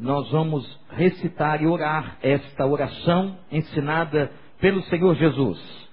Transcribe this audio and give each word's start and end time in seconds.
nós 0.00 0.30
vamos 0.30 0.66
recitar 0.88 1.62
e 1.62 1.66
orar 1.66 2.16
esta 2.22 2.64
oração 2.64 3.36
ensinada 3.52 4.32
pelo 4.58 4.82
Senhor 4.84 5.14
Jesus. 5.14 5.88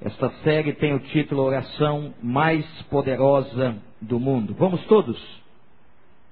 Esta 0.00 0.28
série 0.42 0.72
tem 0.72 0.92
o 0.92 0.98
título 0.98 1.42
Oração 1.42 2.12
Mais 2.20 2.66
Poderosa 2.90 3.76
do 4.00 4.18
Mundo. 4.18 4.56
Vamos 4.58 4.84
todos? 4.86 5.16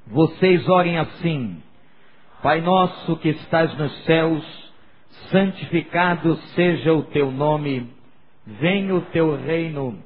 Vocês 0.08 0.68
orem 0.68 0.98
assim. 0.98 1.62
Pai 2.42 2.60
nosso 2.60 3.16
que 3.18 3.28
estás 3.28 3.72
nos 3.78 3.92
céus, 4.04 4.72
santificado 5.30 6.34
seja 6.56 6.92
o 6.92 7.04
teu 7.04 7.30
nome, 7.30 7.88
venha 8.44 8.96
o 8.96 9.02
teu 9.02 9.36
reino, 9.36 9.96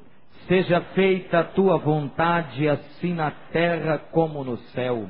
seja 0.47 0.81
feita 0.93 1.39
a 1.39 1.43
tua 1.43 1.79
vontade, 1.79 2.69
assim 2.69 3.15
na 3.15 3.31
terra 3.31 3.97
como 3.97 4.43
no 4.43 4.57
céu. 4.57 5.09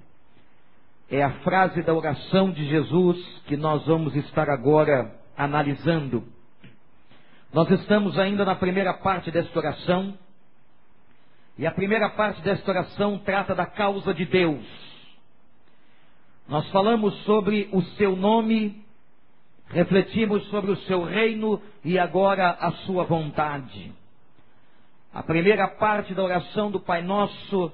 É 1.11 1.21
a 1.21 1.31
frase 1.41 1.83
da 1.83 1.93
oração 1.93 2.51
de 2.51 2.65
Jesus 2.69 3.17
que 3.45 3.57
nós 3.57 3.85
vamos 3.85 4.15
estar 4.15 4.49
agora 4.49 5.13
analisando. 5.35 6.23
Nós 7.51 7.69
estamos 7.69 8.17
ainda 8.17 8.45
na 8.45 8.55
primeira 8.55 8.93
parte 8.93 9.29
desta 9.29 9.59
oração, 9.59 10.17
e 11.57 11.67
a 11.67 11.71
primeira 11.71 12.09
parte 12.11 12.41
desta 12.41 12.71
oração 12.71 13.17
trata 13.17 13.53
da 13.53 13.65
causa 13.65 14.13
de 14.13 14.23
Deus. 14.23 14.65
Nós 16.47 16.65
falamos 16.69 17.13
sobre 17.23 17.67
o 17.73 17.81
seu 17.97 18.15
nome, 18.15 18.81
refletimos 19.67 20.47
sobre 20.47 20.71
o 20.71 20.77
seu 20.77 21.03
reino 21.03 21.61
e 21.83 21.99
agora 21.99 22.51
a 22.51 22.71
sua 22.85 23.03
vontade. 23.03 23.91
A 25.13 25.21
primeira 25.21 25.67
parte 25.67 26.13
da 26.13 26.23
oração 26.23 26.71
do 26.71 26.79
Pai 26.79 27.01
Nosso, 27.01 27.69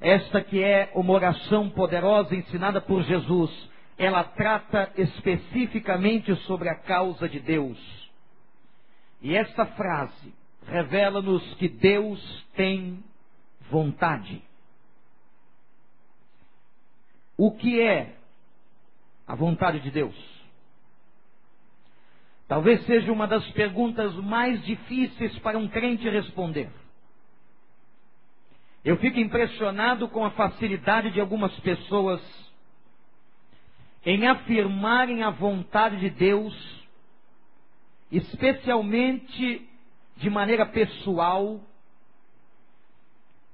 esta 0.00 0.42
que 0.42 0.62
é 0.62 0.90
uma 0.94 1.12
oração 1.12 1.70
poderosa 1.70 2.34
ensinada 2.34 2.80
por 2.80 3.02
Jesus, 3.02 3.50
ela 3.96 4.22
trata 4.24 4.92
especificamente 4.96 6.34
sobre 6.42 6.68
a 6.68 6.74
causa 6.74 7.28
de 7.28 7.40
Deus. 7.40 7.78
E 9.22 9.34
esta 9.34 9.64
frase 9.66 10.34
revela-nos 10.66 11.42
que 11.54 11.68
Deus 11.68 12.46
tem 12.54 13.02
vontade. 13.70 14.42
O 17.36 17.52
que 17.52 17.80
é 17.80 18.16
a 19.26 19.34
vontade 19.34 19.80
de 19.80 19.90
Deus? 19.90 20.36
Talvez 22.48 22.84
seja 22.86 23.10
uma 23.12 23.26
das 23.26 23.44
perguntas 23.52 24.14
mais 24.16 24.64
difíceis 24.64 25.36
para 25.40 25.58
um 25.58 25.68
crente 25.68 26.08
responder. 26.08 26.70
Eu 28.86 28.96
fico 28.98 29.18
impressionado 29.18 30.08
com 30.08 30.24
a 30.24 30.30
facilidade 30.30 31.10
de 31.10 31.20
algumas 31.20 31.52
pessoas 31.58 32.22
em 34.04 34.28
afirmarem 34.28 35.24
a 35.24 35.30
vontade 35.30 35.96
de 35.96 36.08
Deus, 36.08 36.54
especialmente 38.12 39.68
de 40.16 40.30
maneira 40.30 40.64
pessoal, 40.66 41.60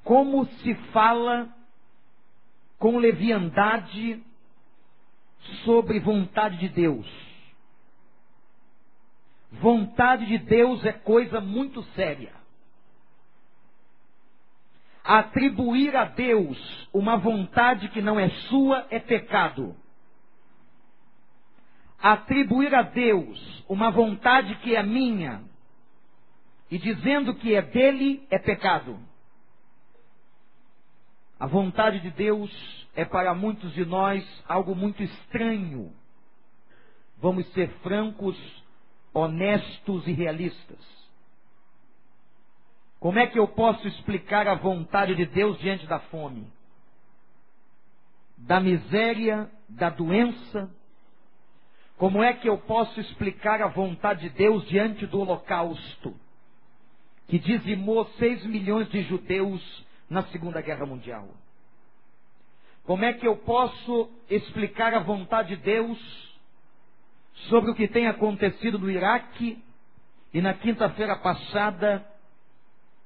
como 0.04 0.44
se 0.44 0.74
fala 0.92 1.48
com 2.78 2.98
leviandade 2.98 4.22
sobre 5.64 5.98
vontade 5.98 6.58
de 6.58 6.68
Deus. 6.68 7.06
Vontade 9.50 10.26
de 10.26 10.36
Deus 10.36 10.84
é 10.84 10.92
coisa 10.92 11.40
muito 11.40 11.82
séria. 11.94 12.41
Atribuir 15.04 15.96
a 15.96 16.04
Deus 16.04 16.88
uma 16.92 17.16
vontade 17.16 17.88
que 17.88 18.00
não 18.00 18.18
é 18.18 18.28
sua 18.48 18.86
é 18.90 19.00
pecado. 19.00 19.74
Atribuir 22.00 22.74
a 22.74 22.82
Deus 22.82 23.64
uma 23.68 23.90
vontade 23.90 24.54
que 24.56 24.76
é 24.76 24.82
minha 24.82 25.42
e 26.70 26.78
dizendo 26.78 27.34
que 27.34 27.54
é 27.54 27.62
dele 27.62 28.26
é 28.30 28.38
pecado. 28.38 28.98
A 31.38 31.46
vontade 31.46 31.98
de 32.00 32.10
Deus 32.10 32.50
é 32.94 33.04
para 33.04 33.34
muitos 33.34 33.72
de 33.74 33.84
nós 33.84 34.24
algo 34.46 34.76
muito 34.76 35.02
estranho. 35.02 35.92
Vamos 37.18 37.46
ser 37.52 37.68
francos, 37.82 38.36
honestos 39.12 40.06
e 40.06 40.12
realistas. 40.12 41.01
Como 43.02 43.18
é 43.18 43.26
que 43.26 43.36
eu 43.36 43.48
posso 43.48 43.88
explicar 43.88 44.46
a 44.46 44.54
vontade 44.54 45.16
de 45.16 45.26
Deus 45.26 45.58
diante 45.58 45.84
da 45.88 45.98
fome? 45.98 46.46
Da 48.38 48.60
miséria, 48.60 49.50
da 49.68 49.90
doença? 49.90 50.70
Como 51.96 52.22
é 52.22 52.32
que 52.32 52.48
eu 52.48 52.56
posso 52.58 53.00
explicar 53.00 53.60
a 53.60 53.66
vontade 53.66 54.28
de 54.28 54.36
Deus 54.36 54.64
diante 54.68 55.04
do 55.04 55.18
holocausto? 55.18 56.14
Que 57.26 57.40
dizimou 57.40 58.06
seis 58.20 58.46
milhões 58.46 58.88
de 58.88 59.02
judeus 59.02 59.84
na 60.08 60.22
Segunda 60.26 60.60
Guerra 60.60 60.86
Mundial. 60.86 61.28
Como 62.84 63.04
é 63.04 63.12
que 63.12 63.26
eu 63.26 63.36
posso 63.38 64.10
explicar 64.30 64.94
a 64.94 65.00
vontade 65.00 65.56
de 65.56 65.62
Deus 65.62 65.98
sobre 67.48 67.72
o 67.72 67.74
que 67.74 67.88
tem 67.88 68.06
acontecido 68.06 68.78
no 68.78 68.88
Iraque? 68.88 69.60
E 70.32 70.40
na 70.40 70.54
quinta-feira 70.54 71.16
passada, 71.16 72.11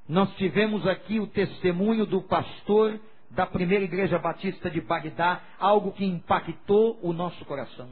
nós 0.08 0.32
tivemos 0.36 0.86
aqui 0.86 1.18
o 1.18 1.26
testemunho 1.26 2.06
do 2.06 2.22
pastor 2.22 3.00
da 3.30 3.46
primeira 3.46 3.84
igreja 3.84 4.18
batista 4.18 4.70
de 4.70 4.80
Bagdá, 4.80 5.42
algo 5.58 5.92
que 5.92 6.04
impactou 6.04 6.98
o 7.02 7.12
nosso 7.12 7.44
coração. 7.44 7.90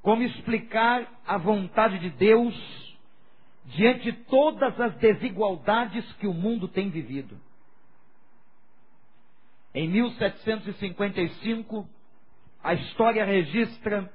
Como 0.00 0.22
explicar 0.22 1.06
a 1.26 1.36
vontade 1.36 1.98
de 1.98 2.10
Deus 2.10 2.54
diante 3.66 4.10
de 4.10 4.12
todas 4.24 4.80
as 4.80 4.94
desigualdades 4.96 6.10
que 6.14 6.26
o 6.26 6.34
mundo 6.34 6.66
tem 6.66 6.90
vivido. 6.90 7.38
Em 9.74 9.88
1755, 9.88 11.88
a 12.62 12.74
história 12.74 13.24
registra 13.24 14.12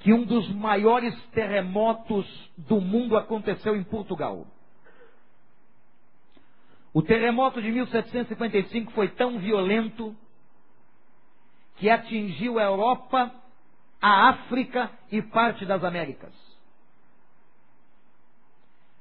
que 0.00 0.12
um 0.12 0.24
dos 0.24 0.48
maiores 0.50 1.14
terremotos 1.30 2.26
do 2.56 2.80
mundo 2.80 3.16
aconteceu 3.16 3.74
em 3.74 3.82
Portugal. 3.82 4.46
O 6.96 7.02
terremoto 7.02 7.60
de 7.60 7.70
1755 7.70 8.90
foi 8.92 9.08
tão 9.08 9.38
violento 9.38 10.16
que 11.76 11.90
atingiu 11.90 12.58
a 12.58 12.62
Europa, 12.62 13.34
a 14.00 14.30
África 14.30 14.90
e 15.12 15.20
parte 15.20 15.66
das 15.66 15.84
Américas. 15.84 16.32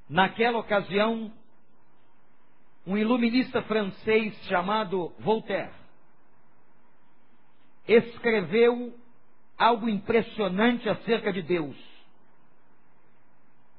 Naquela 0.10 0.58
ocasião, 0.58 1.32
um 2.86 2.98
iluminista 2.98 3.62
francês 3.62 4.36
chamado 4.50 5.14
Voltaire 5.20 5.72
escreveu 7.88 8.94
algo 9.58 9.88
impressionante 9.88 10.90
acerca 10.90 11.32
de 11.32 11.42
Deus. 11.42 11.78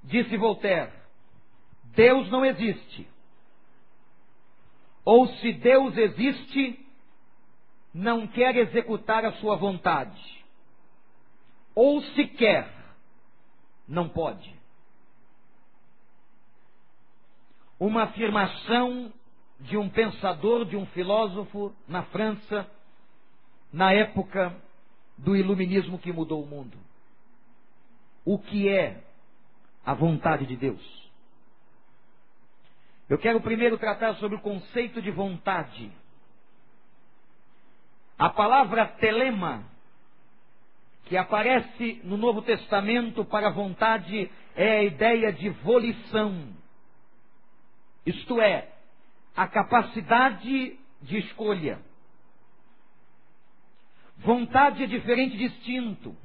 Disse 0.03 0.39
Voltaire: 0.39 0.91
Deus 1.95 2.31
não 2.31 2.47
existe. 2.47 3.15
Ou 5.07 5.27
se 5.27 5.53
Deus 5.55 5.97
existe, 5.97 6.87
não 7.95 8.27
quer 8.27 8.57
executar 8.57 9.25
a 9.25 9.33
sua 9.35 9.57
vontade. 9.57 10.45
Ou 11.75 12.03
se 12.03 12.27
quer, 12.27 12.71
não 13.89 14.07
pode. 14.09 14.57
uma 17.79 18.05
afirmação 18.05 19.13
de 19.61 19.77
um 19.77 19.89
pensador, 19.89 20.65
de 20.65 20.77
um 20.77 20.87
filósofo 20.87 21.75
na 21.87 22.03
França, 22.05 22.69
na 23.73 23.93
época 23.93 24.55
do 25.17 25.37
iluminismo 25.37 25.99
que 25.99 26.13
mudou 26.13 26.43
o 26.43 26.47
mundo. 26.47 26.77
O 28.25 28.39
que 28.39 28.69
é 28.69 29.03
a 29.85 29.95
vontade 29.95 30.47
de 30.47 30.57
Deus? 30.57 31.06
Eu 33.09 33.19
quero 33.19 33.41
primeiro 33.41 33.79
tratar 33.79 34.15
sobre 34.17 34.37
o 34.37 34.41
conceito 34.41 35.01
de 35.01 35.11
vontade. 35.11 35.93
A 38.19 38.29
palavra 38.29 38.87
telema 38.87 39.65
que 41.05 41.17
aparece 41.17 42.01
no 42.03 42.17
Novo 42.17 42.43
Testamento 42.43 43.25
para 43.25 43.51
vontade 43.51 44.29
é 44.57 44.79
a 44.79 44.83
ideia 44.83 45.33
de 45.33 45.51
volição. 45.51 46.53
Isto 48.05 48.41
é, 48.41 48.73
a 49.37 49.47
capacidade 49.47 50.77
de 51.03 51.19
escolha. 51.19 51.79
Vontade 54.19 54.83
é 54.83 54.87
diferente 54.87 55.37
de 55.37 55.45
instinto. 55.45 56.17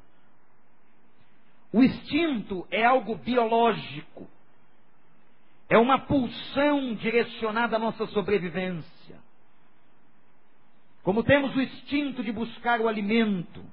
O 1.72 1.82
instinto 1.82 2.66
é 2.70 2.84
algo 2.84 3.14
biológico. 3.16 4.28
É 5.72 5.78
uma 5.78 6.00
pulsão 6.00 6.92
direcionada 6.96 7.76
à 7.76 7.78
nossa 7.78 8.06
sobrevivência. 8.08 9.16
Como 11.02 11.24
temos 11.24 11.56
o 11.56 11.62
instinto 11.62 12.22
de 12.22 12.30
buscar 12.30 12.78
o 12.78 12.86
alimento, 12.86 13.64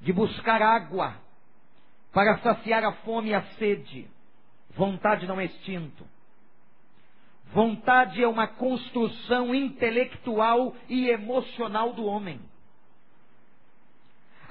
de 0.00 0.12
buscar 0.12 0.60
água, 0.60 1.14
para 2.12 2.38
saciar 2.38 2.82
a 2.82 2.90
fome 3.04 3.28
e 3.28 3.34
a 3.34 3.42
sede, 3.54 4.10
vontade 4.74 5.28
não 5.28 5.38
é 5.38 5.44
instinto. 5.44 6.04
Vontade 7.52 8.20
é 8.20 8.26
uma 8.26 8.48
construção 8.48 9.54
intelectual 9.54 10.74
e 10.88 11.08
emocional 11.08 11.92
do 11.92 12.04
homem. 12.04 12.40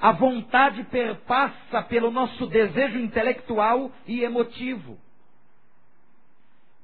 A 0.00 0.10
vontade 0.10 0.84
perpassa 0.84 1.82
pelo 1.82 2.10
nosso 2.10 2.46
desejo 2.46 2.98
intelectual 2.98 3.92
e 4.06 4.22
emotivo. 4.22 4.98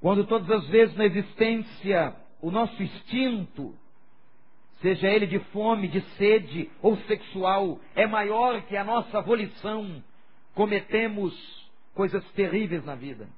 Quando 0.03 0.27
todas 0.27 0.51
as 0.51 0.67
vezes 0.67 0.97
na 0.97 1.07
existência 1.07 2.13
o 2.41 2.51
nosso 2.51 2.83
instinto, 2.83 3.73
seja 4.81 5.09
ele 5.09 5.29
de 5.29 5.39
fome, 5.51 5.87
de 5.87 6.01
sede 6.17 6.69
ou 6.83 6.97
sexual, 7.03 7.79
é 7.95 8.05
maior 8.05 8.63
que 8.63 8.77
a 8.77 8.83
nossa 8.83 9.21
volição, 9.21 10.03
cometemos 10.57 11.33
coisas 11.95 12.29
terríveis 12.33 12.85
na 12.85 12.97
vida. 12.97 13.29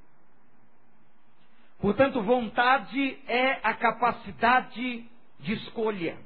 Portanto, 1.81 2.23
vontade 2.23 3.19
é 3.29 3.61
a 3.63 3.75
capacidade 3.75 5.07
de 5.41 5.53
escolha. 5.53 6.17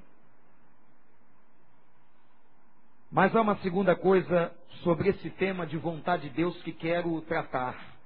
Mas 3.11 3.35
há 3.35 3.41
uma 3.41 3.57
segunda 3.57 3.97
coisa 3.97 4.55
sobre 4.85 5.09
esse 5.09 5.31
tema 5.31 5.67
de 5.67 5.77
vontade 5.77 6.29
de 6.29 6.37
Deus 6.37 6.63
que 6.63 6.71
quero 6.71 7.21
tratar. 7.23 7.98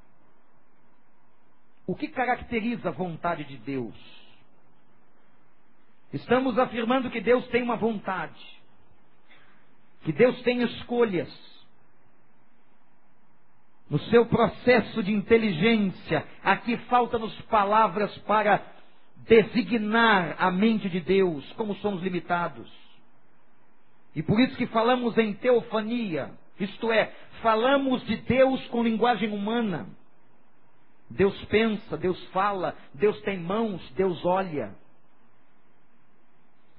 O 1.87 1.95
que 1.95 2.09
caracteriza 2.09 2.91
a 2.91 2.93
vontade 2.93 3.45
de 3.45 3.57
Deus? 3.59 3.95
Estamos 6.13 6.59
afirmando 6.59 7.11
que 7.11 7.21
Deus 7.21 7.47
tem 7.49 7.63
uma 7.63 7.77
vontade, 7.77 8.41
que 10.03 10.13
Deus 10.13 10.41
tem 10.43 10.63
escolhas. 10.63 11.31
No 13.89 13.99
seu 13.99 14.25
processo 14.27 15.03
de 15.03 15.13
inteligência, 15.13 16.27
aqui 16.43 16.77
faltam-nos 16.89 17.39
palavras 17.43 18.17
para 18.19 18.63
designar 19.27 20.37
a 20.39 20.51
mente 20.51 20.89
de 20.89 21.01
Deus, 21.01 21.51
como 21.55 21.75
somos 21.77 22.03
limitados. 22.03 22.71
E 24.15 24.23
por 24.23 24.39
isso 24.41 24.57
que 24.57 24.67
falamos 24.67 25.17
em 25.19 25.33
teofania, 25.35 26.31
isto 26.59 26.93
é, 26.93 27.13
falamos 27.43 28.05
de 28.07 28.17
Deus 28.17 28.67
com 28.69 28.83
linguagem 28.83 29.31
humana. 29.31 29.87
Deus 31.13 31.45
pensa, 31.47 31.97
Deus 31.97 32.23
fala, 32.29 32.75
Deus 32.95 33.21
tem 33.21 33.39
mãos, 33.39 33.87
Deus 33.93 34.25
olha. 34.25 34.75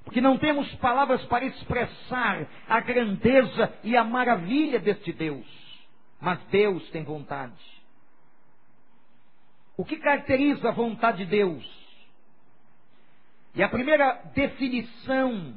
Porque 0.04 0.20
não 0.20 0.38
temos 0.38 0.74
palavras 0.76 1.24
para 1.26 1.46
expressar 1.46 2.48
a 2.68 2.80
grandeza 2.80 3.74
e 3.84 3.96
a 3.96 4.04
maravilha 4.04 4.80
deste 4.80 5.14
Deus. 5.14 5.46
Mas 6.20 6.44
Deus 6.46 6.90
tem 6.90 7.04
vontade. 7.04 7.54
O 9.78 9.86
que 9.86 9.98
caracteriza 9.98 10.70
a 10.70 10.74
vontade 10.74 11.20
de 11.20 11.26
Deus? 11.26 11.84
E 13.56 13.62
a 13.62 13.70
primeira 13.70 14.14
definição 14.34 15.56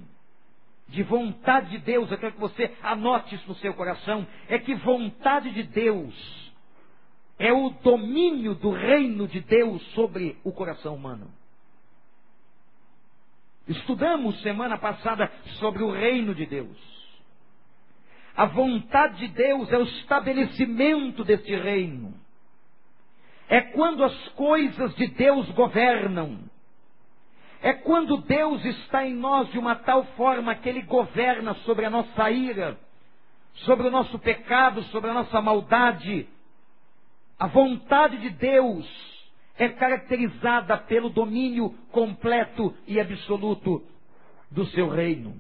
de 0.88 1.02
vontade 1.02 1.70
de 1.70 1.78
Deus, 1.78 2.11
eu 2.11 2.19
quero 2.19 2.34
que 2.34 2.40
você 2.40 2.76
anote 2.82 3.34
isso 3.34 3.49
no 3.49 3.55
seu 3.56 3.75
coração, 3.75 4.26
é 4.49 4.58
que 4.58 4.75
vontade 4.75 5.50
de 5.50 5.62
Deus 5.62 6.46
é 7.38 7.53
o 7.53 7.71
domínio 7.71 8.55
do 8.55 8.71
reino 8.71 9.29
de 9.29 9.41
Deus 9.41 9.83
sobre 9.93 10.38
o 10.43 10.53
coração 10.53 10.94
humano. 10.94 11.31
Estudamos 13.69 14.41
semana 14.43 14.79
passada 14.79 15.31
sobre 15.59 15.83
o 15.83 15.91
reino 15.91 16.35
de 16.35 16.47
Deus. 16.47 16.97
A 18.37 18.47
vontade 18.47 19.19
de 19.19 19.29
Deus 19.29 19.73
é 19.73 19.79
o 19.79 19.83
estabelecimento 19.83 21.25
deste 21.25 21.55
reino. 21.56 22.15
É 23.49 23.61
quando 23.61 24.05
as 24.05 24.29
coisas 24.31 24.94
de 24.94 25.06
Deus 25.09 25.49
governam. 25.50 26.38
É 27.62 27.73
quando 27.73 28.19
Deus 28.19 28.65
está 28.65 29.06
em 29.06 29.15
nós 29.15 29.50
de 29.50 29.59
uma 29.59 29.75
tal 29.75 30.05
forma 30.17 30.55
que 30.55 30.69
Ele 30.69 30.83
governa 30.83 31.55
sobre 31.65 31.87
a 31.87 31.91
nossa 31.91 32.31
ira, 32.31 32.79
sobre 33.65 33.88
o 33.88 33.91
nosso 33.91 34.19
pecado, 34.19 34.83
sobre 34.85 35.11
a 35.11 35.15
nossa 35.15 35.41
maldade. 35.41 36.29
A 37.38 37.47
vontade 37.47 38.19
de 38.19 38.31
Deus 38.31 38.87
é 39.59 39.69
caracterizada 39.69 40.77
pelo 40.79 41.11
domínio 41.11 41.71
completo 41.91 42.75
e 42.87 43.00
absoluto 43.00 43.85
do 44.50 44.65
seu 44.67 44.88
reino. 44.88 45.35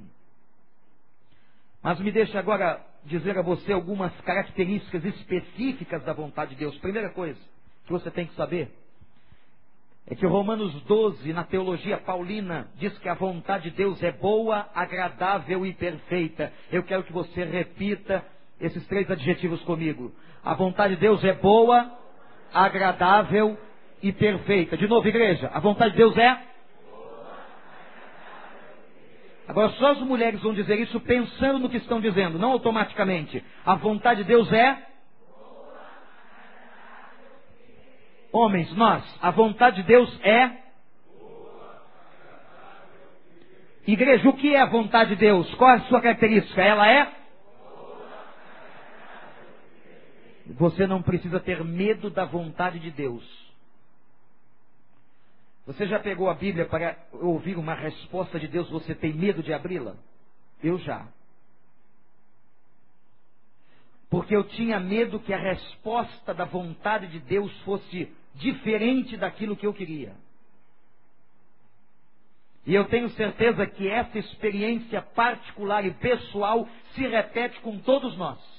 Mas 1.82 2.00
me 2.00 2.10
deixe 2.10 2.36
agora 2.36 2.84
dizer 3.04 3.38
a 3.38 3.42
você 3.42 3.72
algumas 3.72 4.12
características 4.22 5.04
específicas 5.04 6.02
da 6.04 6.12
vontade 6.12 6.50
de 6.50 6.56
Deus. 6.56 6.76
Primeira 6.78 7.10
coisa 7.10 7.38
que 7.84 7.92
você 7.92 8.10
tem 8.10 8.26
que 8.26 8.34
saber 8.34 8.70
é 10.06 10.14
que 10.14 10.26
Romanos 10.26 10.72
12, 10.82 11.32
na 11.32 11.44
teologia 11.44 11.98
paulina, 11.98 12.68
diz 12.76 12.96
que 12.98 13.08
a 13.08 13.14
vontade 13.14 13.70
de 13.70 13.76
Deus 13.76 14.00
é 14.02 14.12
boa, 14.12 14.68
agradável 14.74 15.66
e 15.66 15.72
perfeita. 15.72 16.52
Eu 16.70 16.84
quero 16.84 17.02
que 17.04 17.12
você 17.12 17.44
repita 17.44 18.24
esses 18.60 18.86
três 18.86 19.10
adjetivos 19.10 19.60
comigo. 19.62 20.12
A 20.46 20.54
vontade 20.54 20.94
de 20.94 21.00
Deus 21.00 21.24
é 21.24 21.32
boa, 21.32 21.90
agradável 22.54 23.58
e 24.00 24.12
perfeita. 24.12 24.76
De 24.76 24.86
novo, 24.86 25.08
igreja, 25.08 25.50
a 25.52 25.58
vontade 25.58 25.90
de 25.90 25.96
Deus 25.96 26.16
é? 26.16 26.40
Agora, 29.48 29.70
só 29.70 29.90
as 29.90 29.98
mulheres 29.98 30.40
vão 30.40 30.54
dizer 30.54 30.78
isso 30.78 31.00
pensando 31.00 31.58
no 31.58 31.68
que 31.68 31.78
estão 31.78 32.00
dizendo, 32.00 32.38
não 32.38 32.52
automaticamente. 32.52 33.44
A 33.64 33.74
vontade 33.74 34.22
de 34.22 34.28
Deus 34.28 34.52
é? 34.52 34.86
Homens, 38.30 38.72
nós, 38.76 39.02
a 39.20 39.32
vontade 39.32 39.82
de 39.82 39.82
Deus 39.82 40.20
é? 40.22 40.58
Igreja, 43.84 44.28
o 44.28 44.34
que 44.34 44.54
é 44.54 44.60
a 44.60 44.66
vontade 44.66 45.10
de 45.10 45.16
Deus? 45.16 45.52
Qual 45.56 45.70
é 45.72 45.74
a 45.74 45.80
sua 45.80 46.00
característica? 46.00 46.62
Ela 46.62 46.88
é? 46.88 47.15
Você 50.50 50.86
não 50.86 51.02
precisa 51.02 51.40
ter 51.40 51.64
medo 51.64 52.08
da 52.08 52.24
vontade 52.24 52.78
de 52.78 52.90
Deus. 52.90 53.24
Você 55.66 55.86
já 55.86 55.98
pegou 55.98 56.30
a 56.30 56.34
Bíblia 56.34 56.66
para 56.66 56.96
ouvir 57.12 57.56
uma 57.56 57.74
resposta 57.74 58.38
de 58.38 58.46
Deus? 58.46 58.70
Você 58.70 58.94
tem 58.94 59.12
medo 59.12 59.42
de 59.42 59.52
abri-la? 59.52 59.96
Eu 60.62 60.78
já. 60.78 61.08
Porque 64.08 64.34
eu 64.34 64.44
tinha 64.44 64.78
medo 64.78 65.18
que 65.18 65.32
a 65.32 65.38
resposta 65.38 66.32
da 66.32 66.44
vontade 66.44 67.08
de 67.08 67.18
Deus 67.18 67.52
fosse 67.62 68.08
diferente 68.34 69.16
daquilo 69.16 69.56
que 69.56 69.66
eu 69.66 69.74
queria. 69.74 70.14
E 72.64 72.74
eu 72.74 72.84
tenho 72.84 73.10
certeza 73.10 73.66
que 73.66 73.88
essa 73.88 74.18
experiência 74.18 75.02
particular 75.02 75.84
e 75.84 75.92
pessoal 75.94 76.68
se 76.94 77.06
repete 77.06 77.60
com 77.60 77.78
todos 77.78 78.16
nós. 78.16 78.55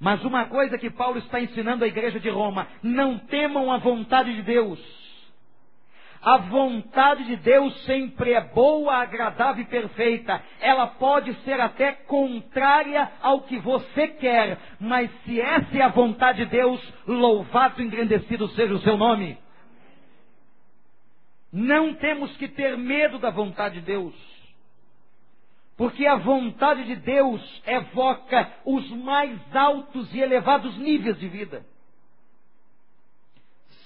Mas 0.00 0.24
uma 0.24 0.46
coisa 0.46 0.78
que 0.78 0.90
Paulo 0.90 1.18
está 1.18 1.40
ensinando 1.40 1.84
à 1.84 1.88
igreja 1.88 2.20
de 2.20 2.28
Roma: 2.28 2.66
não 2.82 3.18
temam 3.18 3.72
a 3.72 3.78
vontade 3.78 4.34
de 4.34 4.42
Deus. 4.42 5.04
A 6.24 6.38
vontade 6.38 7.24
de 7.24 7.36
Deus 7.36 7.84
sempre 7.84 8.32
é 8.32 8.40
boa, 8.40 8.96
agradável 8.96 9.62
e 9.62 9.66
perfeita. 9.66 10.42
Ela 10.58 10.86
pode 10.86 11.34
ser 11.42 11.60
até 11.60 11.92
contrária 11.92 13.12
ao 13.20 13.42
que 13.42 13.58
você 13.58 14.08
quer, 14.08 14.58
mas 14.80 15.10
se 15.24 15.38
essa 15.38 15.76
é 15.76 15.82
a 15.82 15.88
vontade 15.88 16.44
de 16.44 16.50
Deus, 16.50 16.80
louvado 17.06 17.82
e 17.82 17.84
engrandecido 17.84 18.48
seja 18.48 18.72
o 18.72 18.80
seu 18.80 18.96
nome. 18.96 19.36
Não 21.52 21.92
temos 21.94 22.34
que 22.38 22.48
ter 22.48 22.78
medo 22.78 23.18
da 23.18 23.30
vontade 23.30 23.80
de 23.80 23.82
Deus. 23.82 24.33
Porque 25.76 26.06
a 26.06 26.16
vontade 26.16 26.84
de 26.84 26.96
Deus 26.96 27.62
evoca 27.66 28.52
os 28.64 28.88
mais 28.90 29.38
altos 29.54 30.12
e 30.14 30.20
elevados 30.20 30.76
níveis 30.78 31.18
de 31.18 31.28
vida. 31.28 31.66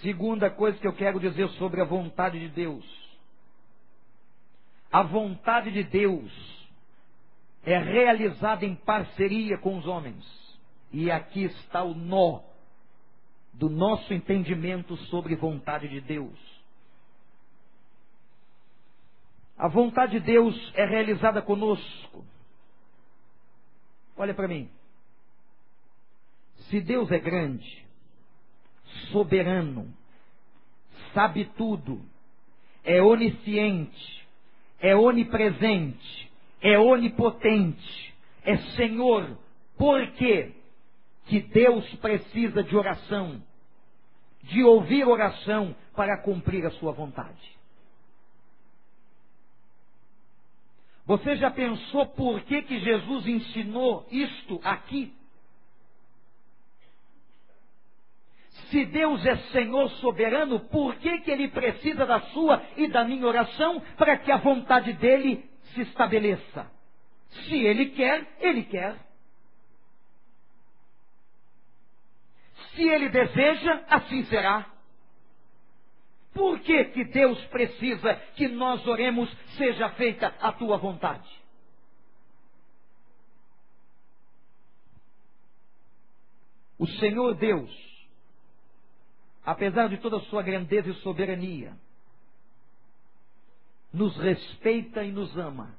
Segunda 0.02 0.50
coisa 0.50 0.78
que 0.78 0.87
eu 0.87 0.92
quero 0.92 1.18
dizer 1.18 1.49
sobre 1.50 1.80
a 1.80 1.85
vontade 1.85 2.38
de 2.38 2.49
Deus. 2.49 2.85
A 4.92 5.02
vontade 5.02 5.71
de 5.71 5.83
Deus 5.83 6.30
é 7.64 7.78
realizada 7.78 8.64
em 8.64 8.75
parceria 8.75 9.59
com 9.59 9.78
os 9.78 9.87
homens. 9.87 10.25
E 10.92 11.11
aqui 11.11 11.45
está 11.45 11.83
o 11.83 11.95
nó 11.95 12.40
do 13.52 13.68
nosso 13.68 14.14
entendimento 14.14 14.97
sobre 15.09 15.35
vontade 15.35 15.88
de 15.88 16.00
Deus. 16.00 16.57
A 19.58 19.66
vontade 19.66 20.12
de 20.12 20.20
Deus 20.20 20.72
é 20.76 20.84
realizada 20.84 21.42
conosco. 21.42 22.24
Olha 24.16 24.32
para 24.32 24.46
mim. 24.46 24.70
Se 26.70 26.80
Deus 26.80 27.10
é 27.10 27.18
grande, 27.18 27.84
soberano, 29.10 29.92
sabe 31.12 31.46
tudo, 31.56 32.00
é 32.84 33.02
onisciente, 33.02 34.26
é 34.80 34.94
onipresente, 34.94 36.30
é 36.60 36.78
onipotente, 36.78 38.14
é 38.44 38.56
Senhor, 38.76 39.36
por 39.76 40.06
quê? 40.12 40.52
Que 41.26 41.40
Deus 41.40 41.84
precisa 41.96 42.62
de 42.62 42.76
oração, 42.76 43.42
de 44.42 44.62
ouvir 44.62 45.04
oração 45.04 45.74
para 45.96 46.22
cumprir 46.22 46.64
a 46.64 46.70
sua 46.72 46.92
vontade. 46.92 47.57
Você 51.08 51.36
já 51.36 51.50
pensou 51.50 52.04
por 52.08 52.42
que, 52.42 52.60
que 52.60 52.80
Jesus 52.80 53.26
ensinou 53.26 54.06
isto 54.10 54.60
aqui? 54.62 55.10
Se 58.68 58.84
Deus 58.84 59.24
é 59.24 59.34
Senhor 59.50 59.88
soberano, 60.02 60.60
por 60.68 60.96
que, 60.96 61.20
que 61.20 61.30
Ele 61.30 61.48
precisa 61.48 62.04
da 62.04 62.20
sua 62.20 62.62
e 62.76 62.88
da 62.88 63.04
minha 63.04 63.26
oração 63.26 63.80
para 63.96 64.18
que 64.18 64.30
a 64.30 64.36
vontade 64.36 64.92
dele 64.92 65.48
se 65.72 65.80
estabeleça? 65.80 66.70
Se 67.30 67.54
Ele 67.54 67.86
quer, 67.86 68.36
Ele 68.38 68.64
quer. 68.64 68.94
Se 72.74 72.86
Ele 72.86 73.08
deseja, 73.08 73.82
assim 73.88 74.26
será. 74.26 74.70
Por 76.38 76.61
que, 76.61 76.85
que 76.85 77.04
Deus 77.07 77.37
precisa 77.47 78.14
que 78.37 78.47
nós 78.47 78.87
oremos, 78.87 79.28
seja 79.57 79.90
feita 79.90 80.28
a 80.40 80.52
tua 80.52 80.76
vontade? 80.76 81.28
O 86.78 86.87
Senhor 86.87 87.35
Deus, 87.35 87.68
apesar 89.45 89.88
de 89.88 89.97
toda 89.97 90.18
a 90.18 90.25
sua 90.26 90.40
grandeza 90.40 90.88
e 90.90 90.95
soberania, 91.02 91.76
nos 93.92 94.16
respeita 94.16 95.02
e 95.02 95.11
nos 95.11 95.37
ama. 95.37 95.76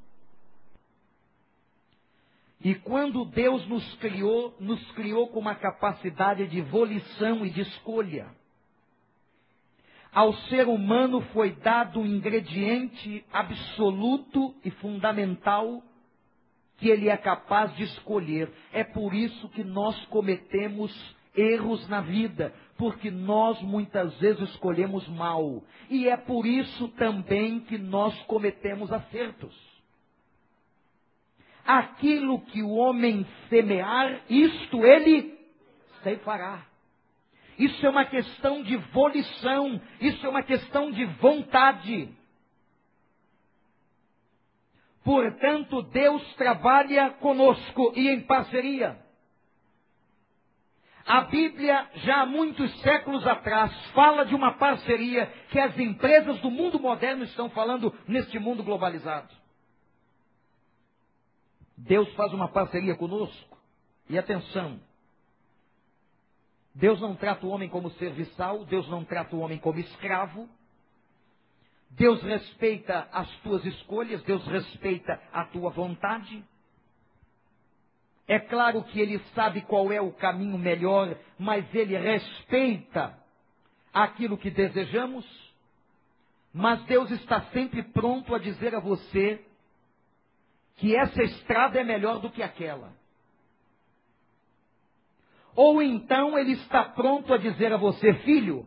E 2.59 2.75
quando 2.75 3.23
Deus 3.23 3.65
nos 3.69 3.95
criou, 3.95 4.57
nos 4.59 4.91
criou 4.91 5.29
com 5.29 5.39
uma 5.39 5.55
capacidade 5.55 6.45
de 6.47 6.59
volição 6.63 7.45
e 7.45 7.49
de 7.49 7.61
escolha. 7.61 8.37
Ao 10.13 10.33
ser 10.33 10.67
humano 10.67 11.21
foi 11.33 11.51
dado 11.51 11.99
um 11.99 12.05
ingrediente 12.05 13.23
absoluto 13.31 14.55
e 14.65 14.71
fundamental 14.71 15.83
que 16.77 16.89
ele 16.89 17.09
é 17.09 17.17
capaz 17.17 17.75
de 17.75 17.83
escolher. 17.83 18.51
É 18.73 18.83
por 18.83 19.13
isso 19.13 19.49
que 19.49 19.63
nós 19.63 19.95
cometemos 20.05 20.91
erros 21.35 21.87
na 21.87 22.01
vida, 22.01 22.53
porque 22.77 23.11
nós 23.11 23.61
muitas 23.61 24.17
vezes 24.19 24.49
escolhemos 24.49 25.07
mal. 25.09 25.63
E 25.89 26.07
é 26.07 26.17
por 26.17 26.45
isso 26.45 26.87
também 26.89 27.59
que 27.61 27.77
nós 27.77 28.17
cometemos 28.23 28.91
acertos. 28.91 29.55
Aquilo 31.65 32.41
que 32.45 32.63
o 32.63 32.71
homem 32.71 33.27
semear, 33.49 34.21
isto 34.27 34.83
ele 34.85 35.37
ceifará. 36.01 36.68
Isso 37.59 37.85
é 37.85 37.89
uma 37.89 38.05
questão 38.05 38.63
de 38.63 38.77
volição, 38.77 39.81
isso 39.99 40.25
é 40.25 40.29
uma 40.29 40.41
questão 40.41 40.89
de 40.91 41.03
vontade. 41.03 42.09
Portanto, 45.03 45.81
Deus 45.83 46.23
trabalha 46.35 47.09
conosco 47.15 47.91
e 47.97 48.07
em 48.09 48.21
parceria. 48.21 48.97
A 51.05 51.21
Bíblia, 51.21 51.89
já 51.95 52.21
há 52.21 52.25
muitos 52.25 52.71
séculos 52.79 53.27
atrás, 53.27 53.75
fala 53.91 54.25
de 54.25 54.33
uma 54.33 54.53
parceria 54.53 55.25
que 55.49 55.59
as 55.59 55.77
empresas 55.77 56.39
do 56.39 56.49
mundo 56.49 56.79
moderno 56.79 57.25
estão 57.25 57.49
falando 57.49 57.93
neste 58.07 58.39
mundo 58.39 58.63
globalizado. 58.63 59.33
Deus 61.77 62.09
faz 62.13 62.31
uma 62.31 62.47
parceria 62.47 62.95
conosco. 62.95 63.57
E 64.07 64.17
atenção, 64.17 64.79
Deus 66.79 67.01
não 67.01 67.13
trata 67.13 67.45
o 67.45 67.49
homem 67.49 67.67
como 67.67 67.91
serviçal, 67.91 68.63
Deus 68.63 68.87
não 68.87 69.03
trata 69.03 69.35
o 69.35 69.39
homem 69.39 69.57
como 69.57 69.79
escravo. 69.79 70.47
Deus 71.89 72.21
respeita 72.23 73.09
as 73.11 73.29
tuas 73.41 73.65
escolhas, 73.65 74.23
Deus 74.23 74.45
respeita 74.47 75.21
a 75.33 75.43
tua 75.43 75.71
vontade. 75.71 76.41
É 78.25 78.39
claro 78.39 78.81
que 78.83 78.97
Ele 78.97 79.19
sabe 79.35 79.59
qual 79.63 79.91
é 79.91 79.99
o 79.99 80.13
caminho 80.13 80.57
melhor, 80.57 81.17
mas 81.37 81.65
Ele 81.75 81.97
respeita 81.97 83.13
aquilo 83.93 84.37
que 84.37 84.49
desejamos. 84.49 85.25
Mas 86.53 86.81
Deus 86.85 87.11
está 87.11 87.41
sempre 87.51 87.83
pronto 87.83 88.33
a 88.33 88.39
dizer 88.39 88.73
a 88.73 88.79
você 88.79 89.45
que 90.77 90.95
essa 90.95 91.21
estrada 91.23 91.77
é 91.81 91.83
melhor 91.83 92.19
do 92.19 92.29
que 92.29 92.41
aquela. 92.41 92.97
Ou 95.61 95.81
então 95.81 96.39
ele 96.39 96.53
está 96.53 96.85
pronto 96.85 97.33
a 97.33 97.37
dizer 97.37 97.73
a 97.73 97.75
você, 97.75 98.13
filho, 98.19 98.65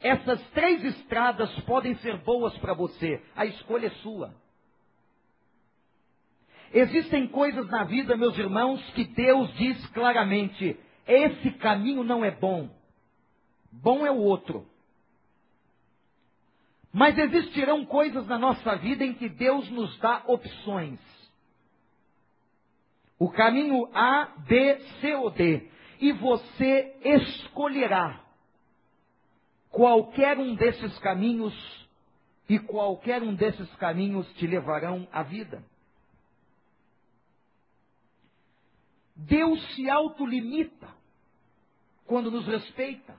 essas 0.00 0.40
três 0.52 0.82
estradas 0.82 1.54
podem 1.66 1.94
ser 1.96 2.16
boas 2.22 2.56
para 2.60 2.72
você, 2.72 3.22
a 3.36 3.44
escolha 3.44 3.88
é 3.88 3.90
sua. 4.00 4.34
Existem 6.72 7.28
coisas 7.28 7.68
na 7.68 7.84
vida, 7.84 8.16
meus 8.16 8.38
irmãos, 8.38 8.82
que 8.92 9.04
Deus 9.04 9.52
diz 9.58 9.86
claramente: 9.88 10.80
esse 11.06 11.50
caminho 11.58 12.02
não 12.02 12.24
é 12.24 12.30
bom, 12.30 12.70
bom 13.70 14.06
é 14.06 14.10
o 14.10 14.16
outro. 14.16 14.66
Mas 16.90 17.18
existirão 17.18 17.84
coisas 17.84 18.26
na 18.26 18.38
nossa 18.38 18.76
vida 18.76 19.04
em 19.04 19.12
que 19.12 19.28
Deus 19.28 19.68
nos 19.68 19.94
dá 19.98 20.22
opções. 20.26 20.98
O 23.18 23.30
caminho 23.30 23.88
A, 23.94 24.26
B, 24.46 24.78
C 25.00 25.14
ou 25.14 25.30
D. 25.30 25.70
E 26.00 26.12
você 26.12 26.94
escolherá 27.02 28.20
qualquer 29.70 30.38
um 30.38 30.54
desses 30.54 30.98
caminhos, 30.98 31.54
e 32.48 32.58
qualquer 32.58 33.22
um 33.22 33.34
desses 33.34 33.74
caminhos 33.76 34.30
te 34.34 34.46
levarão 34.46 35.08
à 35.10 35.22
vida. 35.22 35.64
Deus 39.16 39.74
se 39.74 39.88
autolimita 39.88 40.88
quando 42.06 42.30
nos 42.30 42.46
respeita. 42.46 43.16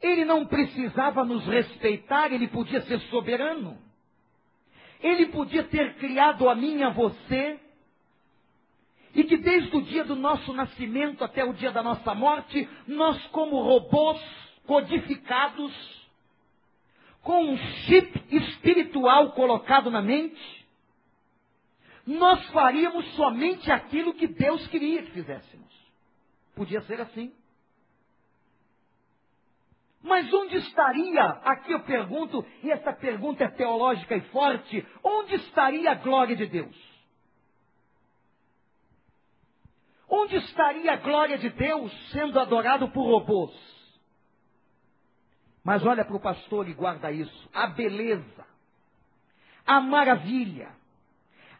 Ele 0.00 0.24
não 0.24 0.46
precisava 0.46 1.24
nos 1.24 1.44
respeitar, 1.46 2.32
ele 2.32 2.46
podia 2.48 2.80
ser 2.82 3.00
soberano. 3.10 3.78
Ele 5.00 5.26
podia 5.26 5.64
ter 5.64 5.96
criado 5.96 6.48
a 6.48 6.54
mim 6.54 6.78
e 6.78 6.82
a 6.82 6.90
você 6.90 7.60
e 9.14 9.24
que 9.24 9.36
desde 9.36 9.76
o 9.76 9.82
dia 9.82 10.04
do 10.04 10.16
nosso 10.16 10.52
nascimento 10.52 11.22
até 11.22 11.44
o 11.44 11.52
dia 11.52 11.70
da 11.70 11.82
nossa 11.82 12.14
morte, 12.14 12.68
nós, 12.86 13.24
como 13.28 13.62
robôs 13.62 14.20
codificados, 14.66 15.72
com 17.22 17.44
um 17.44 17.56
chip 17.56 18.22
espiritual 18.30 19.32
colocado 19.32 19.90
na 19.90 20.02
mente, 20.02 20.66
nós 22.06 22.44
faríamos 22.50 23.06
somente 23.14 23.70
aquilo 23.70 24.12
que 24.14 24.26
Deus 24.26 24.66
queria 24.66 25.02
que 25.02 25.12
fizéssemos. 25.12 25.72
Podia 26.54 26.82
ser 26.82 27.00
assim. 27.00 27.32
Mas 30.02 30.30
onde 30.34 30.56
estaria, 30.58 31.22
aqui 31.22 31.72
eu 31.72 31.80
pergunto, 31.80 32.44
e 32.62 32.70
essa 32.70 32.92
pergunta 32.92 33.44
é 33.44 33.48
teológica 33.48 34.14
e 34.14 34.20
forte, 34.28 34.86
onde 35.02 35.36
estaria 35.36 35.92
a 35.92 35.94
glória 35.94 36.36
de 36.36 36.46
Deus? 36.46 36.93
Onde 40.16 40.36
estaria 40.36 40.92
a 40.92 40.96
glória 40.96 41.36
de 41.36 41.50
Deus 41.50 41.92
sendo 42.12 42.38
adorado 42.38 42.88
por 42.92 43.04
robôs? 43.04 43.52
Mas 45.64 45.84
olha 45.84 46.04
para 46.04 46.14
o 46.14 46.20
pastor 46.20 46.68
e 46.68 46.72
guarda 46.72 47.10
isso. 47.10 47.50
A 47.52 47.66
beleza, 47.66 48.46
a 49.66 49.80
maravilha, 49.80 50.70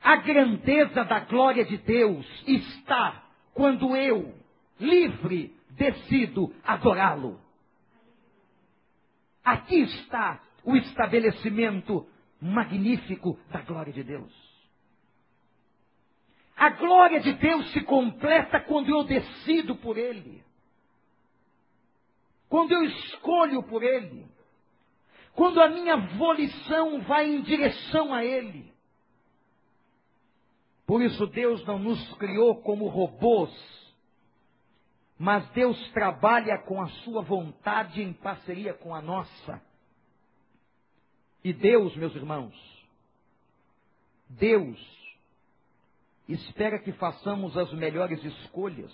a 0.00 0.14
grandeza 0.16 1.04
da 1.04 1.18
glória 1.18 1.64
de 1.64 1.78
Deus 1.78 2.24
está 2.46 3.24
quando 3.54 3.96
eu, 3.96 4.32
livre, 4.78 5.52
decido 5.70 6.54
adorá-lo. 6.62 7.40
Aqui 9.44 9.80
está 9.80 10.40
o 10.62 10.76
estabelecimento 10.76 12.06
magnífico 12.40 13.36
da 13.50 13.62
glória 13.62 13.92
de 13.92 14.04
Deus. 14.04 14.43
A 16.64 16.70
glória 16.70 17.20
de 17.20 17.34
Deus 17.34 17.72
se 17.72 17.82
completa 17.82 18.58
quando 18.58 18.88
eu 18.88 19.04
decido 19.04 19.76
por 19.76 19.98
Ele. 19.98 20.42
Quando 22.48 22.72
eu 22.72 22.84
escolho 22.84 23.62
por 23.64 23.82
Ele. 23.82 24.26
Quando 25.34 25.60
a 25.60 25.68
minha 25.68 25.94
volição 26.16 27.02
vai 27.02 27.28
em 27.28 27.42
direção 27.42 28.14
a 28.14 28.24
Ele. 28.24 28.72
Por 30.86 31.02
isso 31.02 31.26
Deus 31.26 31.62
não 31.66 31.78
nos 31.78 32.14
criou 32.14 32.62
como 32.62 32.88
robôs, 32.88 33.52
mas 35.18 35.46
Deus 35.50 35.78
trabalha 35.90 36.62
com 36.62 36.80
a 36.80 36.88
sua 37.02 37.20
vontade 37.20 38.00
em 38.02 38.14
parceria 38.14 38.72
com 38.72 38.94
a 38.94 39.02
nossa. 39.02 39.62
E 41.44 41.52
Deus, 41.52 41.94
meus 41.94 42.14
irmãos, 42.14 42.54
Deus 44.30 45.03
espera 46.28 46.78
que 46.78 46.92
façamos 46.92 47.56
as 47.56 47.72
melhores 47.72 48.22
escolhas. 48.24 48.92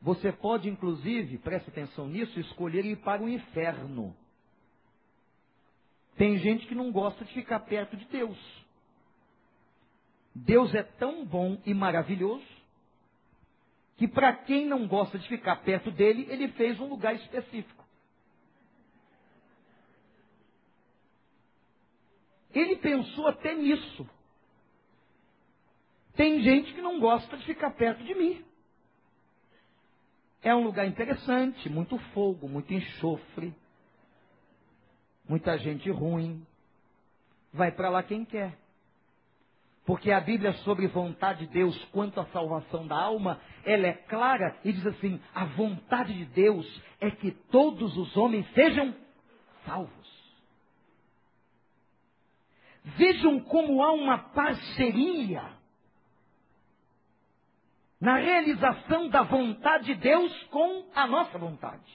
Você 0.00 0.32
pode, 0.32 0.68
inclusive, 0.68 1.38
preste 1.38 1.70
atenção 1.70 2.08
nisso, 2.08 2.38
escolher 2.38 2.84
ir 2.84 2.96
para 2.96 3.22
o 3.22 3.28
inferno. 3.28 4.16
Tem 6.16 6.38
gente 6.38 6.66
que 6.66 6.74
não 6.74 6.90
gosta 6.90 7.24
de 7.24 7.32
ficar 7.34 7.60
perto 7.60 7.96
de 7.96 8.04
Deus. 8.06 8.38
Deus 10.34 10.74
é 10.74 10.82
tão 10.82 11.24
bom 11.24 11.60
e 11.66 11.74
maravilhoso 11.74 12.46
que 13.96 14.06
para 14.06 14.32
quem 14.32 14.66
não 14.66 14.86
gosta 14.86 15.18
de 15.18 15.28
ficar 15.28 15.56
perto 15.62 15.90
dele, 15.90 16.26
ele 16.30 16.48
fez 16.52 16.78
um 16.78 16.88
lugar 16.88 17.16
específico. 17.16 17.84
Ele 22.54 22.76
pensou 22.76 23.26
até 23.26 23.54
nisso. 23.54 24.08
Tem 26.18 26.42
gente 26.42 26.74
que 26.74 26.82
não 26.82 26.98
gosta 26.98 27.36
de 27.36 27.44
ficar 27.44 27.70
perto 27.70 28.02
de 28.02 28.12
mim. 28.12 28.44
É 30.42 30.52
um 30.52 30.64
lugar 30.64 30.84
interessante, 30.84 31.68
muito 31.68 31.96
fogo, 32.12 32.48
muito 32.48 32.74
enxofre, 32.74 33.54
muita 35.28 35.56
gente 35.58 35.88
ruim. 35.88 36.44
Vai 37.52 37.70
para 37.70 37.88
lá 37.88 38.02
quem 38.02 38.24
quer. 38.24 38.58
Porque 39.86 40.10
a 40.10 40.20
Bíblia 40.20 40.54
sobre 40.64 40.88
vontade 40.88 41.46
de 41.46 41.52
Deus 41.52 41.84
quanto 41.92 42.18
à 42.18 42.26
salvação 42.26 42.84
da 42.84 43.00
alma, 43.00 43.40
ela 43.64 43.86
é 43.86 43.92
clara 43.92 44.58
e 44.64 44.72
diz 44.72 44.84
assim: 44.88 45.20
a 45.32 45.44
vontade 45.44 46.12
de 46.14 46.24
Deus 46.24 46.82
é 47.00 47.12
que 47.12 47.30
todos 47.30 47.96
os 47.96 48.16
homens 48.16 48.44
sejam 48.54 48.92
salvos. 49.64 50.34
Vejam 52.82 53.38
como 53.38 53.84
há 53.84 53.92
uma 53.92 54.18
parceria 54.18 55.57
na 58.00 58.16
realização 58.16 59.08
da 59.08 59.22
vontade 59.22 59.86
de 59.86 59.94
Deus 59.96 60.44
com 60.44 60.86
a 60.94 61.06
nossa 61.06 61.36
vontade. 61.36 61.92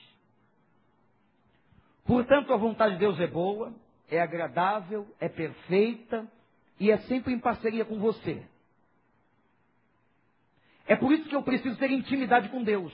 Portanto, 2.06 2.54
a 2.54 2.58
vontade 2.58 2.96
de 2.96 3.00
Deus 3.00 3.20
é 3.20 3.28
boa, 3.28 3.74
é 4.10 4.22
agradável, 4.22 5.08
é 5.20 5.30
perfeita, 5.30 6.30
e 6.80 6.92
é 6.92 6.98
sempre 7.00 7.34
em 7.34 7.40
parceria 7.40 7.86
com 7.86 7.98
você. 8.00 8.46
É 10.86 10.96
por 10.96 11.14
isso 11.14 11.30
que 11.30 11.36
eu 11.36 11.44
preciso 11.44 11.78
ter 11.78 11.92
intimidade 11.92 12.50
com 12.50 12.62
Deus. 12.62 12.94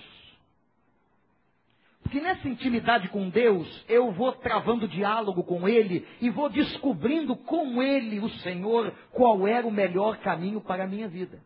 Porque 2.04 2.22
nessa 2.22 2.48
intimidade 2.48 3.10
com 3.10 3.30
Deus, 3.30 3.86
eu 3.88 4.12
vou 4.12 4.32
travando 4.34 4.88
diálogo 4.88 5.44
com 5.44 5.68
Ele 5.68 6.08
e 6.22 6.30
vou 6.30 6.50
descobrindo 6.50 7.36
com 7.36 7.82
Ele, 7.82 8.20
o 8.20 8.30
Senhor, 8.42 8.92
qual 9.12 9.48
era 9.48 9.66
o 9.66 9.72
melhor 9.72 10.18
caminho 10.18 10.62
para 10.62 10.84
a 10.84 10.88
minha 10.88 11.08
vida. 11.08 11.40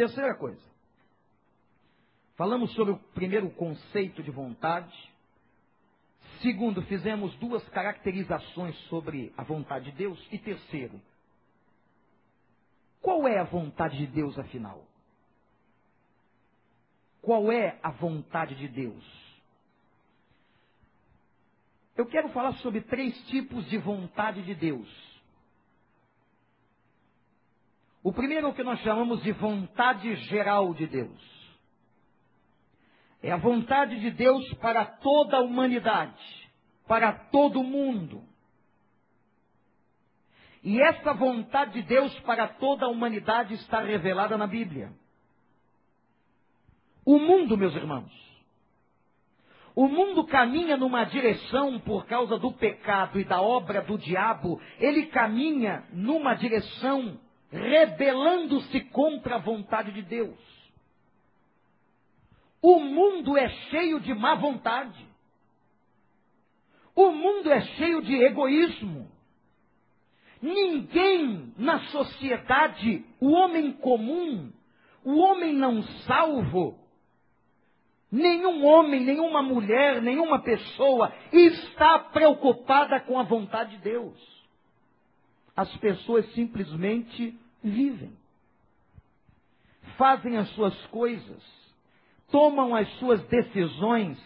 Terceira 0.00 0.34
coisa. 0.34 0.62
Falamos 2.34 2.72
sobre 2.72 2.94
o 2.94 2.98
primeiro 3.12 3.50
conceito 3.50 4.22
de 4.22 4.30
vontade. 4.30 4.96
Segundo, 6.40 6.80
fizemos 6.86 7.36
duas 7.36 7.62
caracterizações 7.68 8.74
sobre 8.88 9.30
a 9.36 9.44
vontade 9.44 9.90
de 9.90 9.98
Deus. 9.98 10.18
E 10.32 10.38
terceiro, 10.38 10.98
qual 13.02 13.28
é 13.28 13.40
a 13.40 13.44
vontade 13.44 13.98
de 13.98 14.06
Deus 14.06 14.38
afinal? 14.38 14.86
Qual 17.20 17.52
é 17.52 17.78
a 17.82 17.90
vontade 17.90 18.54
de 18.54 18.68
Deus? 18.68 19.04
Eu 21.94 22.06
quero 22.06 22.30
falar 22.30 22.54
sobre 22.60 22.80
três 22.80 23.14
tipos 23.26 23.68
de 23.68 23.76
vontade 23.76 24.42
de 24.44 24.54
Deus. 24.54 25.09
O 28.02 28.12
primeiro 28.12 28.46
é 28.46 28.50
o 28.50 28.54
que 28.54 28.62
nós 28.62 28.80
chamamos 28.80 29.22
de 29.22 29.32
vontade 29.32 30.14
geral 30.26 30.72
de 30.72 30.86
Deus. 30.86 31.40
É 33.22 33.30
a 33.30 33.36
vontade 33.36 34.00
de 34.00 34.10
Deus 34.10 34.54
para 34.54 34.84
toda 34.84 35.36
a 35.36 35.40
humanidade, 35.40 36.50
para 36.88 37.12
todo 37.12 37.62
mundo. 37.62 38.24
E 40.62 40.80
essa 40.80 41.12
vontade 41.12 41.72
de 41.72 41.82
Deus 41.82 42.18
para 42.20 42.48
toda 42.48 42.86
a 42.86 42.88
humanidade 42.88 43.54
está 43.54 43.80
revelada 43.80 44.38
na 44.38 44.46
Bíblia. 44.46 44.92
O 47.04 47.18
mundo, 47.18 47.56
meus 47.56 47.74
irmãos, 47.74 48.10
o 49.74 49.88
mundo 49.88 50.24
caminha 50.26 50.76
numa 50.76 51.04
direção 51.04 51.78
por 51.80 52.06
causa 52.06 52.38
do 52.38 52.52
pecado 52.52 53.20
e 53.20 53.24
da 53.24 53.40
obra 53.40 53.82
do 53.82 53.96
diabo, 53.98 54.60
ele 54.78 55.06
caminha 55.06 55.84
numa 55.92 56.34
direção 56.34 57.18
rebelando-se 57.50 58.80
contra 58.80 59.36
a 59.36 59.38
vontade 59.38 59.92
de 59.92 60.02
Deus. 60.02 60.38
O 62.62 62.78
mundo 62.78 63.36
é 63.36 63.48
cheio 63.48 64.00
de 64.00 64.14
má 64.14 64.34
vontade. 64.34 65.06
O 66.94 67.10
mundo 67.10 67.50
é 67.50 67.60
cheio 67.62 68.02
de 68.02 68.14
egoísmo. 68.14 69.10
Ninguém 70.42 71.52
na 71.56 71.80
sociedade, 71.86 73.04
o 73.20 73.30
homem 73.30 73.72
comum, 73.72 74.50
o 75.04 75.18
homem 75.18 75.52
não 75.52 75.82
salvo, 76.06 76.78
nenhum 78.10 78.64
homem, 78.64 79.00
nenhuma 79.00 79.42
mulher, 79.42 80.00
nenhuma 80.00 80.42
pessoa 80.42 81.12
está 81.32 81.98
preocupada 81.98 83.00
com 83.00 83.18
a 83.18 83.22
vontade 83.22 83.76
de 83.76 83.82
Deus. 83.82 84.39
As 85.56 85.74
pessoas 85.76 86.26
simplesmente 86.32 87.38
vivem, 87.62 88.12
fazem 89.96 90.36
as 90.36 90.48
suas 90.50 90.74
coisas, 90.86 91.42
tomam 92.30 92.74
as 92.74 92.88
suas 92.98 93.22
decisões, 93.26 94.18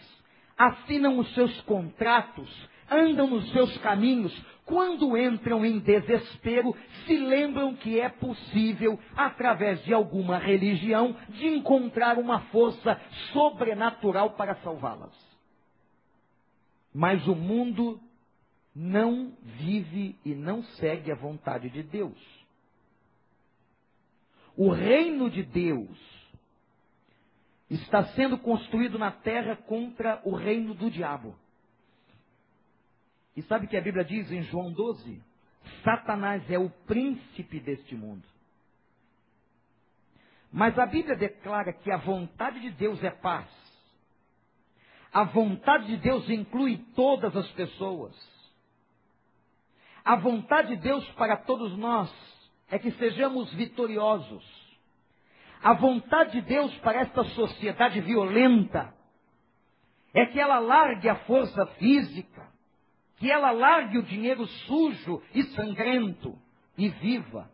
assinam 0.57 1.19
os 1.19 1.33
seus 1.33 1.59
contratos, 1.61 2.49
andam 2.89 3.27
nos 3.27 3.51
seus 3.51 3.77
caminhos, 3.79 4.33
quando 4.65 5.15
entram 5.15 5.63
em 5.63 5.79
desespero, 5.79 6.75
se 7.05 7.17
lembram 7.17 7.75
que 7.75 7.99
é 7.99 8.09
possível, 8.09 8.99
através 9.15 9.83
de 9.83 9.93
alguma 9.93 10.37
religião, 10.39 11.15
de 11.29 11.47
encontrar 11.47 12.17
uma 12.17 12.39
força 12.45 12.99
sobrenatural 13.31 14.31
para 14.31 14.55
salvá-las. 14.55 15.13
Mas 16.93 17.27
o 17.27 17.35
mundo 17.35 17.99
não 18.75 19.31
vive 19.41 20.19
e 20.25 20.35
não 20.35 20.61
segue 20.63 21.09
a 21.09 21.15
vontade 21.15 21.69
de 21.69 21.81
Deus. 21.81 22.45
O 24.57 24.69
reino 24.69 25.29
de 25.29 25.43
Deus 25.43 25.97
está 27.69 28.05
sendo 28.09 28.37
construído 28.37 28.99
na 28.99 29.11
terra 29.11 29.55
contra 29.55 30.21
o 30.25 30.35
reino 30.35 30.73
do 30.73 30.91
diabo. 30.91 31.35
E 33.35 33.41
sabe 33.43 33.65
o 33.65 33.69
que 33.69 33.77
a 33.77 33.81
Bíblia 33.81 34.03
diz 34.03 34.29
em 34.31 34.43
João 34.43 34.71
12? 34.71 35.21
Satanás 35.83 36.49
é 36.49 36.59
o 36.59 36.69
príncipe 36.69 37.59
deste 37.59 37.95
mundo. 37.95 38.25
Mas 40.51 40.77
a 40.77 40.85
Bíblia 40.85 41.15
declara 41.15 41.73
que 41.73 41.91
a 41.91 41.97
vontade 41.97 42.59
de 42.61 42.71
Deus 42.71 43.03
é 43.03 43.09
paz. 43.09 43.49
A 45.11 45.23
vontade 45.23 45.87
de 45.87 45.97
Deus 45.97 46.29
inclui 46.29 46.77
todas 46.95 47.35
as 47.35 47.49
pessoas. 47.51 48.34
A 50.05 50.15
vontade 50.15 50.75
de 50.75 50.81
Deus 50.81 51.05
para 51.13 51.35
todos 51.35 51.75
nós 51.77 52.13
é 52.69 52.79
que 52.79 52.91
sejamos 52.91 53.51
vitoriosos 53.53 54.65
a 55.65 55.73
vontade 55.73 56.33
de 56.33 56.41
Deus 56.41 56.77
para 56.77 57.01
esta 57.01 57.23
sociedade 57.23 57.99
violenta 57.99 58.93
é 60.13 60.23
que 60.27 60.39
ela 60.39 60.59
largue 60.59 61.09
a 61.09 61.15
força 61.25 61.65
física, 61.79 62.47
que 63.17 63.31
ela 63.31 63.49
largue 63.49 63.97
o 63.97 64.03
dinheiro 64.03 64.45
sujo 64.45 65.23
e 65.33 65.41
sangrento 65.55 66.37
e 66.77 66.87
viva 66.89 67.49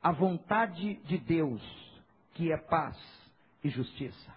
a 0.00 0.12
vontade 0.12 0.94
de 1.02 1.18
Deus, 1.18 1.60
que 2.34 2.52
é 2.52 2.56
paz 2.56 2.96
e 3.64 3.68
justiça. 3.68 4.32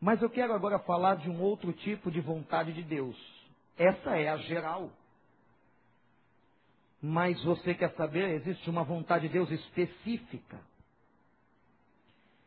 Mas 0.00 0.20
eu 0.22 0.28
quero 0.28 0.52
agora 0.52 0.80
falar 0.80 1.18
de 1.18 1.30
um 1.30 1.40
outro 1.40 1.72
tipo 1.72 2.10
de 2.10 2.20
vontade 2.20 2.72
de 2.72 2.82
Deus. 2.82 3.16
Essa 3.76 4.16
é 4.16 4.28
a 4.28 4.36
geral. 4.38 4.90
Mas 7.00 7.42
você 7.44 7.74
quer 7.74 7.90
saber? 7.96 8.30
Existe 8.36 8.70
uma 8.70 8.84
vontade 8.84 9.26
de 9.26 9.32
Deus 9.34 9.50
específica. 9.50 10.60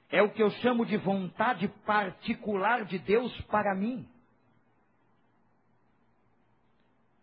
É 0.10 0.22
o 0.22 0.32
que 0.32 0.42
eu 0.42 0.50
chamo 0.50 0.86
de 0.86 0.98
vontade 0.98 1.68
particular 1.86 2.86
de 2.86 2.98
Deus 2.98 3.40
para 3.42 3.76
mim. 3.76 4.08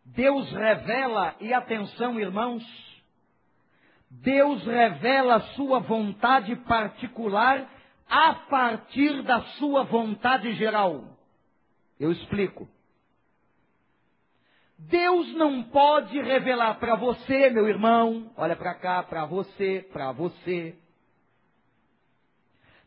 Deus 0.05 0.51
revela, 0.53 1.35
e 1.41 1.53
atenção, 1.53 2.21
irmãos, 2.21 2.63
Deus 4.11 4.65
revela 4.65 5.37
a 5.37 5.55
sua 5.55 5.81
vontade 5.81 6.55
particular 6.57 7.69
a 8.09 8.35
partir 8.35 9.23
da 9.23 9.41
sua 9.59 9.83
vontade 9.85 10.53
geral. 10.55 11.17
Eu 11.99 12.13
explico. 12.13 12.69
Deus 14.89 15.33
não 15.35 15.63
pode 15.63 16.21
revelar 16.21 16.79
para 16.79 16.95
você, 16.95 17.49
meu 17.51 17.67
irmão, 17.67 18.31
olha 18.37 18.55
para 18.55 18.75
cá, 18.75 19.03
para 19.03 19.25
você, 19.25 19.87
para 19.93 20.13
você. 20.13 20.77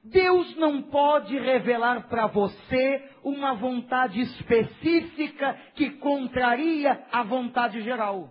Deus 0.04 0.56
não 0.58 0.84
pode 0.84 1.38
revelar 1.38 2.08
para 2.08 2.28
você 2.28 3.10
uma 3.24 3.56
vontade 3.56 4.22
específica 4.22 5.54
que 5.74 5.90
contraria 5.92 7.06
a 7.12 7.24
vontade 7.24 7.82
geral. 7.82 8.30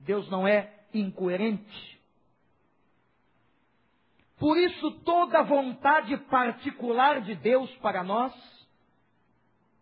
Deus 0.00 0.28
não 0.28 0.46
é 0.46 0.72
incoerente. 0.92 2.00
Por 4.38 4.58
isso, 4.58 4.90
toda 5.04 5.42
vontade 5.42 6.16
particular 6.16 7.20
de 7.20 7.34
Deus 7.36 7.70
para 7.76 8.02
nós, 8.02 8.34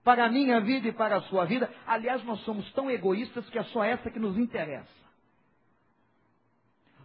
para 0.05 0.25
a 0.25 0.29
minha 0.29 0.61
vida 0.61 0.89
e 0.89 0.93
para 0.93 1.17
a 1.17 1.23
sua 1.23 1.45
vida, 1.45 1.71
aliás, 1.87 2.25
nós 2.25 2.41
somos 2.41 2.71
tão 2.73 2.91
egoístas 2.91 3.49
que 3.51 3.59
é 3.59 3.65
só 3.65 3.85
essa 3.85 4.11
que 4.11 4.19
nos 4.19 4.39
interessa. 4.39 4.99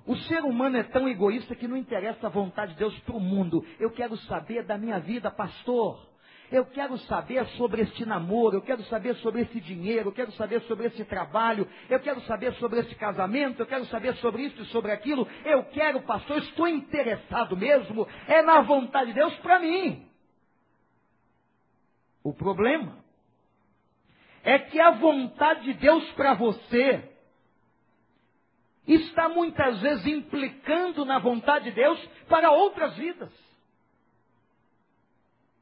O 0.06 0.16
ser 0.18 0.44
humano 0.44 0.78
é 0.78 0.84
tão 0.84 1.08
egoísta 1.08 1.56
que 1.56 1.68
não 1.68 1.78
interessa 1.78 2.28
a 2.28 2.30
vontade 2.30 2.74
de 2.74 2.80
Deus 2.80 2.98
para 3.00 3.16
o 3.16 3.20
mundo. 3.20 3.66
Eu 3.80 3.92
quero 3.92 4.18
saber 4.18 4.64
da 4.64 4.78
minha 4.78 5.00
vida, 5.00 5.32
pastor. 5.32 6.14
Eu 6.52 6.66
quero 6.66 6.98
saber 7.00 7.46
sobre 7.58 7.82
este 7.82 8.06
namoro, 8.06 8.58
eu 8.58 8.62
quero 8.62 8.84
saber 8.84 9.16
sobre 9.16 9.42
esse 9.42 9.60
dinheiro, 9.60 10.10
eu 10.10 10.14
quero 10.14 10.32
saber 10.34 10.62
sobre 10.64 10.86
esse 10.88 11.04
trabalho, 11.06 11.68
eu 11.90 12.00
quero 12.00 12.22
saber 12.22 12.54
sobre 12.56 12.82
esse 12.82 12.94
casamento, 12.94 13.62
eu 13.62 13.66
quero 13.66 13.86
saber 13.86 14.14
sobre 14.18 14.44
isso 14.44 14.62
e 14.62 14.66
sobre 14.66 14.92
aquilo. 14.92 15.28
Eu 15.46 15.64
quero, 15.66 16.02
pastor, 16.02 16.38
estou 16.40 16.68
interessado 16.68 17.58
mesmo, 17.58 18.08
é 18.28 18.44
na 18.44 18.62
vontade 18.62 19.08
de 19.08 19.14
Deus 19.16 19.34
para 19.38 19.60
mim. 19.60 20.13
O 22.24 22.34
problema 22.34 23.04
é 24.44 24.58
que 24.58 24.80
a 24.80 24.92
vontade 24.92 25.64
de 25.64 25.74
Deus 25.74 26.10
para 26.14 26.34
você 26.34 27.10
está 28.88 29.30
muitas 29.30 29.80
vezes 29.82 30.06
implicando 30.06 31.06
na 31.06 31.20
vontade 31.20 31.66
de 31.66 31.72
Deus 31.72 32.00
para 32.28 32.52
outras 32.52 32.96
vidas. 32.96 33.32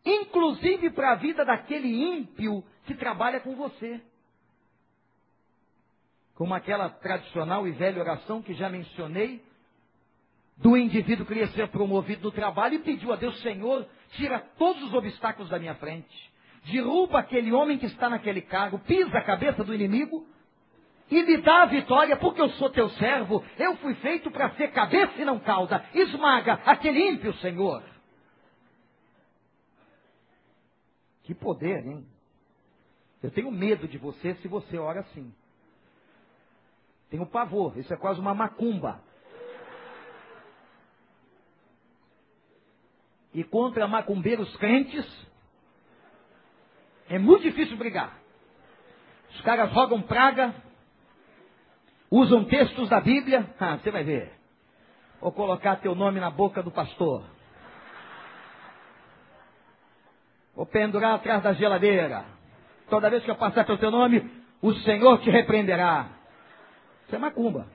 Inclusive 0.04 0.89
para 0.91 1.12
a 1.13 1.15
vida 1.15 1.45
daquele 1.45 1.88
ímpio 1.88 2.63
que 2.86 2.95
trabalha 2.95 3.39
com 3.39 3.56
você. 3.56 4.02
Como 6.34 6.56
aquela 6.56 6.89
tradicional 6.89 7.67
e 7.67 7.71
velha 7.71 8.02
oração 8.02 8.41
que 8.41 8.56
já 8.56 8.67
mencionei, 8.67 9.43
do 10.58 10.76
indivíduo 10.76 11.26
que 11.26 11.34
queria 11.34 11.47
ser 11.50 11.67
promovido 11.69 12.24
no 12.24 12.32
trabalho 12.32 12.76
e 12.76 12.80
pediu 12.80 13.13
a 13.13 13.15
Deus, 13.15 13.39
Senhor, 13.41 13.88
tira 14.12 14.39
todos 14.58 14.82
os 14.84 14.93
obstáculos 14.93 15.50
da 15.50 15.60
minha 15.60 15.76
frente. 15.76 16.31
Derruba 16.63 17.19
aquele 17.19 17.52
homem 17.52 17.78
que 17.78 17.88
está 17.88 18.10
naquele 18.10 18.41
cargo, 18.41 18.80
pisa 18.80 19.17
a 19.17 19.24
cabeça 19.24 19.63
do 19.63 19.74
inimigo 19.74 20.28
e 21.10 21.24
me 21.24 21.38
dá 21.38 21.63
a 21.63 21.65
vitória, 21.65 22.15
porque 22.15 22.39
eu 22.41 22.50
sou 22.52 22.69
teu 22.69 22.89
servo. 22.91 23.43
Eu 23.58 23.76
fui 23.78 23.95
feito 23.95 24.32
para 24.32 24.52
ser 24.52 24.71
cabeça 24.71 25.21
e 25.21 25.26
não 25.26 25.39
cauda. 25.39 25.84
Esmaga 25.93 26.54
aquele 26.65 27.10
ímpio, 27.10 27.34
Senhor. 27.36 27.84
Que 31.24 31.36
poder, 31.36 31.86
hein? 31.86 32.06
Eu 33.21 33.30
tenho 33.30 33.52
medo 33.52 33.88
de 33.88 33.97
você 33.97 34.36
se 34.36 34.47
você 34.47 34.78
ora 34.78 35.02
assim. 35.02 35.34
Tenho 37.10 37.26
pavor, 37.26 37.78
isso 37.78 37.93
é 37.93 37.97
quase 37.97 38.19
uma 38.19 38.34
macumba. 38.34 39.04
E 43.34 43.43
contra 43.43 43.88
macumbeiros 43.88 44.56
crentes, 44.58 45.06
é 47.12 47.19
muito 47.19 47.43
difícil 47.43 47.76
brigar. 47.76 48.17
Os 49.32 49.41
caras 49.41 49.69
rogam 49.74 50.02
praga, 50.02 50.56
usam 52.10 52.45
textos 52.45 52.88
da 52.88 53.02
Bíblia, 53.02 53.54
ah, 53.60 53.78
você 53.78 53.91
vai 53.91 54.06
ver. 54.06 54.32
Vou 55.19 55.34
colocar 55.34 55.76
teu 55.76 55.93
nome 55.93 56.21
na 56.21 56.30
boca 56.30 56.63
do 56.63 56.71
pastor. 56.71 57.26
Vou 60.56 60.65
pendurar 60.65 61.15
atrás 61.15 61.43
da 61.43 61.52
geladeira. 61.52 62.24
Toda 62.89 63.10
vez 63.10 63.24
que 63.26 63.32
eu 63.32 63.36
passar 63.36 63.65
pelo 63.65 63.78
teu 63.78 63.91
nome, 63.91 64.32
o 64.62 64.74
Senhor 64.76 65.19
te 65.19 65.30
repreenderá. 65.30 66.08
Isso 67.06 67.15
é 67.15 67.19
macumba. 67.19 67.67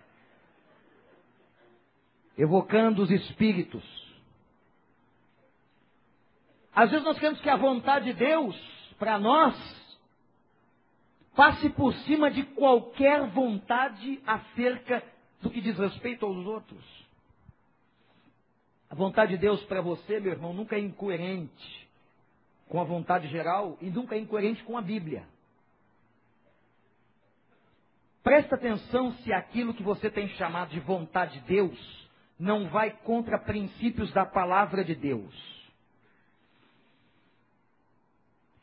Evocando 2.39 3.03
os 3.03 3.11
espíritos. 3.11 3.85
Às 6.75 6.91
vezes 6.91 7.05
nós 7.05 7.19
queremos 7.19 7.41
que 7.41 7.51
a 7.51 7.57
vontade 7.57 8.07
de 8.07 8.13
Deus 8.15 8.76
para 8.99 9.19
nós 9.19 9.55
passe 11.35 11.69
por 11.71 11.95
cima 11.95 12.31
de 12.31 12.43
qualquer 12.45 13.29
vontade 13.31 14.21
acerca 14.27 15.03
do 15.41 15.51
que 15.51 15.61
diz 15.61 15.79
respeito 15.79 16.25
aos 16.25 16.47
outros. 16.47 17.07
A 18.89 18.95
vontade 18.95 19.33
de 19.33 19.39
Deus 19.39 19.63
para 19.65 19.81
você, 19.81 20.19
meu 20.19 20.33
irmão, 20.33 20.55
nunca 20.55 20.77
é 20.77 20.81
incoerente 20.81 21.89
com 22.69 22.81
a 22.81 22.85
vontade 22.85 23.29
geral 23.29 23.77
e 23.81 23.91
nunca 23.91 24.15
é 24.15 24.19
incoerente 24.19 24.63
com 24.65 24.77
a 24.79 24.83
Bíblia. 24.83 25.27
Presta 28.23 28.57
atenção 28.57 29.13
se 29.19 29.33
aquilo 29.33 29.75
que 29.75 29.83
você 29.83 30.11
tem 30.11 30.29
chamado 30.31 30.71
de 30.71 30.81
vontade 30.81 31.39
de 31.41 31.47
Deus 31.47 32.09
não 32.39 32.69
vai 32.69 32.91
contra 32.91 33.39
princípios 33.39 34.13
da 34.13 34.27
palavra 34.27 34.85
de 34.85 34.95
Deus. 34.95 35.56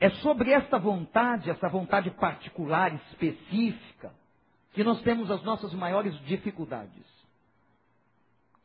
É 0.04 0.10
sobre 0.16 0.52
esta 0.52 0.78
vontade, 0.78 1.50
essa 1.50 1.70
vontade 1.70 2.12
particular, 2.12 2.94
específica, 2.94 4.14
que 4.74 4.84
nós 4.84 5.02
temos 5.02 5.32
as 5.32 5.42
nossas 5.44 5.74
maiores 5.74 6.14
dificuldades. 6.26 7.06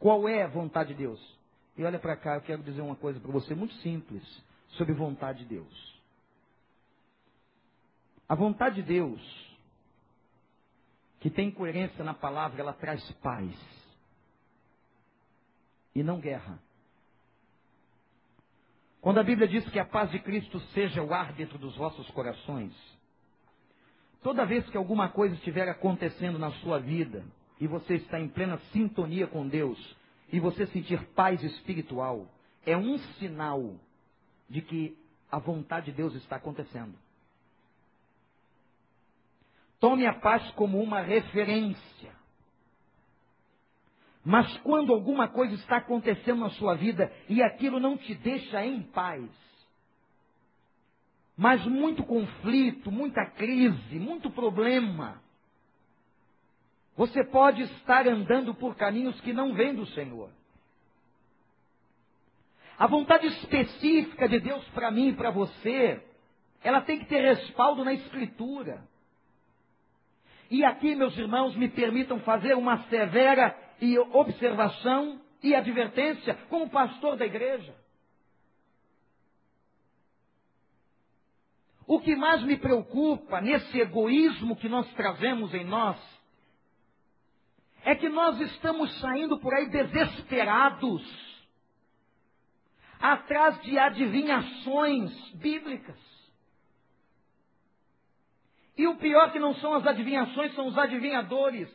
Qual 0.00 0.28
é 0.28 0.42
a 0.42 0.48
vontade 0.48 0.88
de 0.88 0.94
Deus? 0.96 1.38
E 1.76 1.84
olha 1.84 2.00
para 2.00 2.16
cá, 2.16 2.34
eu 2.34 2.40
quero 2.40 2.60
dizer 2.64 2.80
uma 2.80 2.96
coisa 2.96 3.20
para 3.20 3.30
você 3.30 3.54
muito 3.54 3.72
simples 3.74 4.20
sobre 4.70 4.92
vontade 4.94 5.44
de 5.44 5.44
Deus. 5.44 6.02
A 8.28 8.34
vontade 8.34 8.82
de 8.82 8.82
Deus, 8.82 9.56
que 11.20 11.30
tem 11.30 11.52
coerência 11.52 12.02
na 12.02 12.14
palavra, 12.14 12.60
ela 12.62 12.72
traz 12.72 13.08
paz 13.22 13.54
e 15.94 16.02
não 16.02 16.18
guerra. 16.18 16.58
Quando 19.00 19.18
a 19.18 19.22
Bíblia 19.22 19.46
diz 19.46 19.68
que 19.70 19.78
a 19.78 19.84
paz 19.84 20.10
de 20.10 20.18
Cristo 20.18 20.58
seja 20.72 21.02
o 21.02 21.14
árbitro 21.14 21.58
dos 21.58 21.76
vossos 21.76 22.08
corações, 22.10 22.72
toda 24.22 24.44
vez 24.44 24.68
que 24.68 24.76
alguma 24.76 25.08
coisa 25.08 25.34
estiver 25.34 25.68
acontecendo 25.68 26.38
na 26.38 26.50
sua 26.52 26.78
vida 26.78 27.24
e 27.60 27.66
você 27.66 27.94
está 27.94 28.18
em 28.18 28.28
plena 28.28 28.58
sintonia 28.72 29.26
com 29.26 29.46
Deus 29.46 29.78
e 30.32 30.40
você 30.40 30.66
sentir 30.66 31.02
paz 31.14 31.42
espiritual, 31.42 32.26
é 32.66 32.76
um 32.76 32.98
sinal 33.18 33.76
de 34.48 34.60
que 34.62 34.98
a 35.30 35.38
vontade 35.38 35.86
de 35.86 35.92
Deus 35.92 36.14
está 36.14 36.36
acontecendo. 36.36 36.94
Tome 39.78 40.06
a 40.06 40.14
paz 40.14 40.50
como 40.52 40.82
uma 40.82 41.00
referência. 41.00 42.17
Mas 44.28 44.54
quando 44.58 44.92
alguma 44.92 45.26
coisa 45.26 45.54
está 45.54 45.78
acontecendo 45.78 46.40
na 46.40 46.50
sua 46.50 46.74
vida 46.74 47.10
e 47.30 47.42
aquilo 47.42 47.80
não 47.80 47.96
te 47.96 48.14
deixa 48.14 48.62
em 48.62 48.82
paz, 48.82 49.26
mas 51.34 51.64
muito 51.64 52.04
conflito, 52.04 52.92
muita 52.92 53.24
crise, 53.24 53.98
muito 53.98 54.28
problema, 54.28 55.22
você 56.94 57.24
pode 57.24 57.62
estar 57.62 58.06
andando 58.06 58.54
por 58.54 58.76
caminhos 58.76 59.18
que 59.22 59.32
não 59.32 59.54
vêm 59.54 59.74
do 59.74 59.86
Senhor. 59.86 60.28
A 62.78 62.86
vontade 62.86 63.28
específica 63.28 64.28
de 64.28 64.40
Deus 64.40 64.62
para 64.74 64.90
mim 64.90 65.08
e 65.08 65.16
para 65.16 65.30
você, 65.30 66.04
ela 66.62 66.82
tem 66.82 66.98
que 66.98 67.06
ter 67.06 67.22
respaldo 67.22 67.82
na 67.82 67.94
Escritura. 67.94 68.86
E 70.50 70.62
aqui, 70.66 70.94
meus 70.94 71.16
irmãos, 71.16 71.56
me 71.56 71.68
permitam 71.70 72.20
fazer 72.20 72.54
uma 72.54 72.82
severa 72.90 73.67
e 73.80 73.98
observação 73.98 75.20
e 75.42 75.54
advertência 75.54 76.34
como 76.48 76.68
pastor 76.70 77.16
da 77.16 77.26
igreja. 77.26 77.74
O 81.86 82.00
que 82.00 82.14
mais 82.14 82.42
me 82.42 82.56
preocupa 82.56 83.40
nesse 83.40 83.80
egoísmo 83.80 84.56
que 84.56 84.68
nós 84.68 84.86
trazemos 84.92 85.54
em 85.54 85.64
nós 85.64 85.98
é 87.82 87.94
que 87.94 88.08
nós 88.10 88.38
estamos 88.40 89.00
saindo 89.00 89.38
por 89.38 89.54
aí 89.54 89.70
desesperados, 89.70 91.02
atrás 93.00 93.58
de 93.62 93.78
adivinhações 93.78 95.30
bíblicas. 95.34 95.98
E 98.76 98.86
o 98.86 98.96
pior 98.96 99.32
que 99.32 99.38
não 99.38 99.54
são 99.54 99.72
as 99.72 99.86
adivinhações, 99.86 100.54
são 100.54 100.66
os 100.66 100.76
adivinhadores. 100.76 101.68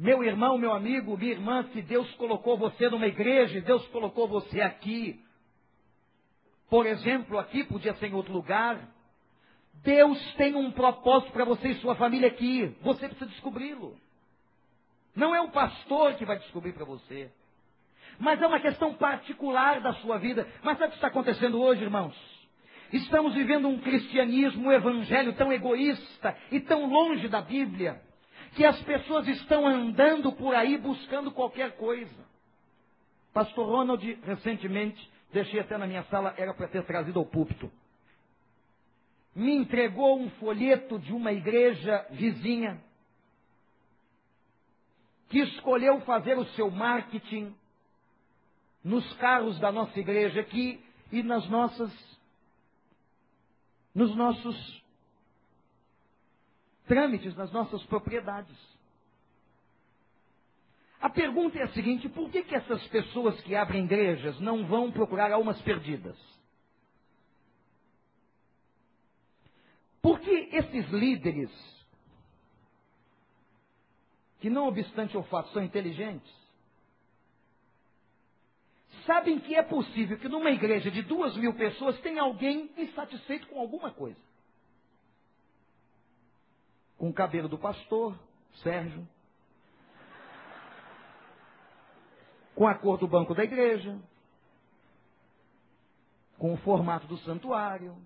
Meu 0.00 0.24
irmão, 0.24 0.56
meu 0.56 0.72
amigo, 0.72 1.14
minha 1.14 1.32
irmã, 1.32 1.62
se 1.74 1.82
Deus 1.82 2.10
colocou 2.14 2.56
você 2.56 2.88
numa 2.88 3.06
igreja, 3.06 3.60
Deus 3.60 3.86
colocou 3.88 4.26
você 4.26 4.58
aqui, 4.62 5.22
por 6.70 6.86
exemplo, 6.86 7.38
aqui, 7.38 7.64
podia 7.64 7.92
ser 7.96 8.06
em 8.06 8.14
outro 8.14 8.32
lugar, 8.32 8.80
Deus 9.84 10.18
tem 10.36 10.54
um 10.54 10.70
propósito 10.70 11.30
para 11.32 11.44
você 11.44 11.68
e 11.68 11.80
sua 11.80 11.96
família 11.96 12.28
aqui. 12.28 12.74
Você 12.80 13.08
precisa 13.08 13.28
descobri-lo. 13.28 13.94
Não 15.14 15.34
é 15.34 15.40
o 15.42 15.50
pastor 15.50 16.14
que 16.14 16.24
vai 16.24 16.38
descobrir 16.38 16.72
para 16.72 16.86
você. 16.86 17.30
Mas 18.18 18.40
é 18.40 18.46
uma 18.46 18.60
questão 18.60 18.94
particular 18.94 19.82
da 19.82 19.92
sua 19.96 20.16
vida. 20.16 20.48
Mas 20.62 20.78
sabe 20.78 20.86
o 20.86 20.90
que 20.92 20.96
está 20.96 21.08
acontecendo 21.08 21.60
hoje, 21.60 21.82
irmãos? 21.82 22.16
Estamos 22.90 23.34
vivendo 23.34 23.68
um 23.68 23.78
cristianismo, 23.80 24.68
um 24.68 24.72
evangelho 24.72 25.34
tão 25.34 25.52
egoísta 25.52 26.34
e 26.50 26.58
tão 26.58 26.86
longe 26.86 27.28
da 27.28 27.42
Bíblia, 27.42 28.00
que 28.54 28.64
as 28.64 28.80
pessoas 28.82 29.26
estão 29.28 29.66
andando 29.66 30.32
por 30.32 30.54
aí 30.54 30.76
buscando 30.76 31.30
qualquer 31.30 31.76
coisa. 31.76 32.28
Pastor 33.32 33.66
Ronald, 33.66 34.18
recentemente, 34.24 35.10
deixei 35.32 35.60
até 35.60 35.78
na 35.78 35.86
minha 35.86 36.02
sala, 36.04 36.34
era 36.36 36.52
para 36.52 36.68
ter 36.68 36.84
trazido 36.84 37.18
ao 37.18 37.26
púlpito 37.26 37.70
me 39.34 39.54
entregou 39.54 40.20
um 40.20 40.30
folheto 40.30 40.98
de 40.98 41.12
uma 41.12 41.32
igreja 41.32 42.06
vizinha 42.10 42.82
que 45.28 45.38
escolheu 45.38 46.00
fazer 46.00 46.36
o 46.36 46.44
seu 46.46 46.70
marketing 46.70 47.54
nos 48.82 49.10
carros 49.14 49.58
da 49.60 49.70
nossa 49.70 49.98
igreja 49.98 50.40
aqui 50.40 50.82
e 51.12 51.22
nas 51.22 51.48
nossas 51.48 51.90
nos 53.94 54.14
nossos 54.16 54.82
trâmites, 56.90 57.36
nas 57.36 57.52
nossas 57.52 57.80
propriedades. 57.84 58.56
A 61.00 61.08
pergunta 61.08 61.56
é 61.56 61.62
a 61.62 61.68
seguinte: 61.68 62.08
por 62.08 62.28
que, 62.30 62.42
que 62.42 62.54
essas 62.54 62.84
pessoas 62.88 63.40
que 63.42 63.54
abrem 63.54 63.84
igrejas 63.84 64.40
não 64.40 64.66
vão 64.66 64.90
procurar 64.90 65.30
almas 65.30 65.60
perdidas? 65.62 66.18
Porque 70.02 70.48
esses 70.52 70.90
líderes, 70.90 71.50
que 74.40 74.50
não 74.50 74.66
obstante 74.66 75.16
o 75.16 75.22
fato 75.24 75.50
são 75.50 75.62
inteligentes, 75.62 76.34
sabem 79.06 79.38
que 79.38 79.54
é 79.54 79.62
possível 79.62 80.18
que 80.18 80.28
numa 80.28 80.50
igreja 80.50 80.90
de 80.90 81.02
duas 81.02 81.36
mil 81.36 81.54
pessoas 81.54 82.00
tenha 82.00 82.22
alguém 82.22 82.68
insatisfeito 82.76 83.46
com 83.46 83.60
alguma 83.60 83.92
coisa. 83.92 84.29
Com 87.00 87.08
o 87.08 87.14
cabelo 87.14 87.48
do 87.48 87.56
pastor, 87.56 88.14
Sérgio. 88.62 89.08
Com 92.54 92.68
a 92.68 92.74
cor 92.74 92.98
do 92.98 93.08
banco 93.08 93.34
da 93.34 93.42
igreja. 93.42 93.98
Com 96.36 96.52
o 96.52 96.58
formato 96.58 97.06
do 97.06 97.16
santuário 97.20 97.96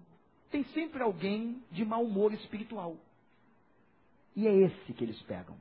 tem 0.48 0.62
sempre 0.66 1.02
alguém 1.02 1.61
de 1.72 1.85
mau 1.85 2.04
humor 2.04 2.33
espiritual. 2.33 2.96
E 4.37 4.46
é 4.46 4.54
esse 4.54 4.92
que 4.92 5.02
eles 5.02 5.20
pegam. 5.22 5.57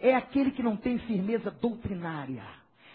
É 0.00 0.14
aquele 0.14 0.52
que 0.52 0.62
não 0.62 0.78
tem 0.78 0.98
firmeza 1.00 1.50
doutrinária. 1.50 2.46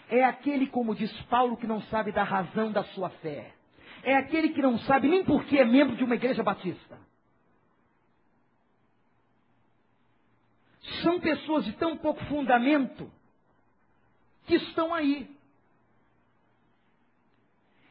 É 0.08 0.24
aquele, 0.24 0.66
como 0.66 0.96
diz 0.96 1.12
Paulo, 1.26 1.56
que 1.56 1.68
não 1.68 1.80
sabe 1.82 2.10
da 2.10 2.24
razão 2.24 2.72
da 2.72 2.82
sua 2.86 3.10
fé. 3.10 3.54
É 4.02 4.16
aquele 4.16 4.48
que 4.48 4.60
não 4.60 4.76
sabe 4.80 5.06
nem 5.06 5.24
por 5.24 5.44
que 5.44 5.56
é 5.56 5.64
membro 5.64 5.94
de 5.94 6.02
uma 6.02 6.16
igreja 6.16 6.42
batista. 6.42 6.98
São 11.04 11.20
pessoas 11.20 11.66
de 11.66 11.72
tão 11.74 11.98
pouco 11.98 12.24
fundamento 12.24 13.12
que 14.46 14.54
estão 14.54 14.92
aí. 14.92 15.30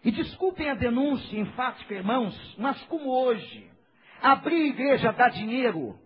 E 0.03 0.11
desculpem 0.11 0.69
a 0.69 0.73
denúncia 0.73 1.39
enfática, 1.39 1.93
irmãos, 1.93 2.35
mas 2.57 2.81
como 2.85 3.09
hoje, 3.09 3.71
abrir 4.19 4.65
igreja 4.65 5.13
dá 5.13 5.29
dinheiro. 5.29 5.97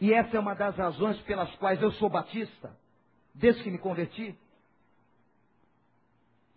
E 0.00 0.12
essa 0.12 0.36
é 0.36 0.40
uma 0.40 0.54
das 0.54 0.76
razões 0.76 1.18
pelas 1.22 1.54
quais 1.56 1.80
eu 1.80 1.92
sou 1.92 2.10
batista, 2.10 2.76
desde 3.32 3.62
que 3.62 3.70
me 3.70 3.78
converti. 3.78 4.36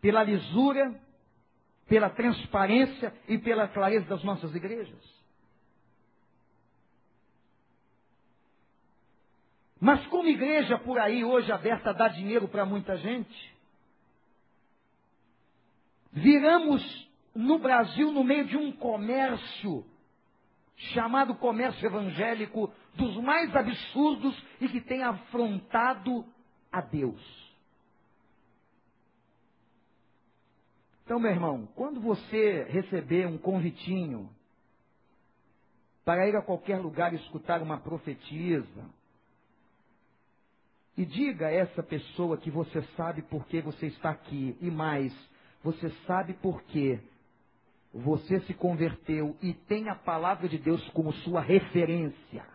Pela 0.02 0.24
lisura, 0.24 1.00
pela 1.88 2.10
transparência 2.10 3.13
e 3.28 3.38
pela 3.38 3.67
clareza 3.67 4.08
das 4.08 4.24
nossas 4.24 4.56
igrejas. 4.56 5.22
Mas 9.84 10.08
como 10.08 10.30
igreja 10.30 10.80
por 10.80 10.98
aí 10.98 11.26
hoje 11.26 11.52
aberta 11.52 11.93
dar 11.93 12.08
dinheiro 12.08 12.48
para 12.48 12.65
muita 12.65 12.96
gente, 12.96 13.54
viramos 16.10 17.12
no 17.36 17.60
Brasil 17.60 18.10
no 18.10 18.24
meio 18.24 18.46
de 18.46 18.56
um 18.56 18.72
comércio 18.72 19.86
chamado 20.93 21.36
comércio 21.36 21.86
evangélico 21.86 22.74
dos 22.96 23.17
mais 23.17 23.54
absurdos 23.54 24.41
e 24.62 24.69
que 24.69 24.80
tem 24.80 25.04
afrontado 25.04 26.26
a 26.72 26.80
Deus. 26.80 27.54
Então, 31.04 31.19
meu 31.19 31.32
irmão, 31.32 31.67
quando 31.76 32.00
você 32.00 32.63
receber 32.69 33.28
um 33.28 33.38
convitinho 33.38 34.30
para 36.06 36.26
ir 36.26 36.38
a 36.38 36.41
qualquer 36.41 36.78
lugar 36.80 37.13
escutar 37.13 37.62
uma 37.62 37.82
profetisa, 37.82 39.02
e 40.95 41.06
diga 41.06 41.47
a 41.47 41.51
essa 41.51 41.82
pessoa 41.82 42.38
que 42.38 42.51
você 42.51 42.82
sabe 42.95 43.21
por 43.23 43.45
que 43.47 43.62
você 43.62 43.88
está 43.88 44.12
aqui. 44.12 44.56
E 44.62 44.69
mais, 44.69 45.13
você 45.63 45.89
sabe 46.06 46.34
por 46.34 46.62
que 46.63 46.99
você 47.93 48.39
se 48.41 48.53
converteu 48.53 49.36
e 49.41 49.53
tem 49.53 49.89
a 49.89 49.95
palavra 49.95 50.47
de 50.47 50.58
Deus 50.58 50.88
como 50.89 51.13
sua 51.13 51.41
referência. 51.41 52.45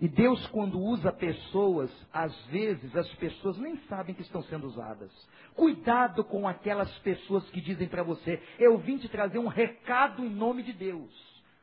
E 0.00 0.08
Deus, 0.08 0.46
quando 0.48 0.78
usa 0.78 1.12
pessoas, 1.12 1.90
às 2.12 2.32
vezes 2.46 2.94
as 2.94 3.12
pessoas 3.14 3.58
nem 3.58 3.76
sabem 3.88 4.14
que 4.14 4.22
estão 4.22 4.42
sendo 4.44 4.68
usadas. 4.68 5.10
Cuidado 5.56 6.22
com 6.22 6.46
aquelas 6.46 6.96
pessoas 7.00 7.48
que 7.50 7.60
dizem 7.60 7.88
para 7.88 8.04
você: 8.04 8.40
Eu 8.60 8.78
vim 8.78 8.98
te 8.98 9.08
trazer 9.08 9.40
um 9.40 9.48
recado 9.48 10.24
em 10.24 10.30
nome 10.30 10.62
de 10.62 10.72
Deus. 10.72 11.10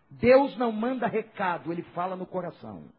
Deus 0.09 0.55
não 0.57 0.71
manda 0.71 1.07
recado, 1.07 1.71
ele 1.71 1.83
fala 1.93 2.17
no 2.17 2.25
coração. 2.25 2.89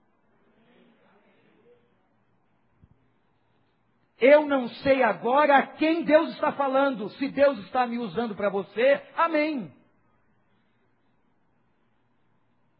Eu 4.19 4.47
não 4.47 4.69
sei 4.69 5.03
agora 5.03 5.59
a 5.59 5.67
quem 5.67 6.05
Deus 6.05 6.31
está 6.31 6.53
falando. 6.53 7.11
Se 7.11 7.29
Deus 7.29 7.59
está 7.61 7.87
me 7.87 7.99
usando 7.99 8.35
para 8.35 8.49
você, 8.49 9.03
amém. 9.17 9.73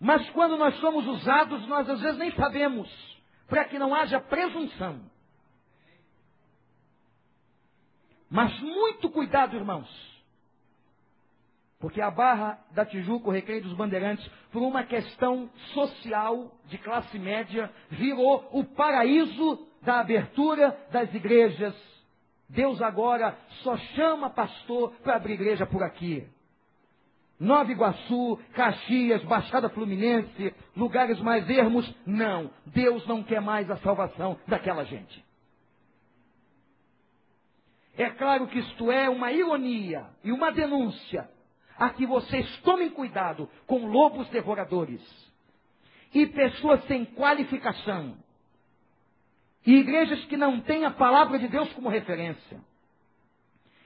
Mas 0.01 0.29
quando 0.31 0.57
nós 0.57 0.75
somos 0.81 1.07
usados, 1.07 1.67
nós 1.67 1.89
às 1.89 2.01
vezes 2.01 2.19
nem 2.19 2.31
sabemos, 2.33 2.89
para 3.49 3.65
que 3.65 3.79
não 3.79 3.95
haja 3.95 4.21
presunção. 4.21 5.01
Mas 8.31 8.59
muito 8.61 9.11
cuidado, 9.11 9.57
irmãos. 9.57 10.07
Porque 11.79 12.01
a 12.01 12.11
Barra 12.11 12.59
da 12.73 12.85
Tijuca, 12.87 13.29
o 13.29 13.33
Recreio 13.33 13.63
dos 13.63 13.75
Bandeirantes, 13.75 14.27
por 14.51 14.63
uma 14.63 14.85
questão 14.85 15.51
social 15.75 16.51
de 16.65 16.79
classe 16.79 17.19
média, 17.19 17.71
virou 17.91 18.49
o 18.53 18.65
paraíso 18.65 19.67
da 19.87 20.01
abertura 20.01 20.77
das 20.91 21.15
igrejas. 21.15 21.75
Deus 22.49 22.83
agora 22.83 23.39
só 23.63 23.77
chama 23.95 24.29
pastor 24.29 24.93
para 25.03 25.15
abrir 25.17 25.35
igreja 25.35 25.65
por 25.65 25.83
aqui. 25.83 26.27
Nova 27.39 27.71
Iguaçu, 27.71 28.39
Caxias, 28.53 29.23
Baixada 29.25 29.69
Fluminense, 29.69 30.55
lugares 30.75 31.21
mais 31.21 31.49
ermos, 31.49 31.89
não. 32.05 32.51
Deus 32.67 33.07
não 33.07 33.23
quer 33.23 33.41
mais 33.41 33.71
a 33.71 33.77
salvação 33.77 34.39
daquela 34.47 34.85
gente. 34.85 35.25
É 37.97 38.11
claro 38.11 38.47
que 38.49 38.59
isto 38.59 38.91
é 38.91 39.09
uma 39.09 39.33
ironia 39.33 40.07
e 40.25 40.33
uma 40.33 40.51
denúncia 40.51 41.29
a 41.79 41.91
que 41.91 42.07
vocês 42.07 42.61
tomem 42.63 42.91
cuidado 42.91 43.49
com 43.67 43.87
lobos 43.87 44.29
devoradores 44.31 45.01
e 46.13 46.27
pessoas 46.27 46.83
sem 46.87 47.05
qualificação 47.05 48.17
e 49.67 49.75
igrejas 49.75 50.25
que 50.27 50.37
não 50.37 50.61
têm 50.61 50.85
a 50.85 50.93
palavra 50.93 51.39
de 51.39 51.49
Deus 51.49 51.71
como 51.73 51.89
referência. 51.89 52.61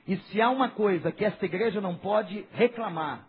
E 0.07 0.17
se 0.17 0.41
há 0.41 0.51
uma 0.51 0.69
coisa 0.69 1.11
que 1.11 1.25
esta 1.25 1.47
igreja 1.47 1.81
não 1.81 1.97
pode 1.97 2.47
reclamar, 2.53 3.27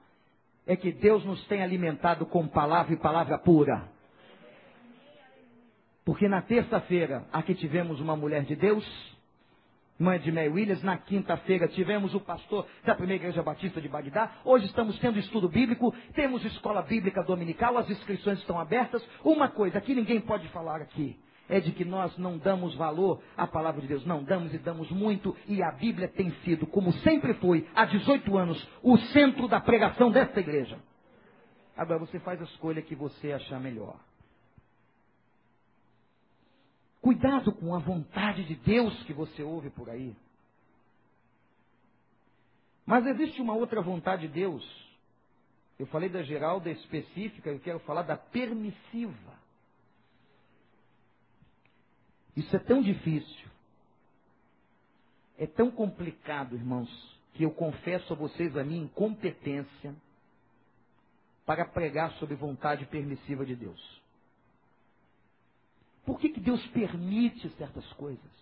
é 0.67 0.75
que 0.75 0.91
Deus 0.91 1.23
nos 1.23 1.43
tem 1.47 1.63
alimentado 1.63 2.25
com 2.25 2.47
palavra 2.47 2.93
e 2.93 2.97
palavra 2.97 3.37
pura. 3.37 3.89
Porque 6.03 6.27
na 6.27 6.41
terça-feira, 6.41 7.25
aqui 7.31 7.55
tivemos 7.55 7.99
uma 8.01 8.15
mulher 8.15 8.43
de 8.43 8.55
Deus, 8.55 8.85
mãe 9.97 10.19
de 10.19 10.31
Mary 10.31 10.49
Williams. 10.49 10.83
Na 10.83 10.97
quinta-feira 10.97 11.67
tivemos 11.67 12.13
o 12.13 12.19
pastor 12.19 12.67
da 12.83 12.95
Primeira 12.95 13.23
Igreja 13.23 13.43
Batista 13.43 13.79
de 13.79 13.87
Bagdá. 13.87 14.39
Hoje 14.43 14.65
estamos 14.65 14.97
tendo 14.99 15.19
estudo 15.19 15.47
bíblico, 15.47 15.93
temos 16.13 16.43
escola 16.43 16.81
bíblica 16.81 17.23
dominical, 17.23 17.77
as 17.77 17.89
inscrições 17.89 18.39
estão 18.39 18.59
abertas. 18.59 19.07
Uma 19.23 19.47
coisa 19.47 19.79
que 19.79 19.95
ninguém 19.95 20.19
pode 20.19 20.47
falar 20.49 20.81
aqui 20.81 21.17
é 21.51 21.59
de 21.59 21.73
que 21.73 21.83
nós 21.83 22.17
não 22.17 22.37
damos 22.37 22.73
valor 22.75 23.21
à 23.35 23.45
palavra 23.45 23.81
de 23.81 23.87
Deus. 23.87 24.05
Não, 24.05 24.23
damos 24.23 24.53
e 24.53 24.57
damos 24.57 24.89
muito. 24.89 25.35
E 25.47 25.61
a 25.61 25.71
Bíblia 25.73 26.07
tem 26.07 26.31
sido, 26.45 26.65
como 26.65 26.93
sempre 26.99 27.33
foi, 27.35 27.69
há 27.75 27.83
18 27.83 28.37
anos, 28.37 28.69
o 28.81 28.97
centro 28.97 29.49
da 29.49 29.59
pregação 29.59 30.09
desta 30.09 30.39
igreja. 30.39 30.79
Agora 31.75 31.99
você 31.99 32.19
faz 32.21 32.39
a 32.39 32.45
escolha 32.45 32.81
que 32.81 32.95
você 32.95 33.33
achar 33.33 33.59
melhor. 33.59 33.99
Cuidado 37.01 37.51
com 37.51 37.75
a 37.75 37.79
vontade 37.79 38.45
de 38.45 38.55
Deus 38.55 39.03
que 39.03 39.11
você 39.11 39.43
ouve 39.43 39.69
por 39.71 39.89
aí. 39.89 40.15
Mas 42.85 43.05
existe 43.07 43.41
uma 43.41 43.55
outra 43.55 43.81
vontade 43.81 44.27
de 44.27 44.33
Deus. 44.33 44.63
Eu 45.77 45.85
falei 45.87 46.07
da 46.07 46.23
geral, 46.23 46.61
da 46.61 46.71
específica, 46.71 47.49
eu 47.49 47.59
quero 47.59 47.79
falar 47.79 48.03
da 48.03 48.15
permissiva. 48.15 49.40
Isso 52.35 52.55
é 52.55 52.59
tão 52.59 52.81
difícil. 52.81 53.49
É 55.37 55.47
tão 55.47 55.71
complicado, 55.71 56.55
irmãos, 56.55 56.89
que 57.33 57.43
eu 57.43 57.51
confesso 57.51 58.13
a 58.13 58.15
vocês 58.15 58.55
a 58.55 58.63
minha 58.63 58.83
incompetência 58.83 59.95
para 61.45 61.65
pregar 61.65 62.11
sobre 62.13 62.35
vontade 62.35 62.85
permissiva 62.85 63.45
de 63.45 63.55
Deus. 63.55 64.01
Por 66.05 66.19
que, 66.19 66.29
que 66.29 66.39
Deus 66.39 66.65
permite 66.67 67.49
certas 67.57 67.85
coisas? 67.93 68.41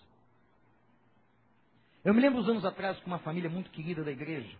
Eu 2.03 2.13
me 2.13 2.21
lembro 2.21 2.39
uns 2.39 2.49
anos 2.49 2.65
atrás 2.65 2.99
com 2.99 3.07
uma 3.07 3.19
família 3.19 3.49
muito 3.49 3.69
querida 3.71 4.03
da 4.03 4.11
igreja. 4.11 4.57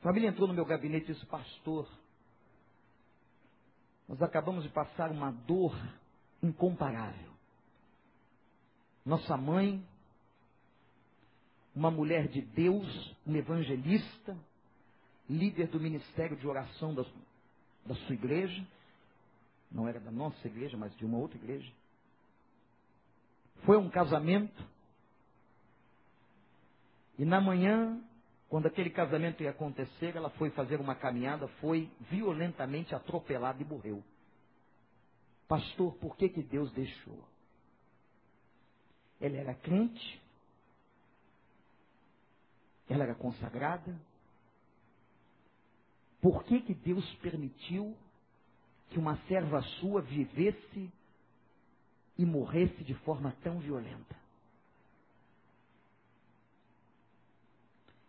A 0.00 0.02
família 0.02 0.28
entrou 0.28 0.48
no 0.48 0.54
meu 0.54 0.64
gabinete 0.64 1.10
e 1.10 1.14
disse, 1.14 1.26
pastor, 1.26 1.88
nós 4.12 4.20
acabamos 4.20 4.62
de 4.62 4.68
passar 4.68 5.10
uma 5.10 5.30
dor 5.30 5.74
incomparável. 6.42 7.32
Nossa 9.06 9.38
mãe, 9.38 9.82
uma 11.74 11.90
mulher 11.90 12.28
de 12.28 12.42
Deus, 12.42 13.16
um 13.26 13.34
evangelista, 13.34 14.36
líder 15.30 15.68
do 15.68 15.80
ministério 15.80 16.36
de 16.36 16.46
oração 16.46 16.94
da, 16.94 17.06
da 17.86 17.94
sua 17.94 18.14
igreja, 18.14 18.62
não 19.70 19.88
era 19.88 19.98
da 19.98 20.10
nossa 20.10 20.46
igreja, 20.46 20.76
mas 20.76 20.94
de 20.98 21.06
uma 21.06 21.16
outra 21.16 21.38
igreja. 21.38 21.72
Foi 23.64 23.78
um 23.78 23.88
casamento. 23.88 24.62
E 27.18 27.24
na 27.24 27.40
manhã, 27.40 27.98
quando 28.52 28.66
aquele 28.66 28.90
casamento 28.90 29.42
ia 29.42 29.48
acontecer, 29.48 30.14
ela 30.14 30.28
foi 30.28 30.50
fazer 30.50 30.78
uma 30.78 30.94
caminhada, 30.94 31.48
foi 31.62 31.90
violentamente 32.10 32.94
atropelada 32.94 33.62
e 33.62 33.64
morreu. 33.64 34.04
Pastor, 35.48 35.94
por 35.94 36.14
que, 36.18 36.28
que 36.28 36.42
Deus 36.42 36.70
deixou? 36.72 37.18
Ela 39.18 39.38
era 39.38 39.54
crente, 39.54 40.22
ela 42.90 43.04
era 43.04 43.14
consagrada. 43.14 43.98
Por 46.20 46.44
que, 46.44 46.60
que 46.60 46.74
Deus 46.74 47.10
permitiu 47.22 47.96
que 48.90 48.98
uma 48.98 49.16
serva 49.28 49.62
sua 49.80 50.02
vivesse 50.02 50.92
e 52.18 52.26
morresse 52.26 52.84
de 52.84 52.92
forma 52.96 53.34
tão 53.42 53.60
violenta. 53.60 54.21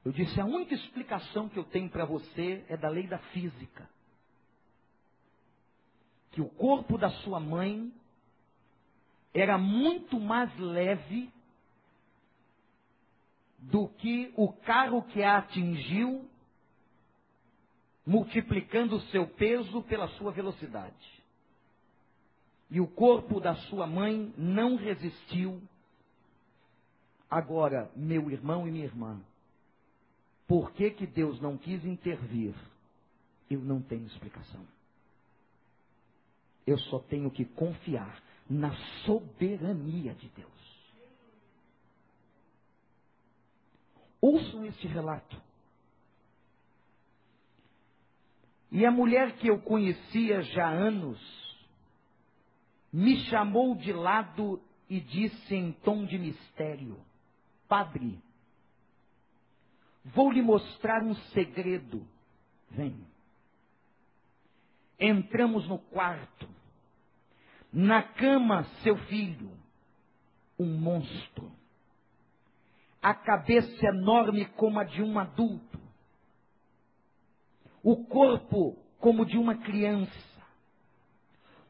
Eu 0.03 0.11
disse: 0.11 0.39
a 0.39 0.45
única 0.45 0.73
explicação 0.73 1.47
que 1.47 1.57
eu 1.57 1.63
tenho 1.63 1.89
para 1.89 2.05
você 2.05 2.63
é 2.67 2.75
da 2.75 2.89
lei 2.89 3.07
da 3.07 3.17
física. 3.17 3.89
Que 6.31 6.41
o 6.41 6.49
corpo 6.49 6.97
da 6.97 7.09
sua 7.09 7.39
mãe 7.39 7.91
era 9.33 9.57
muito 9.57 10.19
mais 10.19 10.55
leve 10.59 11.31
do 13.59 13.87
que 13.87 14.33
o 14.35 14.51
carro 14.51 15.03
que 15.03 15.23
a 15.23 15.37
atingiu 15.37 16.27
multiplicando 18.05 18.97
o 18.97 19.01
seu 19.03 19.25
peso 19.25 19.81
pela 19.83 20.07
sua 20.09 20.31
velocidade. 20.31 21.23
E 22.69 22.81
o 22.81 22.87
corpo 22.87 23.39
da 23.39 23.55
sua 23.55 23.87
mãe 23.87 24.33
não 24.37 24.75
resistiu. 24.75 25.61
Agora, 27.29 27.89
meu 27.95 28.29
irmão 28.29 28.67
e 28.67 28.71
minha 28.71 28.85
irmã, 28.85 29.21
por 30.47 30.71
que, 30.73 30.91
que 30.91 31.07
Deus 31.07 31.39
não 31.41 31.57
quis 31.57 31.83
intervir? 31.85 32.53
Eu 33.49 33.61
não 33.61 33.81
tenho 33.81 34.05
explicação. 34.07 34.65
Eu 36.65 36.77
só 36.77 36.99
tenho 36.99 37.29
que 37.29 37.45
confiar 37.45 38.21
na 38.49 38.73
soberania 39.05 40.13
de 40.13 40.29
Deus. 40.29 40.51
Ouçam 44.21 44.65
este 44.65 44.87
relato. 44.87 45.41
E 48.71 48.85
a 48.85 48.91
mulher 48.91 49.37
que 49.37 49.47
eu 49.47 49.59
conhecia 49.61 50.41
já 50.41 50.67
há 50.67 50.71
anos 50.71 51.19
me 52.91 53.17
chamou 53.25 53.75
de 53.75 53.91
lado 53.91 54.61
e 54.89 54.99
disse 54.99 55.55
em 55.55 55.71
tom 55.71 56.05
de 56.05 56.17
mistério: 56.17 56.97
Padre, 57.67 58.19
vou 60.05 60.31
lhe 60.31 60.41
mostrar 60.41 61.03
um 61.03 61.15
segredo. 61.33 62.05
Vem. 62.69 62.95
Entramos 64.99 65.67
no 65.67 65.79
quarto. 65.79 66.47
Na 67.71 68.03
cama, 68.03 68.63
seu 68.83 68.95
filho, 69.07 69.51
um 70.59 70.77
monstro. 70.77 71.51
A 73.01 73.13
cabeça 73.13 73.87
enorme 73.87 74.45
como 74.45 74.79
a 74.79 74.83
de 74.83 75.01
um 75.01 75.17
adulto 75.19 75.83
o 77.83 78.05
corpo 78.05 78.77
como 78.97 79.25
de 79.25 79.37
uma 79.37 79.55
criança, 79.55 80.41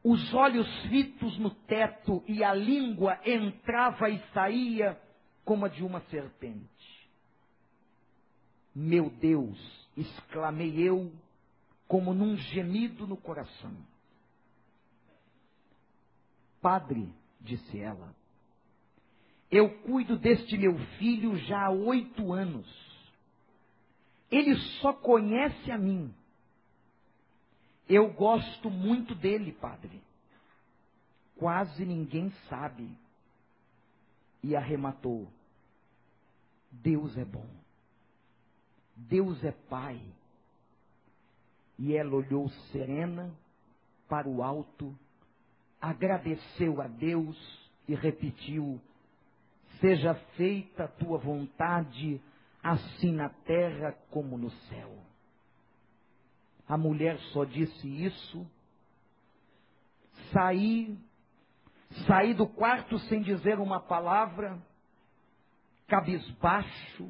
os 0.03 0.33
olhos 0.33 0.67
fitos 0.83 1.37
no 1.39 1.49
teto 1.49 2.23
e 2.27 2.43
a 2.43 2.53
língua 2.53 3.19
entrava 3.25 4.09
e 4.09 4.19
saía 4.31 5.01
como 5.43 5.65
a 5.65 5.69
de 5.69 5.83
uma 5.83 6.01
serpente. 6.01 6.92
Meu 8.75 9.09
Deus, 9.09 9.57
exclamei 9.95 10.79
eu, 10.79 11.11
como 11.87 12.13
num 12.13 12.35
gemido 12.37 13.05
no 13.05 13.17
coração. 13.17 13.75
Padre, 16.61 17.07
disse 17.41 17.79
ela, 17.79 18.15
eu 19.53 19.69
cuido 19.81 20.17
deste 20.17 20.57
meu 20.57 20.75
filho 20.97 21.37
já 21.37 21.67
há 21.67 21.69
oito 21.69 22.33
anos. 22.33 22.67
Ele 24.31 24.55
só 24.81 24.91
conhece 24.91 25.71
a 25.71 25.77
mim. 25.77 26.11
Eu 27.87 28.11
gosto 28.13 28.71
muito 28.71 29.13
dele, 29.13 29.51
padre. 29.51 30.01
Quase 31.37 31.85
ninguém 31.85 32.31
sabe. 32.49 32.89
E 34.41 34.55
arrematou: 34.55 35.31
Deus 36.71 37.15
é 37.15 37.23
bom. 37.23 37.47
Deus 38.95 39.43
é 39.43 39.51
Pai. 39.51 40.01
E 41.77 41.95
ela 41.95 42.15
olhou 42.15 42.49
serena 42.71 43.33
para 44.07 44.29
o 44.29 44.43
alto, 44.43 44.95
agradeceu 45.81 46.81
a 46.81 46.87
Deus 46.87 47.37
e 47.87 47.95
repetiu: 47.95 48.79
Seja 49.79 50.13
feita 50.35 50.85
a 50.85 50.87
tua 50.87 51.17
vontade 51.17 52.21
assim 52.61 53.11
na 53.11 53.29
terra 53.29 53.91
como 54.09 54.37
no 54.37 54.49
céu. 54.49 54.95
A 56.67 56.77
mulher 56.77 57.19
só 57.33 57.43
disse 57.43 57.87
isso. 57.87 58.47
Saí, 60.31 60.97
saí 62.07 62.33
do 62.33 62.47
quarto 62.47 62.97
sem 62.99 63.21
dizer 63.21 63.59
uma 63.59 63.81
palavra, 63.81 64.57
cabisbaixo, 65.87 67.09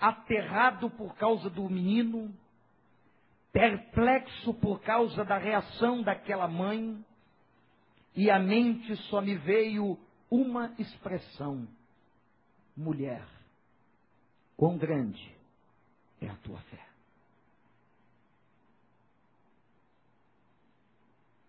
aterrado 0.00 0.90
por 0.90 1.14
causa 1.16 1.48
do 1.48 1.68
menino, 1.68 2.34
perplexo 3.52 4.54
por 4.54 4.80
causa 4.82 5.24
da 5.24 5.38
reação 5.38 6.02
daquela 6.02 6.46
mãe, 6.46 7.04
e 8.14 8.30
à 8.30 8.38
mente 8.38 8.96
só 9.08 9.20
me 9.20 9.36
veio 9.36 9.98
uma 10.30 10.74
expressão: 10.78 11.66
mulher, 12.76 13.26
quão 14.56 14.76
grande 14.76 15.34
é 16.20 16.28
a 16.28 16.36
tua 16.36 16.58
fé. 16.62 16.86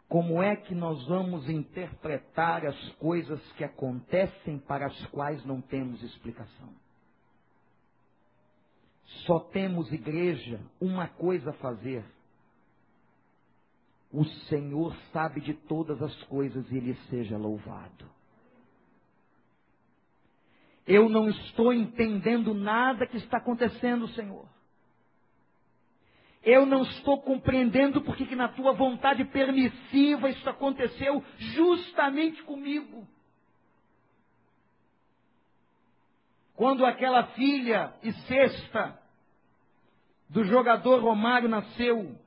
Como 0.08 0.41
é 0.41 0.56
que 0.56 0.74
nós 0.74 1.06
vamos 1.06 1.50
interpretar 1.50 2.66
as 2.66 2.89
coisas 2.93 3.41
que 3.54 3.64
acontecem 3.64 4.58
para 4.58 4.88
as 4.88 5.06
quais 5.08 5.43
não 5.45 5.62
temos 5.62 6.02
explicação? 6.02 6.87
Só 9.26 9.39
temos, 9.39 9.91
igreja, 9.91 10.60
uma 10.80 11.08
coisa 11.08 11.51
a 11.51 11.53
fazer. 11.53 12.05
O 14.12 14.24
Senhor 14.49 14.95
sabe 15.12 15.41
de 15.41 15.53
todas 15.53 16.01
as 16.01 16.24
coisas 16.24 16.70
e 16.72 16.78
Ele 16.78 16.95
seja 17.10 17.38
louvado. 17.38 18.10
Eu 20.86 21.10
não 21.10 21.30
estou 21.30 21.74
entendendo 21.74 22.53
nada 22.53 23.05
que 23.05 23.18
está 23.18 23.38
acontecendo, 23.38 24.08
Senhor. 24.10 24.47
Eu 26.43 26.66
não 26.66 26.84
estou 26.84 27.22
compreendendo 27.22 28.01
porque 28.01 28.26
que 28.26 28.36
na 28.36 28.47
tua 28.47 28.72
vontade 28.72 29.26
permissiva 29.26 30.30
isso 30.30 30.49
aconteceu 30.49 31.22
justamente 31.38 32.41
comigo. 32.43 33.05
Quando 36.58 36.88
aquela 36.88 37.28
filha 37.28 37.93
e 38.01 38.12
sexta 38.12 38.99
do 40.28 40.43
jogador 40.43 40.99
Romário 40.99 41.47
nasceu, 41.47 42.20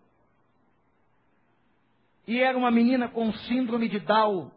e 2.28 2.38
era 2.38 2.56
uma 2.56 2.70
menina 2.70 3.08
com 3.08 3.32
síndrome 3.32 3.88
de 3.88 3.98
Down, 3.98 4.52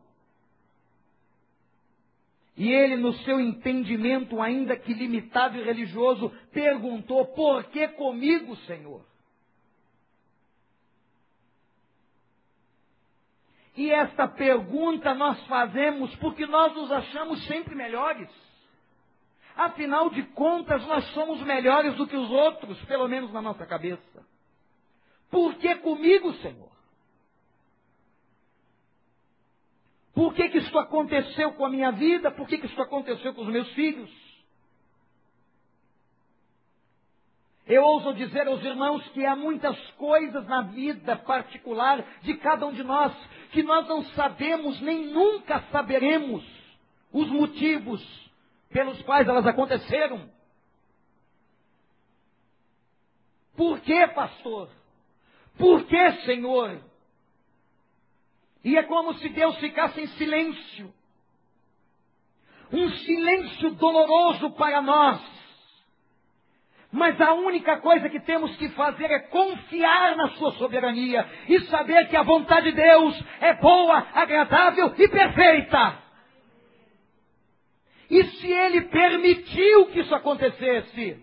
e 2.56 2.72
ele, 2.72 2.98
no 2.98 3.14
seu 3.14 3.40
entendimento, 3.40 4.40
ainda 4.40 4.78
que 4.78 4.94
limitado 4.94 5.58
e 5.58 5.64
religioso, 5.64 6.30
perguntou: 6.52 7.26
Por 7.34 7.64
que 7.64 7.88
comigo, 7.88 8.56
Senhor? 8.68 9.04
E 13.76 13.90
esta 13.90 14.28
pergunta 14.28 15.16
nós 15.16 15.44
fazemos 15.48 16.16
porque 16.18 16.46
nós 16.46 16.76
nos 16.76 16.92
achamos 16.92 17.44
sempre 17.48 17.74
melhores. 17.74 18.30
Afinal 19.56 20.10
de 20.10 20.24
contas, 20.24 20.86
nós 20.88 21.06
somos 21.14 21.42
melhores 21.42 21.96
do 21.96 22.08
que 22.08 22.16
os 22.16 22.30
outros, 22.30 22.80
pelo 22.86 23.08
menos 23.08 23.32
na 23.32 23.42
nossa 23.42 23.66
cabeça. 23.66 24.26
Por 25.30 25.56
que 25.56 25.76
comigo, 25.76 26.34
Senhor? 26.36 26.72
Por 30.14 30.34
que, 30.34 30.50
que 30.50 30.60
isso 30.60 30.78
aconteceu 30.78 31.54
com 31.54 31.66
a 31.66 31.70
minha 31.70 31.92
vida? 31.92 32.32
Por 32.32 32.48
que, 32.48 32.58
que 32.58 32.68
isso 32.68 32.82
aconteceu 32.82 33.34
com 33.34 33.42
os 33.42 33.48
meus 33.48 33.68
filhos? 33.74 34.12
Eu 37.66 37.84
ouso 37.84 38.14
dizer 38.14 38.48
aos 38.48 38.62
irmãos 38.64 39.08
que 39.10 39.26
há 39.26 39.36
muitas 39.36 39.80
coisas 39.92 40.46
na 40.48 40.64
vida 40.64 41.16
particular 41.16 42.04
de 42.22 42.36
cada 42.36 42.66
um 42.68 42.74
de 42.74 42.84
nós 42.84 43.14
que 43.52 43.64
nós 43.64 43.88
não 43.88 44.04
sabemos 44.12 44.82
nem 44.82 45.08
nunca 45.08 45.62
saberemos 45.72 46.44
os 47.12 47.30
motivos 47.30 48.23
pelos 48.74 49.02
quais 49.04 49.28
elas 49.28 49.46
aconteceram. 49.46 50.30
Por 53.56 53.80
que, 53.82 54.08
pastor? 54.08 54.70
Por 55.58 55.86
que, 55.86 56.12
Senhor? 56.24 56.82
E 58.64 58.76
é 58.78 58.84
como 58.84 59.14
se 59.14 59.30
Deus 59.30 59.58
ficasse 59.60 60.02
em 60.02 60.08
silêncio. 60.08 60.94
Um 62.72 62.90
silêncio 62.90 63.72
doloroso 63.76 64.50
para 64.52 64.82
nós. 64.82 65.22
Mas 66.92 67.20
a 67.20 67.34
única 67.34 67.80
coisa 67.80 68.10
que 68.10 68.20
temos 68.20 68.56
que 68.58 68.70
fazer 68.70 69.10
é 69.12 69.20
confiar 69.20 70.16
na 70.16 70.30
Sua 70.30 70.52
soberania 70.54 71.28
e 71.48 71.60
saber 71.62 72.08
que 72.08 72.16
a 72.16 72.24
vontade 72.24 72.72
de 72.72 72.76
Deus 72.76 73.24
é 73.40 73.54
boa, 73.56 74.08
agradável 74.14 74.94
e 74.98 75.08
perfeita. 75.08 76.03
E 78.14 78.24
se 78.28 78.46
Ele 78.46 78.82
permitiu 78.90 79.88
que 79.88 80.02
isso 80.02 80.14
acontecesse, 80.14 81.20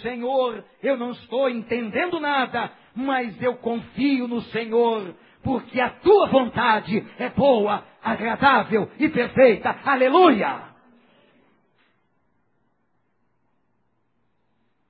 Senhor, 0.00 0.64
eu 0.82 0.96
não 0.96 1.10
estou 1.10 1.50
entendendo 1.50 2.18
nada, 2.18 2.72
mas 2.94 3.38
eu 3.42 3.58
confio 3.58 4.26
no 4.26 4.40
Senhor, 4.44 5.14
porque 5.42 5.78
a 5.78 5.90
tua 6.00 6.28
vontade 6.28 7.06
é 7.18 7.28
boa, 7.28 7.86
agradável 8.02 8.90
e 8.98 9.10
perfeita. 9.10 9.68
Aleluia! 9.84 10.74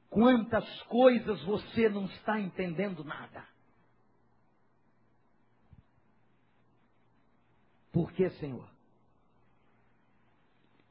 Quantas 0.08 0.82
coisas 0.84 1.42
você 1.42 1.88
não 1.88 2.04
está 2.04 2.38
entendendo 2.38 3.02
nada? 3.02 3.44
Por 7.92 8.12
que, 8.12 8.30
Senhor? 8.30 8.77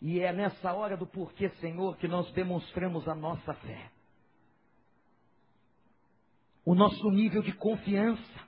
E 0.02 0.20
é 0.20 0.32
nessa 0.32 0.74
hora 0.74 0.96
do 0.96 1.08
porquê, 1.08 1.50
Senhor, 1.60 1.98
que 1.98 2.08
nós 2.08 2.32
demonstramos 2.34 3.08
a 3.08 3.16
nossa 3.16 3.54
fé. 3.54 3.92
O 6.64 6.76
nosso 6.76 7.10
nível 7.10 7.42
de 7.42 7.54
confiança. 7.54 8.48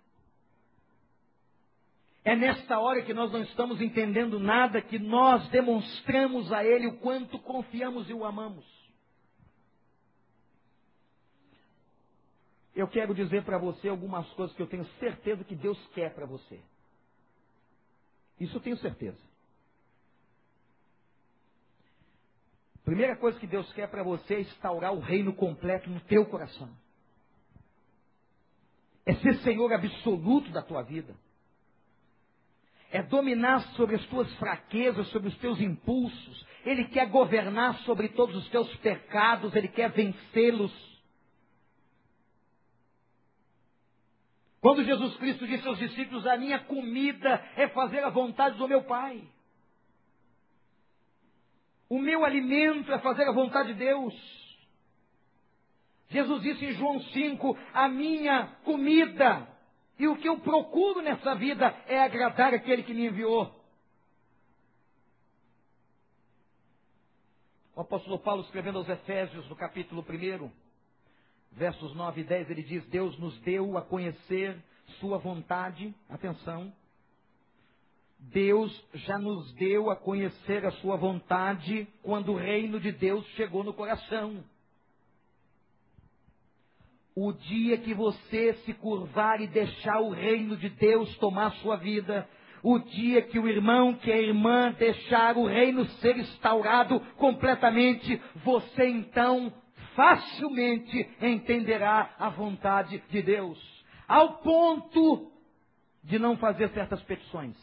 É 2.23 2.35
nesta 2.35 2.79
hora 2.79 3.01
que 3.01 3.13
nós 3.13 3.31
não 3.31 3.41
estamos 3.41 3.81
entendendo 3.81 4.39
nada 4.39 4.81
que 4.81 4.99
nós 4.99 5.47
demonstramos 5.49 6.51
a 6.51 6.63
Ele 6.63 6.87
o 6.87 6.99
quanto 6.99 7.39
confiamos 7.39 8.09
e 8.09 8.13
o 8.13 8.25
amamos. 8.25 8.65
Eu 12.75 12.87
quero 12.87 13.15
dizer 13.15 13.43
para 13.43 13.57
você 13.57 13.89
algumas 13.89 14.29
coisas 14.33 14.55
que 14.55 14.61
eu 14.61 14.67
tenho 14.67 14.85
certeza 14.99 15.43
que 15.43 15.55
Deus 15.55 15.77
quer 15.93 16.13
para 16.13 16.25
você. 16.25 16.61
Isso 18.39 18.55
eu 18.55 18.61
tenho 18.61 18.77
certeza. 18.77 19.28
Primeira 22.89 23.15
coisa 23.15 23.39
que 23.39 23.45
Deus 23.45 23.71
quer 23.73 23.87
para 23.87 24.01
você 24.01 24.33
é 24.33 24.41
instaurar 24.41 24.91
o 24.91 24.99
reino 24.99 25.31
completo 25.31 25.87
no 25.91 25.99
teu 25.99 26.25
coração. 26.25 26.67
É 29.05 29.13
ser 29.13 29.35
Senhor 29.41 29.71
absoluto 29.71 30.49
da 30.49 30.63
tua 30.63 30.81
vida. 30.81 31.15
É 32.89 33.03
dominar 33.03 33.59
sobre 33.75 33.95
as 33.95 34.03
tuas 34.07 34.27
fraquezas, 34.37 35.07
sobre 35.09 35.27
os 35.27 35.37
teus 35.37 35.61
impulsos. 35.61 36.47
Ele 36.65 36.85
quer 36.85 37.07
governar 37.11 37.77
sobre 37.81 38.09
todos 38.09 38.35
os 38.35 38.49
teus 38.49 38.75
pecados, 38.77 39.55
ele 39.55 39.67
quer 39.67 39.91
vencê-los. 39.91 40.73
Quando 44.61 44.83
Jesus 44.83 45.15
Cristo 45.17 45.45
disse 45.45 45.67
aos 45.67 45.77
discípulos: 45.77 46.25
A 46.25 46.37
minha 46.37 46.57
comida 46.61 47.35
é 47.55 47.67
fazer 47.67 48.03
a 48.03 48.09
vontade 48.09 48.57
do 48.57 48.67
meu 48.67 48.81
Pai. 48.85 49.21
O 51.89 51.97
meu 51.97 52.23
alimento 52.23 52.91
é 52.93 52.99
fazer 52.99 53.23
a 53.23 53.31
vontade 53.31 53.73
de 53.73 53.79
Deus. 53.79 54.13
Jesus 56.09 56.41
disse 56.43 56.65
em 56.65 56.73
João 56.73 57.01
5: 57.01 57.57
A 57.73 57.89
minha 57.89 58.47
comida 58.63 59.47
e 59.97 60.07
o 60.07 60.15
que 60.15 60.29
eu 60.29 60.39
procuro 60.39 61.01
nessa 61.01 61.35
vida 61.35 61.65
é 61.87 61.99
agradar 61.99 62.53
aquele 62.53 62.83
que 62.83 62.93
me 62.93 63.07
enviou. 63.07 63.53
O 67.75 67.81
apóstolo 67.81 68.19
Paulo, 68.19 68.43
escrevendo 68.43 68.77
aos 68.77 68.89
Efésios, 68.89 69.47
no 69.49 69.55
capítulo 69.55 70.05
1, 70.07 70.51
versos 71.51 71.95
9 71.95 72.21
e 72.21 72.23
10, 72.23 72.49
ele 72.49 72.63
diz: 72.63 72.85
Deus 72.87 73.17
nos 73.17 73.39
deu 73.41 73.77
a 73.77 73.81
conhecer 73.81 74.61
Sua 74.99 75.17
vontade, 75.17 75.93
atenção. 76.09 76.73
Deus 78.20 78.86
já 78.93 79.17
nos 79.17 79.51
deu 79.53 79.89
a 79.89 79.95
conhecer 79.95 80.65
a 80.65 80.72
Sua 80.72 80.97
vontade 80.97 81.88
quando 82.03 82.34
o 82.34 82.38
reino 82.38 82.80
de 82.80 82.91
Deus 82.91 83.26
chegou 83.30 83.63
no 83.63 83.74
coração. 83.74 84.43
O 87.15 87.32
dia 87.34 87.78
que 87.78 87.93
você 87.93 88.53
se 88.65 88.74
curvar 88.74 89.41
e 89.41 89.47
deixar 89.47 89.99
o 89.99 90.09
reino 90.09 90.55
de 90.55 90.70
Deus 90.70 91.17
tomar 91.17 91.51
sua 91.55 91.76
vida, 91.76 92.28
o 92.63 92.80
dia 92.80 93.22
que 93.22 93.39
o 93.39 93.47
irmão, 93.47 93.93
que 93.95 94.11
a 94.11 94.17
irmã 94.17 94.72
deixar 94.78 95.36
o 95.36 95.45
reino 95.45 95.86
ser 96.01 96.17
instaurado 96.17 96.99
completamente, 97.17 98.22
você 98.43 98.88
então 98.88 99.51
facilmente 99.95 101.09
entenderá 101.22 102.15
a 102.17 102.30
vontade 102.30 103.03
de 103.09 103.22
Deus, 103.22 103.59
ao 104.07 104.38
ponto 104.38 105.32
de 106.03 106.17
não 106.17 106.38
fazer 106.38 106.70
certas 106.70 107.01
petições, 107.03 107.57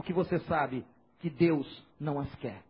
porque 0.00 0.14
você 0.14 0.38
sabe 0.40 0.82
que 1.18 1.28
Deus 1.28 1.66
não 2.00 2.18
as 2.18 2.34
quer. 2.36 2.62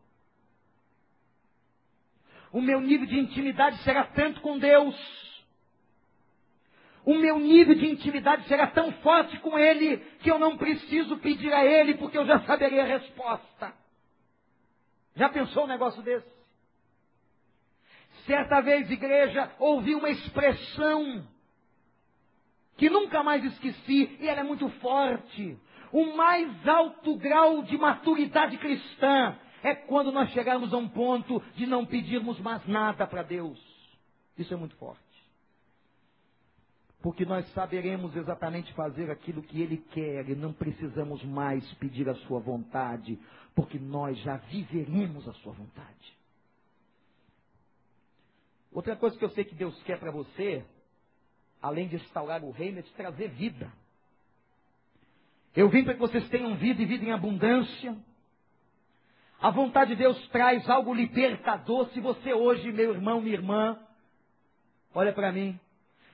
O 2.50 2.60
meu 2.60 2.80
nível 2.80 3.06
de 3.06 3.20
intimidade 3.20 3.80
será 3.84 4.04
tanto 4.06 4.40
com 4.40 4.58
Deus, 4.58 4.96
o 7.04 7.14
meu 7.14 7.38
nível 7.38 7.76
de 7.76 7.86
intimidade 7.86 8.48
será 8.48 8.66
tão 8.66 8.90
forte 8.94 9.38
com 9.38 9.56
Ele 9.56 9.98
que 10.18 10.28
eu 10.28 10.40
não 10.40 10.56
preciso 10.56 11.18
pedir 11.18 11.52
a 11.52 11.64
Ele 11.64 11.94
porque 11.94 12.18
eu 12.18 12.26
já 12.26 12.40
saberei 12.40 12.80
a 12.80 12.84
resposta. 12.84 13.72
Já 15.14 15.28
pensou 15.28 15.64
um 15.64 15.68
negócio 15.68 16.02
desse? 16.02 16.28
Certa 18.26 18.60
vez, 18.60 18.90
igreja, 18.90 19.54
ouvi 19.60 19.94
uma 19.94 20.10
expressão 20.10 21.24
que 22.76 22.90
nunca 22.90 23.22
mais 23.22 23.44
esqueci, 23.44 24.16
e 24.18 24.26
ela 24.26 24.40
é 24.40 24.42
muito 24.42 24.68
forte. 24.80 25.56
O 25.92 26.16
mais 26.16 26.68
alto 26.68 27.16
grau 27.16 27.62
de 27.62 27.76
maturidade 27.76 28.56
cristã 28.58 29.36
é 29.62 29.74
quando 29.74 30.12
nós 30.12 30.30
chegarmos 30.30 30.72
a 30.72 30.76
um 30.76 30.88
ponto 30.88 31.40
de 31.54 31.66
não 31.66 31.84
pedirmos 31.84 32.38
mais 32.40 32.66
nada 32.66 33.06
para 33.06 33.22
Deus. 33.22 33.60
Isso 34.38 34.54
é 34.54 34.56
muito 34.56 34.76
forte. 34.76 35.00
Porque 37.02 37.24
nós 37.24 37.46
saberemos 37.52 38.14
exatamente 38.14 38.72
fazer 38.74 39.10
aquilo 39.10 39.42
que 39.42 39.60
Ele 39.60 39.78
quer 39.78 40.28
e 40.28 40.34
não 40.34 40.52
precisamos 40.52 41.22
mais 41.24 41.64
pedir 41.74 42.08
a 42.08 42.14
Sua 42.14 42.40
vontade, 42.40 43.18
porque 43.54 43.78
nós 43.78 44.18
já 44.18 44.36
viveremos 44.36 45.26
a 45.26 45.32
Sua 45.34 45.52
vontade. 45.52 46.20
Outra 48.72 48.94
coisa 48.96 49.18
que 49.18 49.24
eu 49.24 49.30
sei 49.30 49.44
que 49.44 49.54
Deus 49.54 49.82
quer 49.82 49.98
para 49.98 50.10
você, 50.10 50.64
além 51.60 51.88
de 51.88 51.96
instaurar 51.96 52.44
o 52.44 52.50
reino, 52.50 52.78
é 52.78 52.82
te 52.82 52.92
trazer 52.92 53.28
vida. 53.30 53.72
Eu 55.54 55.68
vim 55.68 55.84
para 55.84 55.94
que 55.94 56.00
vocês 56.00 56.28
tenham 56.28 56.56
vida 56.56 56.82
e 56.82 56.86
vida 56.86 57.04
em 57.04 57.12
abundância. 57.12 57.96
A 59.40 59.50
vontade 59.50 59.90
de 59.90 59.96
Deus 59.96 60.28
traz 60.28 60.68
algo 60.68 60.94
libertador. 60.94 61.88
Se 61.90 62.00
você 62.00 62.32
hoje, 62.32 62.70
meu 62.70 62.92
irmão, 62.92 63.20
minha 63.20 63.34
irmã, 63.34 63.78
olha 64.94 65.12
para 65.12 65.32
mim, 65.32 65.58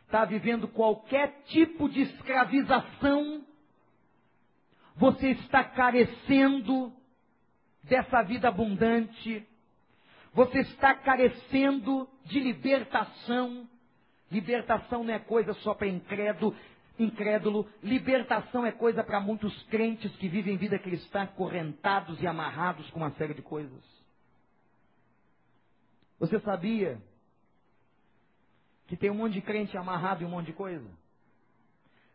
está 0.05 0.25
vivendo 0.25 0.69
qualquer 0.69 1.43
tipo 1.47 1.89
de 1.89 2.03
escravização, 2.03 3.45
você 4.97 5.31
está 5.33 5.63
carecendo 5.65 6.93
dessa 7.83 8.23
vida 8.23 8.49
abundante, 8.49 9.47
você 10.33 10.61
está 10.61 10.95
carecendo 10.95 12.09
de 12.25 12.41
libertação. 12.41 13.69
Libertação 14.31 15.05
não 15.05 15.15
é 15.15 15.19
coisa 15.19 15.53
só 15.55 15.75
para 15.75 15.87
incrédulo, 15.87 16.57
incrédulo. 16.99 17.69
Libertação 17.83 18.65
é 18.65 18.73
coisa 18.73 19.03
para 19.05 19.21
muitos 19.21 19.63
crentes 19.65 20.15
que 20.17 20.29
vivem 20.29 20.57
vida 20.57 20.79
cristã 20.79 21.27
correntados 21.27 22.21
e 22.23 22.27
amarrados 22.27 22.89
com 22.91 23.01
uma 23.01 23.11
série 23.13 23.35
de 23.35 23.43
coisas. 23.43 23.85
Você 26.19 26.41
sabia 26.41 27.01
que 28.87 28.97
tem 28.97 29.11
um 29.11 29.15
monte 29.15 29.35
de 29.35 29.43
crente 29.43 29.77
amarrado 29.77 30.23
em 30.23 30.27
um 30.27 30.31
monte 30.31 30.47
de 30.47 30.53
coisa? 30.53 30.89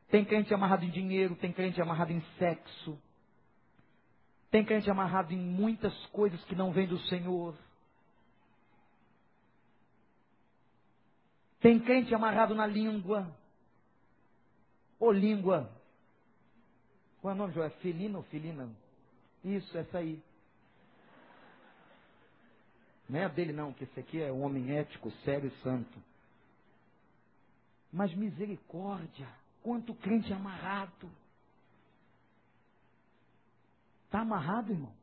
Tem 0.10 0.26
crente 0.26 0.54
amarrado 0.54 0.84
em 0.84 0.90
dinheiro, 0.90 1.36
tem 1.36 1.54
crente 1.54 1.82
amarrado 1.82 2.12
em 2.12 2.22
sexo, 2.38 3.00
tem 4.50 4.66
crente 4.66 4.92
amarrado 4.92 5.34
em 5.34 5.38
muitas 5.38 5.96
coisas 6.08 6.44
que 6.44 6.56
não 6.56 6.74
vêm 6.74 6.88
do 6.88 7.00
Senhor. 7.08 7.56
Tem 11.62 11.80
crente 11.80 12.14
amarrado 12.14 12.54
na 12.54 12.66
língua. 12.66 13.34
Ou 15.02 15.12
língua. 15.12 15.68
Qual 17.20 17.32
é 17.32 17.36
o 17.36 17.38
nome, 17.38 17.54
Joé? 17.54 17.72
Felina 17.82 18.20
ou 18.20 18.24
felina? 18.26 18.70
Isso, 19.44 19.76
essa 19.76 19.98
aí. 19.98 20.22
Não 23.10 23.20
é 23.20 23.26
a 23.26 23.28
dele 23.28 23.52
não, 23.52 23.74
que 23.74 23.84
esse 23.84 24.00
aqui 24.00 24.22
é 24.22 24.32
um 24.32 24.44
homem 24.44 24.78
ético, 24.78 25.10
sério 25.26 25.50
e 25.50 25.64
santo. 25.64 26.00
Mas 27.92 28.14
misericórdia, 28.14 29.28
quanto 29.64 29.96
crente 29.96 30.32
amarrado. 30.32 31.12
Está 34.06 34.22
amarrado, 34.22 34.72
irmão? 34.72 34.94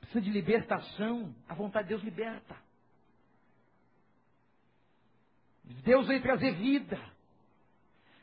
Precisa 0.00 0.20
de 0.20 0.30
libertação. 0.30 1.34
A 1.48 1.54
vontade 1.54 1.88
de 1.88 1.94
Deus 1.94 2.02
liberta. 2.04 2.67
Deus 5.84 6.06
veio 6.06 6.22
trazer 6.22 6.52
vida. 6.54 6.98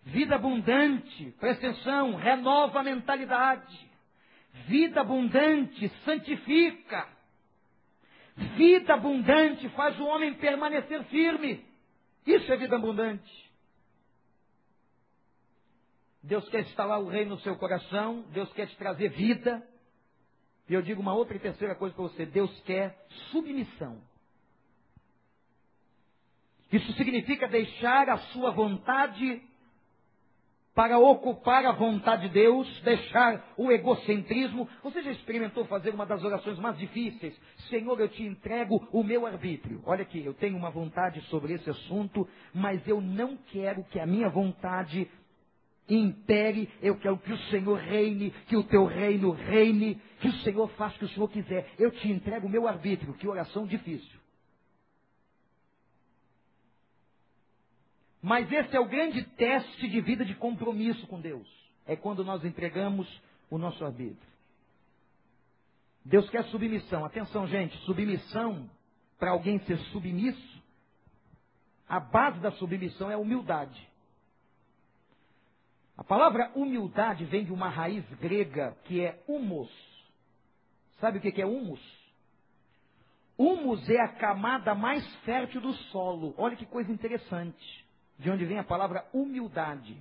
Vida 0.03 0.35
abundante, 0.35 1.31
presta 1.39 1.67
atenção, 1.67 2.15
renova 2.15 2.79
a 2.79 2.83
mentalidade. 2.83 3.89
Vida 4.67 5.01
abundante 5.01 5.89
santifica. 6.03 7.07
Vida 8.55 8.93
abundante 8.93 9.67
faz 9.69 9.99
o 9.99 10.05
homem 10.05 10.33
permanecer 10.35 11.03
firme. 11.05 11.65
Isso 12.25 12.51
é 12.51 12.57
vida 12.57 12.75
abundante. 12.75 13.45
Deus 16.21 16.47
quer 16.49 16.61
instalar 16.61 16.99
o 16.99 17.07
reino 17.07 17.35
no 17.35 17.41
seu 17.41 17.55
coração, 17.55 18.25
Deus 18.31 18.51
quer 18.53 18.67
te 18.67 18.75
trazer 18.77 19.09
vida. 19.09 19.65
E 20.67 20.73
eu 20.73 20.81
digo 20.81 21.01
uma 21.01 21.13
outra 21.13 21.35
e 21.35 21.39
terceira 21.39 21.75
coisa 21.75 21.95
para 21.95 22.03
você: 22.03 22.25
Deus 22.25 22.51
quer 22.61 22.97
submissão. 23.31 24.01
Isso 26.72 26.91
significa 26.93 27.47
deixar 27.47 28.09
a 28.09 28.18
sua 28.18 28.51
vontade 28.51 29.41
para 30.76 30.99
ocupar 30.99 31.66
a 31.66 31.72
vontade 31.72 32.24
de 32.24 32.34
Deus, 32.34 32.68
deixar 32.82 33.53
o 33.55 33.72
egocentrismo. 33.72 34.68
Você 34.84 35.01
já 35.01 35.11
experimentou 35.11 35.63
fazer 35.66 35.91
uma 35.91 36.05
das 36.05 36.22
orações 36.22 36.59
mais 36.59 36.78
difíceis? 36.78 37.34
Senhor, 37.70 37.97
eu 37.99 38.09
te 38.09 38.24
entrego 38.24 38.86
o 38.91 39.01
meu 39.01 39.26
arbítrio. 39.26 39.82
Olha 39.86 40.01
aqui, 40.01 40.24
eu 40.24 40.34
tenho 40.34 40.57
uma 40.57 40.70
vontade 40.70 41.22
sobre 41.30 41.53
esse 41.53 41.70
assunto, 41.70 42.28
mas 42.53 42.86
eu 42.86 42.99
não 42.99 43.38
quero 43.51 43.86
que 43.86 43.99
a 43.99 44.05
minha 44.05 44.28
vontade 44.28 45.09
impere, 45.88 46.70
eu 46.82 46.97
quero 46.97 47.18
que 47.20 47.32
o 47.32 47.38
Senhor 47.49 47.78
reine, 47.78 48.32
que 48.47 48.57
o 48.57 48.63
teu 48.63 48.86
reino 48.86 49.32
reine, 49.32 49.95
que 50.20 50.28
o 50.28 50.34
Senhor 50.39 50.68
faça 50.72 50.95
o 50.95 50.99
que 50.99 51.05
o 51.05 51.09
Senhor 51.09 51.30
quiser. 51.30 51.72
Eu 51.80 51.91
te 51.91 52.11
entrego 52.11 52.47
o 52.47 52.49
meu 52.49 52.68
arbítrio. 52.68 53.13
Que 53.13 53.28
oração 53.28 53.66
difícil. 53.66 54.24
Mas 58.26 58.51
esse 58.51 58.76
é 58.76 58.80
o 58.80 58.88
grande 58.88 59.21
teste 59.38 59.88
de 59.88 60.01
vida 60.01 60.26
de 60.26 60.34
compromisso 60.34 61.05
com 61.05 61.21
Deus. 61.21 61.47
É 61.86 61.95
quando 61.95 62.26
nós 62.26 62.43
entregamos 62.43 63.07
o 63.51 63.57
nosso 63.59 63.86
arbítrio. 63.86 64.17
Deus 66.03 66.28
quer 66.32 66.43
submissão. 66.45 67.05
Atenção, 67.05 67.47
gente, 67.47 67.78
submissão, 67.86 68.67
para 69.19 69.30
alguém 69.30 69.59
ser 69.65 69.78
submisso, 69.91 70.63
a 71.88 71.99
base 71.99 72.39
da 72.39 72.51
submissão 72.53 73.11
é 73.11 73.15
humildade. 73.15 73.88
A 75.95 76.03
palavra 76.03 76.51
humildade 76.55 77.26
vem 77.26 77.45
de 77.45 77.53
uma 77.53 77.69
raiz 77.69 78.03
grega 78.15 78.76
que 78.86 79.01
é 79.01 79.23
humus. 79.28 79.69
Sabe 80.99 81.19
o 81.19 81.21
que 81.21 81.39
é 81.39 81.45
humus? 81.45 81.80
Humus 83.38 83.88
é 83.88 84.01
a 84.01 84.15
camada 84.15 84.73
mais 84.73 85.05
fértil 85.17 85.61
do 85.61 85.73
solo. 85.91 86.34
Olha 86.39 86.55
que 86.55 86.65
coisa 86.65 86.91
interessante 86.91 87.84
de 88.18 88.30
onde 88.30 88.45
vem 88.45 88.57
a 88.57 88.63
palavra 88.63 89.07
humildade. 89.13 89.97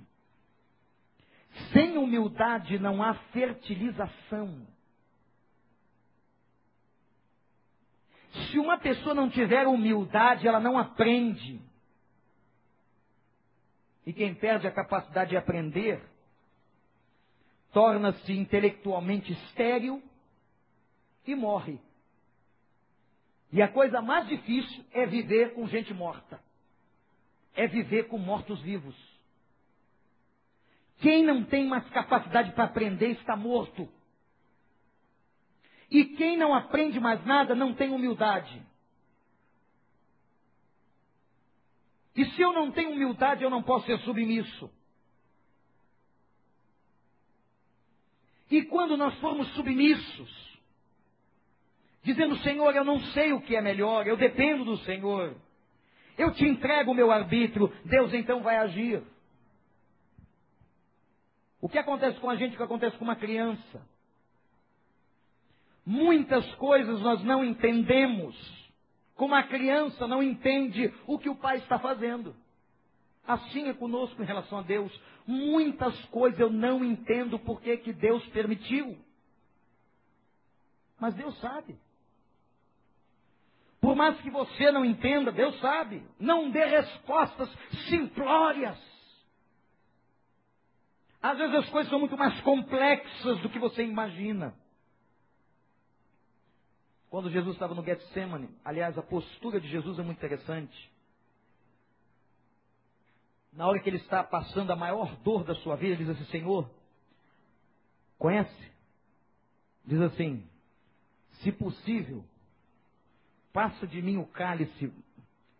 Sem 1.71 1.97
humildade 1.97 2.79
não 2.79 3.01
há 3.01 3.13
fertilização. 3.31 4.67
Se 8.31 8.59
uma 8.59 8.77
pessoa 8.77 9.15
não 9.15 9.29
tiver 9.29 9.65
humildade, 9.67 10.47
ela 10.47 10.59
não 10.59 10.77
aprende. 10.77 11.61
E 14.05 14.13
quem 14.13 14.35
perde 14.35 14.67
a 14.67 14.71
capacidade 14.71 15.31
de 15.31 15.37
aprender, 15.37 16.01
torna-se 17.71 18.31
intelectualmente 18.33 19.31
estéril 19.31 20.03
e 21.25 21.33
morre. 21.33 21.79
E 23.51 23.61
a 23.61 23.67
coisa 23.69 24.01
mais 24.01 24.27
difícil 24.27 24.85
é 24.91 25.05
viver 25.05 25.53
com 25.53 25.67
gente 25.67 25.93
morta 25.93 26.39
é 27.55 27.67
viver 27.67 28.07
com 28.07 28.17
mortos-vivos. 28.17 28.95
Quem 30.99 31.23
não 31.23 31.43
tem 31.43 31.65
mais 31.67 31.87
capacidade 31.89 32.51
para 32.53 32.65
aprender 32.65 33.11
está 33.11 33.35
morto. 33.35 33.89
E 35.89 36.05
quem 36.05 36.37
não 36.37 36.53
aprende 36.53 36.99
mais 36.99 37.23
nada 37.25 37.53
não 37.53 37.73
tem 37.73 37.89
humildade. 37.89 38.61
E 42.15 42.25
se 42.31 42.41
eu 42.41 42.53
não 42.53 42.71
tenho 42.71 42.91
humildade, 42.91 43.43
eu 43.43 43.49
não 43.49 43.61
posso 43.61 43.85
ser 43.85 43.99
submisso. 43.99 44.71
E 48.49 48.63
quando 48.63 48.95
nós 48.95 49.13
formos 49.19 49.47
submissos, 49.53 50.59
dizendo, 52.03 52.37
Senhor, 52.37 52.73
eu 52.75 52.85
não 52.85 53.01
sei 53.11 53.33
o 53.33 53.41
que 53.41 53.55
é 53.55 53.61
melhor, 53.61 54.07
eu 54.07 54.15
dependo 54.15 54.63
do 54.63 54.77
Senhor. 54.79 55.35
Eu 56.17 56.33
te 56.33 56.45
entrego 56.45 56.91
o 56.91 56.95
meu 56.95 57.11
arbítrio, 57.11 57.71
Deus 57.83 58.13
então 58.13 58.41
vai 58.41 58.57
agir. 58.57 59.03
O 61.61 61.67
que 61.67 61.77
acontece 61.77 62.19
com 62.19 62.29
a 62.29 62.35
gente, 62.35 62.53
o 62.53 62.57
que 62.57 62.63
acontece 62.63 62.97
com 62.97 63.03
uma 63.03 63.15
criança? 63.15 63.81
Muitas 65.85 66.45
coisas 66.55 67.01
nós 67.01 67.23
não 67.23 67.43
entendemos, 67.43 68.35
como 69.15 69.35
a 69.35 69.43
criança 69.43 70.07
não 70.07 70.21
entende 70.21 70.93
o 71.05 71.19
que 71.19 71.29
o 71.29 71.35
pai 71.35 71.57
está 71.57 71.79
fazendo. 71.79 72.35
Assim 73.27 73.67
é 73.67 73.73
conosco 73.73 74.21
em 74.21 74.25
relação 74.25 74.59
a 74.59 74.61
Deus. 74.61 74.91
Muitas 75.25 75.99
coisas 76.05 76.39
eu 76.39 76.49
não 76.49 76.83
entendo 76.83 77.39
porque 77.39 77.77
que 77.77 77.91
Deus 77.91 78.25
permitiu. 78.27 78.97
Mas 80.99 81.13
Deus 81.15 81.37
sabe. 81.39 81.77
Por 83.85 83.95
mais 83.95 84.19
que 84.19 84.31
você 84.31 84.71
não 84.71 84.83
entenda, 84.83 85.31
Deus 85.31 85.59
sabe. 85.59 86.03
Não 86.19 86.49
dê 86.49 86.65
respostas 86.65 87.47
simplórias. 87.87 88.75
Às 91.21 91.37
vezes 91.37 91.53
as 91.53 91.69
coisas 91.69 91.91
são 91.91 91.99
muito 91.99 92.17
mais 92.17 92.41
complexas 92.41 93.39
do 93.41 93.49
que 93.49 93.59
você 93.59 93.83
imagina. 93.83 94.55
Quando 97.11 97.29
Jesus 97.29 97.53
estava 97.53 97.75
no 97.75 97.85
Getsemane, 97.85 98.49
aliás, 98.65 98.97
a 98.97 99.03
postura 99.03 99.61
de 99.61 99.67
Jesus 99.67 99.99
é 99.99 100.01
muito 100.01 100.17
interessante. 100.17 100.91
Na 103.53 103.67
hora 103.67 103.79
que 103.79 103.87
ele 103.87 103.97
está 103.97 104.23
passando 104.23 104.71
a 104.71 104.75
maior 104.75 105.15
dor 105.17 105.43
da 105.43 105.53
sua 105.57 105.75
vida, 105.75 105.93
ele 105.93 106.05
diz 106.05 106.09
assim: 106.09 106.31
Senhor, 106.31 106.67
conhece? 108.17 108.71
Diz 109.85 110.01
assim: 110.01 110.43
se 111.43 111.51
possível, 111.51 112.25
passa 113.55 113.87
de 113.87 114.01
mim 114.01 114.17
o 114.17 114.27
cálice, 114.27 114.91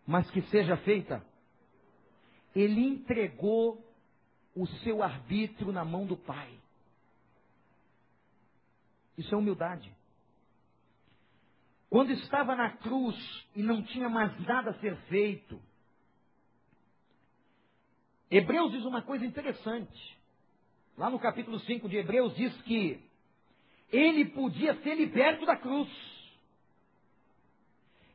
mas 0.06 0.30
que 0.30 0.42
seja 0.42 0.76
feita. 0.76 1.24
Ele 2.54 2.82
entregou 2.82 3.82
o 4.54 4.66
seu 4.84 5.02
arbítrio 5.02 5.72
na 5.72 5.82
mão 5.82 6.04
do 6.04 6.14
Pai. 6.14 6.50
Isso 9.16 9.34
é 9.34 9.38
humildade. 9.38 9.90
Quando 11.88 12.10
estava 12.12 12.54
na 12.54 12.76
cruz 12.76 13.16
e 13.54 13.62
não 13.62 13.82
tinha 13.82 14.10
mais 14.10 14.38
nada 14.46 14.72
a 14.72 14.78
ser 14.80 14.94
feito, 15.08 15.58
Hebreus 18.30 18.72
diz 18.72 18.84
uma 18.84 19.00
coisa 19.00 19.24
interessante. 19.24 20.18
Lá 20.98 21.08
no 21.08 21.18
capítulo 21.18 21.58
5 21.60 21.88
de 21.88 21.96
Hebreus 21.96 22.36
diz 22.36 22.54
que 22.62 23.02
ele 23.90 24.26
podia 24.26 24.74
ser 24.82 24.96
liberto 24.96 25.46
da 25.46 25.56
cruz. 25.56 26.15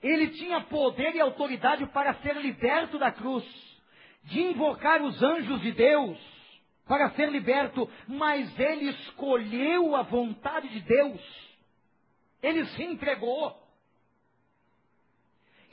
Ele 0.01 0.29
tinha 0.29 0.61
poder 0.61 1.15
e 1.15 1.21
autoridade 1.21 1.85
para 1.87 2.13
ser 2.15 2.35
liberto 2.37 2.97
da 2.97 3.11
cruz, 3.11 3.45
de 4.23 4.41
invocar 4.41 5.01
os 5.01 5.21
anjos 5.21 5.61
de 5.61 5.71
Deus 5.71 6.17
para 6.87 7.11
ser 7.11 7.29
liberto, 7.29 7.89
mas 8.07 8.59
ele 8.59 8.89
escolheu 8.89 9.95
a 9.95 10.01
vontade 10.01 10.67
de 10.69 10.81
Deus. 10.81 11.21
Ele 12.41 12.65
se 12.65 12.83
entregou. 12.83 13.55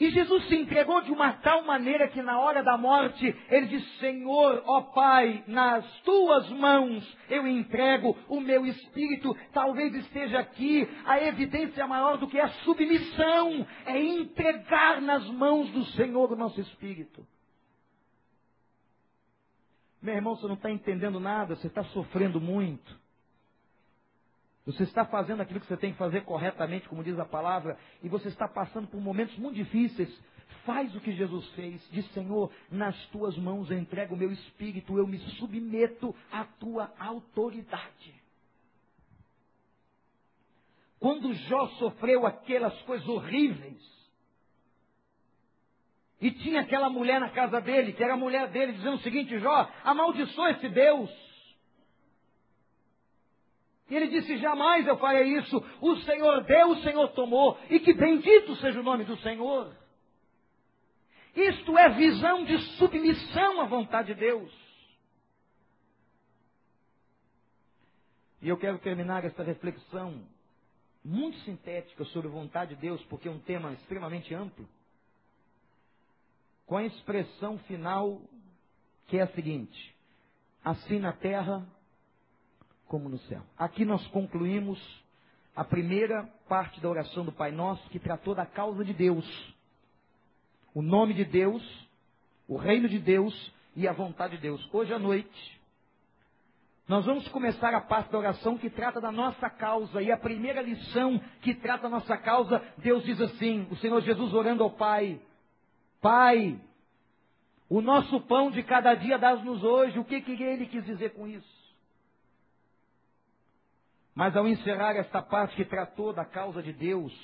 E 0.01 0.11
Jesus 0.11 0.47
se 0.47 0.55
entregou 0.55 1.01
de 1.01 1.11
uma 1.11 1.33
tal 1.35 1.65
maneira 1.65 2.07
que 2.07 2.23
na 2.23 2.39
hora 2.39 2.63
da 2.63 2.79
morte 2.79 3.35
ele 3.51 3.67
disse: 3.67 3.99
Senhor, 3.99 4.63
ó 4.65 4.83
Pai, 4.83 5.43
nas 5.49 5.85
tuas 6.03 6.49
mãos 6.51 7.17
eu 7.29 7.47
entrego 7.49 8.17
o 8.29 8.41
meu 8.41 8.65
espírito. 8.65 9.37
Talvez 9.53 9.93
esteja 9.97 10.39
aqui 10.39 10.89
a 11.05 11.21
evidência 11.25 11.85
maior 11.87 12.17
do 12.17 12.29
que 12.29 12.39
a 12.39 12.49
submissão, 12.65 13.67
é 13.87 14.01
entregar 14.01 15.01
nas 15.03 15.29
mãos 15.31 15.69
do 15.71 15.85
Senhor 15.87 16.31
o 16.31 16.37
nosso 16.37 16.61
espírito. 16.61 17.27
Meu 20.01 20.15
irmão, 20.15 20.37
você 20.37 20.47
não 20.47 20.55
está 20.55 20.71
entendendo 20.71 21.19
nada, 21.19 21.57
você 21.57 21.67
está 21.67 21.83
sofrendo 21.85 22.41
muito. 22.41 23.08
Você 24.69 24.83
está 24.83 25.03
fazendo 25.07 25.41
aquilo 25.41 25.61
que 25.61 25.67
você 25.67 25.79
tem 25.79 25.93
que 25.93 25.99
fazer 25.99 26.25
corretamente, 26.25 26.87
como 26.91 27.03
diz 27.03 27.19
a 27.19 27.25
palavra, 27.25 27.79
e 28.03 28.09
você 28.09 28.29
está 28.29 28.47
passando 28.47 28.87
por 28.87 29.01
momentos 29.01 29.35
muito 29.39 29.55
difíceis. 29.55 30.15
Faz 30.67 30.95
o 30.95 31.01
que 31.01 31.11
Jesus 31.13 31.49
fez. 31.55 31.83
Diz, 31.91 32.07
Senhor, 32.13 32.53
nas 32.71 32.95
tuas 33.07 33.35
mãos 33.39 33.71
entrego 33.71 34.15
o 34.15 34.19
meu 34.19 34.31
espírito, 34.31 34.99
eu 34.99 35.07
me 35.07 35.17
submeto 35.39 36.15
à 36.31 36.45
tua 36.45 36.93
autoridade. 36.99 38.15
Quando 41.01 41.33
Jó 41.33 41.69
sofreu 41.79 42.27
aquelas 42.27 42.79
coisas 42.83 43.09
horríveis, 43.09 43.83
e 46.21 46.31
tinha 46.31 46.61
aquela 46.61 46.91
mulher 46.91 47.19
na 47.21 47.31
casa 47.31 47.59
dele, 47.59 47.95
que 47.95 48.05
era 48.05 48.13
a 48.13 48.19
mulher 48.19 48.49
dele, 48.49 48.73
dizendo 48.73 48.97
o 48.97 49.03
seguinte: 49.03 49.39
Jó, 49.39 49.73
amaldiçoa 49.83 50.51
esse 50.51 50.69
Deus. 50.69 51.28
E 53.89 53.97
ele 53.97 54.09
disse: 54.09 54.37
Jamais 54.39 54.87
eu 54.87 54.99
farei 54.99 55.39
isso. 55.39 55.65
O 55.81 55.97
Senhor 55.99 56.45
deu, 56.45 56.71
o 56.71 56.83
Senhor 56.83 57.09
tomou. 57.09 57.59
E 57.71 57.81
que 57.81 57.95
bendito 57.95 58.55
seja 58.57 58.81
o 58.81 58.83
nome 58.83 59.05
do 59.05 59.17
Senhor. 59.19 59.75
Isto 61.35 61.79
é 61.79 61.89
visão 61.91 62.45
de 62.45 62.59
submissão 62.77 63.61
à 63.61 63.65
vontade 63.65 64.13
de 64.13 64.21
Deus. 64.21 64.53
E 68.41 68.49
eu 68.49 68.57
quero 68.57 68.79
terminar 68.79 69.25
esta 69.25 69.43
reflexão 69.43 70.25
muito 71.05 71.39
sintética 71.39 72.05
sobre 72.07 72.29
a 72.29 72.33
vontade 72.33 72.75
de 72.75 72.81
Deus, 72.81 73.03
porque 73.05 73.29
é 73.29 73.31
um 73.31 73.41
tema 73.41 73.73
extremamente 73.73 74.35
amplo, 74.35 74.69
com 76.67 76.77
a 76.77 76.85
expressão 76.85 77.59
final 77.61 78.21
que 79.07 79.17
é 79.17 79.23
a 79.23 79.29
seguinte: 79.29 79.97
assim 80.65 80.99
na 80.99 81.13
terra 81.13 81.67
como 82.89 83.09
no 83.09 83.19
céu. 83.21 83.43
Aqui 83.57 83.85
nós 83.85 84.05
concluímos 84.09 84.79
a 85.55 85.63
primeira 85.63 86.25
parte 86.49 86.81
da 86.81 86.89
oração 86.89 87.25
do 87.25 87.33
Pai 87.33 87.53
Nosso, 87.53 87.89
que 87.91 87.99
tratou 87.99 88.35
da 88.35 88.47
causa 88.47 88.85
de 88.85 88.95
Deus. 88.95 89.55
O 90.75 90.81
nome 90.83 91.15
de 91.15 91.25
Deus, 91.25 91.63
o 92.49 92.57
reino 92.57 92.89
de 92.89 92.99
Deus 92.99 93.53
e 93.77 93.87
a 93.87 93.93
vontade 93.93 94.37
de 94.37 94.43
Deus. 94.43 94.67
Hoje 94.73 94.93
à 94.93 94.99
noite, 94.99 95.61
nós 96.89 97.05
vamos 97.05 97.29
começar 97.29 97.75
a 97.75 97.81
parte 97.83 98.11
da 98.11 98.19
oração 98.19 98.57
que 98.57 98.71
trata 98.71 99.01
da 99.01 99.13
nossa 99.13 99.51
causa. 99.51 100.01
E 100.01 100.11
a 100.11 100.17
primeira 100.17 100.63
lição 100.63 101.21
que 101.43 101.55
trata 101.55 101.83
da 101.83 101.91
nossa 101.91 102.17
causa, 102.17 102.63
Deus 102.79 103.05
diz 103.05 103.21
assim: 103.21 103.69
o 103.71 103.77
Senhor 103.77 104.01
Jesus 104.01 104.33
orando 104.33 104.63
ao 104.63 104.71
Pai: 104.71 105.21
Pai, 106.01 106.59
o 107.69 107.83
nosso 107.83 108.21
pão 108.23 108.51
de 108.51 108.63
cada 108.63 108.95
dia 108.95 109.19
dás-nos 109.19 109.63
hoje. 109.63 109.99
O 109.99 110.05
que, 110.05 110.21
que 110.23 110.43
ele 110.43 110.67
quis 110.67 110.85
dizer 110.87 111.11
com 111.15 111.29
isso? 111.29 111.58
Mas 114.19 114.37
ao 114.37 114.49
encerrar 114.49 114.97
esta 114.97 115.23
parte 115.23 115.55
que 115.55 115.65
tratou 115.65 116.13
da 116.13 116.25
causa 116.25 116.61
de 116.61 116.73
Deus, 116.73 117.15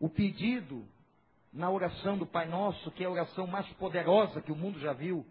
o 0.00 0.08
pedido 0.08 0.82
na 1.52 1.70
oração 1.70 2.16
do 2.16 2.24
Pai 2.24 2.48
Nosso, 2.48 2.90
que 2.92 3.04
é 3.04 3.06
a 3.06 3.10
oração 3.10 3.46
mais 3.46 3.70
poderosa 3.74 4.40
que 4.40 4.50
o 4.50 4.56
mundo 4.56 4.80
já 4.80 4.94
viu, 4.94 5.26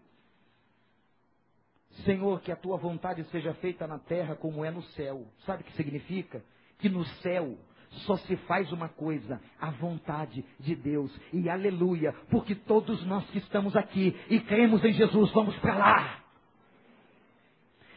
Senhor, 2.04 2.40
que 2.42 2.52
a 2.52 2.56
tua 2.56 2.76
vontade 2.76 3.24
seja 3.32 3.52
feita 3.54 3.84
na 3.88 3.98
terra 3.98 4.36
como 4.36 4.64
é 4.64 4.70
no 4.70 4.84
céu. 4.90 5.26
Sabe 5.44 5.62
o 5.62 5.66
que 5.66 5.72
significa? 5.72 6.40
Que 6.78 6.88
no 6.88 7.04
céu 7.04 7.58
só 8.06 8.16
se 8.16 8.36
faz 8.46 8.70
uma 8.70 8.88
coisa, 8.88 9.40
a 9.60 9.72
vontade 9.72 10.44
de 10.60 10.76
Deus. 10.76 11.12
E 11.32 11.50
aleluia, 11.50 12.12
porque 12.30 12.54
todos 12.54 13.04
nós 13.06 13.28
que 13.30 13.38
estamos 13.38 13.74
aqui 13.74 14.14
e 14.30 14.38
cremos 14.38 14.84
em 14.84 14.92
Jesus, 14.92 15.32
vamos 15.32 15.56
para 15.58 15.76
lá 15.76 16.25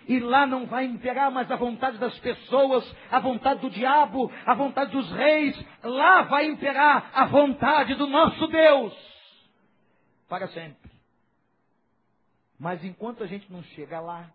e 0.09 0.19
lá 0.19 0.47
não 0.47 0.65
vai 0.65 0.85
imperar 0.85 1.31
mais 1.31 1.49
a 1.51 1.55
vontade 1.55 1.99
das 1.99 2.17
pessoas, 2.17 2.83
a 3.11 3.19
vontade 3.19 3.61
do 3.61 3.69
diabo, 3.69 4.31
a 4.43 4.55
vontade 4.55 4.91
dos 4.91 5.09
reis, 5.11 5.55
lá 5.83 6.23
vai 6.23 6.47
imperar 6.47 7.11
a 7.13 7.27
vontade 7.27 7.93
do 7.93 8.07
nosso 8.07 8.47
Deus 8.47 8.93
para 10.27 10.47
sempre. 10.47 10.89
Mas 12.59 12.83
enquanto 12.83 13.23
a 13.23 13.27
gente 13.27 13.51
não 13.51 13.61
chega 13.61 13.99
lá, 13.99 14.31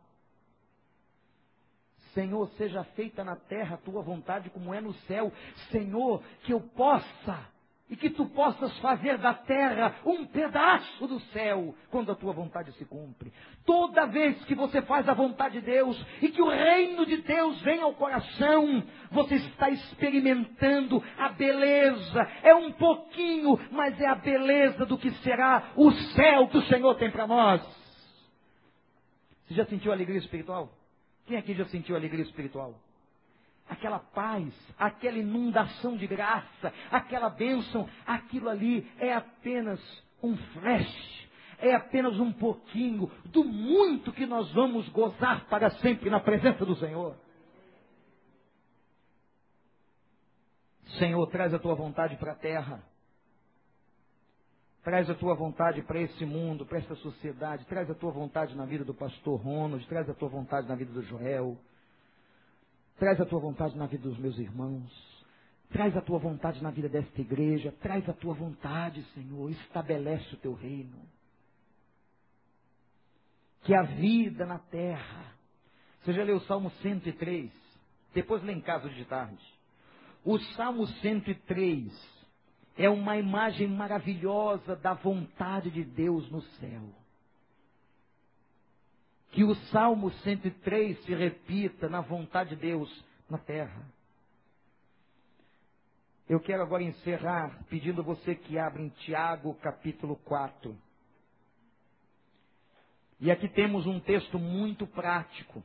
Senhor, 2.14 2.48
seja 2.50 2.84
feita 2.84 3.24
na 3.24 3.34
terra 3.34 3.74
a 3.74 3.78
tua 3.78 4.00
vontade 4.00 4.50
como 4.50 4.72
é 4.72 4.80
no 4.80 4.94
céu. 4.94 5.32
Senhor, 5.72 6.22
que 6.44 6.52
eu 6.52 6.60
possa 6.60 7.52
e 7.88 7.96
que 7.96 8.08
tu 8.08 8.26
possas 8.26 8.76
fazer 8.78 9.18
da 9.18 9.34
terra 9.34 9.96
um 10.06 10.24
pedaço 10.24 11.06
do 11.06 11.20
céu 11.32 11.74
quando 11.90 12.10
a 12.10 12.14
tua 12.14 12.32
vontade 12.32 12.72
se 12.72 12.84
cumpre. 12.86 13.32
Toda 13.66 14.06
vez 14.06 14.42
que 14.46 14.54
você 14.54 14.80
faz 14.82 15.06
a 15.08 15.12
vontade 15.12 15.60
de 15.60 15.66
Deus 15.66 16.02
e 16.22 16.30
que 16.30 16.40
o 16.40 16.48
reino 16.48 17.04
de 17.04 17.18
Deus 17.18 17.60
vem 17.60 17.80
ao 17.82 17.94
coração, 17.94 18.82
você 19.10 19.34
está 19.34 19.68
experimentando 19.68 21.02
a 21.18 21.28
beleza. 21.30 22.26
É 22.42 22.54
um 22.54 22.72
pouquinho, 22.72 23.58
mas 23.70 24.00
é 24.00 24.06
a 24.06 24.14
beleza 24.14 24.86
do 24.86 24.96
que 24.96 25.10
será 25.16 25.72
o 25.76 25.90
céu 25.92 26.48
que 26.48 26.58
o 26.58 26.62
Senhor 26.62 26.94
tem 26.94 27.10
para 27.10 27.26
nós. 27.26 27.62
Você 29.46 29.54
já 29.54 29.66
sentiu 29.66 29.92
alegria 29.92 30.18
espiritual? 30.18 30.72
Quem 31.26 31.36
aqui 31.36 31.54
já 31.54 31.66
sentiu 31.66 31.96
alegria 31.96 32.24
espiritual? 32.24 32.74
Aquela 33.68 33.98
paz, 33.98 34.52
aquela 34.78 35.18
inundação 35.18 35.96
de 35.96 36.06
graça, 36.06 36.72
aquela 36.90 37.30
bênção, 37.30 37.88
aquilo 38.06 38.48
ali 38.48 38.90
é 38.98 39.14
apenas 39.14 39.80
um 40.22 40.36
flash, 40.36 41.28
é 41.58 41.74
apenas 41.74 42.18
um 42.18 42.32
pouquinho 42.32 43.10
do 43.26 43.44
muito 43.44 44.12
que 44.12 44.26
nós 44.26 44.50
vamos 44.52 44.88
gozar 44.90 45.46
para 45.46 45.70
sempre 45.78 46.10
na 46.10 46.20
presença 46.20 46.64
do 46.64 46.76
Senhor. 46.76 47.16
Senhor, 50.98 51.26
traz 51.28 51.52
a 51.52 51.58
tua 51.58 51.74
vontade 51.74 52.16
para 52.16 52.32
a 52.32 52.36
terra. 52.36 52.82
Traz 54.82 55.08
a 55.08 55.14
tua 55.14 55.34
vontade 55.34 55.82
para 55.82 55.98
esse 55.98 56.26
mundo, 56.26 56.66
para 56.66 56.78
essa 56.78 56.94
sociedade. 56.96 57.64
Traz 57.64 57.90
a 57.90 57.94
tua 57.94 58.12
vontade 58.12 58.54
na 58.54 58.66
vida 58.66 58.84
do 58.84 58.94
pastor 58.94 59.40
Ronald. 59.40 59.84
Traz 59.88 60.08
a 60.10 60.14
tua 60.14 60.28
vontade 60.28 60.68
na 60.68 60.74
vida 60.74 60.92
do 60.92 61.02
Joel. 61.02 61.58
Traz 62.98 63.20
a 63.20 63.26
tua 63.26 63.40
vontade 63.40 63.76
na 63.76 63.86
vida 63.86 64.08
dos 64.08 64.18
meus 64.18 64.38
irmãos. 64.38 65.24
Traz 65.70 65.96
a 65.96 66.00
tua 66.00 66.18
vontade 66.18 66.62
na 66.62 66.70
vida 66.70 66.88
desta 66.88 67.20
igreja. 67.20 67.72
Traz 67.80 68.08
a 68.08 68.12
tua 68.12 68.34
vontade, 68.34 69.02
Senhor. 69.14 69.50
Estabelece 69.50 70.34
o 70.34 70.38
teu 70.38 70.54
reino. 70.54 70.96
Que 73.62 73.74
a 73.74 73.82
vida 73.82 74.46
na 74.46 74.58
terra. 74.58 75.34
Você 76.02 76.12
já 76.12 76.22
leu 76.22 76.36
o 76.36 76.40
Salmo 76.42 76.70
103? 76.82 77.50
Depois 78.12 78.42
lê 78.42 78.52
em 78.52 78.60
casa 78.60 78.88
de 78.88 79.04
tarde. 79.06 79.42
O 80.24 80.38
Salmo 80.38 80.86
103 80.86 81.92
é 82.76 82.88
uma 82.88 83.16
imagem 83.16 83.66
maravilhosa 83.68 84.76
da 84.76 84.94
vontade 84.94 85.70
de 85.70 85.84
Deus 85.84 86.30
no 86.30 86.40
céu. 86.42 87.03
Que 89.34 89.42
o 89.42 89.52
Salmo 89.72 90.12
103 90.12 91.04
se 91.04 91.12
repita 91.12 91.88
na 91.88 92.00
vontade 92.00 92.50
de 92.50 92.62
Deus 92.62 93.04
na 93.28 93.36
terra. 93.36 93.84
Eu 96.28 96.38
quero 96.38 96.62
agora 96.62 96.84
encerrar 96.84 97.64
pedindo 97.68 98.00
a 98.00 98.04
você 98.04 98.36
que 98.36 98.56
abra 98.56 98.80
em 98.80 98.90
Tiago 98.90 99.52
capítulo 99.56 100.14
4. 100.18 100.80
E 103.18 103.28
aqui 103.28 103.48
temos 103.48 103.86
um 103.86 103.98
texto 103.98 104.38
muito 104.38 104.86
prático 104.86 105.64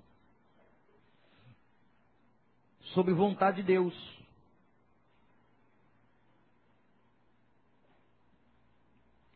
sobre 2.95 3.13
vontade 3.13 3.57
de 3.57 3.67
Deus. 3.67 4.19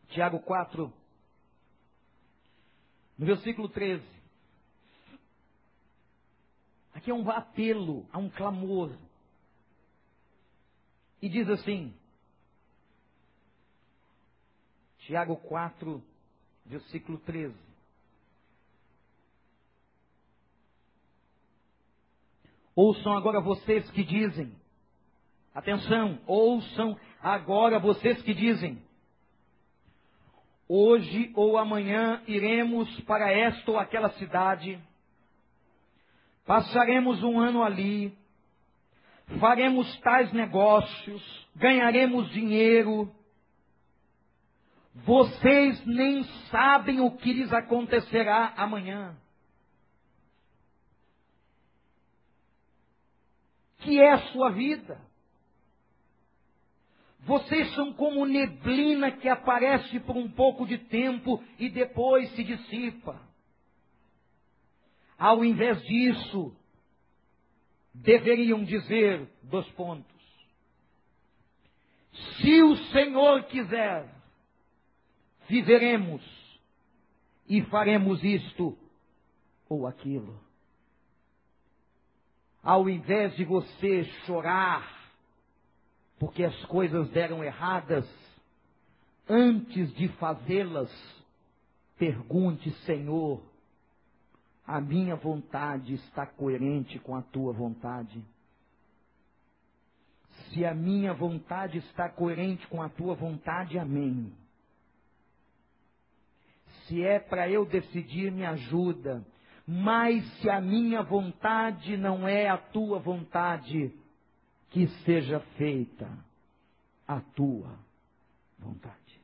Tiago 0.08 0.40
4, 0.40 0.92
no 3.16 3.26
versículo 3.26 3.68
13. 3.68 4.13
Aqui 7.04 7.10
é 7.10 7.14
um 7.14 7.30
apelo, 7.30 8.08
há 8.10 8.18
um 8.18 8.30
clamor. 8.30 8.96
E 11.20 11.28
diz 11.28 11.46
assim, 11.50 11.94
Tiago 15.00 15.36
4, 15.36 16.02
versículo 16.64 17.18
13. 17.18 17.54
Ouçam 22.74 23.12
agora 23.12 23.38
vocês 23.42 23.90
que 23.90 24.02
dizem, 24.02 24.56
atenção, 25.54 26.18
ouçam 26.26 26.98
agora 27.20 27.78
vocês 27.78 28.22
que 28.22 28.32
dizem, 28.32 28.82
Hoje 30.66 31.30
ou 31.36 31.58
amanhã 31.58 32.22
iremos 32.26 32.88
para 33.02 33.30
esta 33.30 33.70
ou 33.70 33.78
aquela 33.78 34.08
cidade, 34.12 34.82
passaremos 36.46 37.22
um 37.22 37.38
ano 37.40 37.62
ali, 37.62 38.16
faremos 39.40 39.98
tais 40.00 40.32
negócios, 40.32 41.48
ganharemos 41.56 42.30
dinheiro. 42.30 43.10
Vocês 44.94 45.84
nem 45.86 46.22
sabem 46.50 47.00
o 47.00 47.10
que 47.16 47.32
lhes 47.32 47.52
acontecerá 47.52 48.52
amanhã. 48.56 49.16
Que 53.78 54.00
é 54.00 54.12
a 54.12 54.18
sua 54.28 54.50
vida? 54.50 55.00
Vocês 57.20 57.74
são 57.74 57.92
como 57.94 58.26
neblina 58.26 59.10
que 59.10 59.28
aparece 59.28 59.98
por 60.00 60.16
um 60.16 60.30
pouco 60.30 60.66
de 60.66 60.76
tempo 60.76 61.42
e 61.58 61.70
depois 61.70 62.30
se 62.34 62.44
dissipa. 62.44 63.20
Ao 65.24 65.42
invés 65.42 65.80
disso, 65.84 66.54
deveriam 67.94 68.62
dizer 68.62 69.26
dois 69.42 69.66
pontos. 69.70 70.22
Se 72.36 72.62
o 72.62 72.76
Senhor 72.92 73.44
quiser, 73.44 74.14
viveremos 75.48 76.22
e 77.48 77.62
faremos 77.62 78.22
isto 78.22 78.76
ou 79.66 79.86
aquilo. 79.86 80.38
Ao 82.62 82.86
invés 82.86 83.34
de 83.34 83.46
você 83.46 84.04
chorar 84.26 85.10
porque 86.18 86.44
as 86.44 86.66
coisas 86.66 87.08
deram 87.12 87.42
erradas, 87.42 88.06
antes 89.26 89.90
de 89.94 90.06
fazê-las, 90.18 90.92
pergunte, 91.96 92.70
Senhor, 92.84 93.53
a 94.66 94.80
minha 94.80 95.14
vontade 95.16 95.94
está 95.94 96.26
coerente 96.26 96.98
com 96.98 97.14
a 97.14 97.22
tua 97.22 97.52
vontade? 97.52 98.24
Se 100.48 100.64
a 100.64 100.74
minha 100.74 101.12
vontade 101.12 101.78
está 101.78 102.08
coerente 102.08 102.66
com 102.68 102.82
a 102.82 102.88
tua 102.88 103.14
vontade, 103.14 103.78
amém. 103.78 104.32
Se 106.86 107.02
é 107.02 107.18
para 107.18 107.48
eu 107.48 107.64
decidir, 107.64 108.32
me 108.32 108.44
ajuda. 108.44 109.24
Mas 109.66 110.24
se 110.40 110.50
a 110.50 110.60
minha 110.60 111.02
vontade 111.02 111.96
não 111.96 112.28
é 112.28 112.48
a 112.48 112.58
tua 112.58 112.98
vontade, 112.98 113.92
que 114.70 114.86
seja 115.04 115.40
feita 115.56 116.10
a 117.06 117.20
tua 117.20 117.78
vontade. 118.58 119.20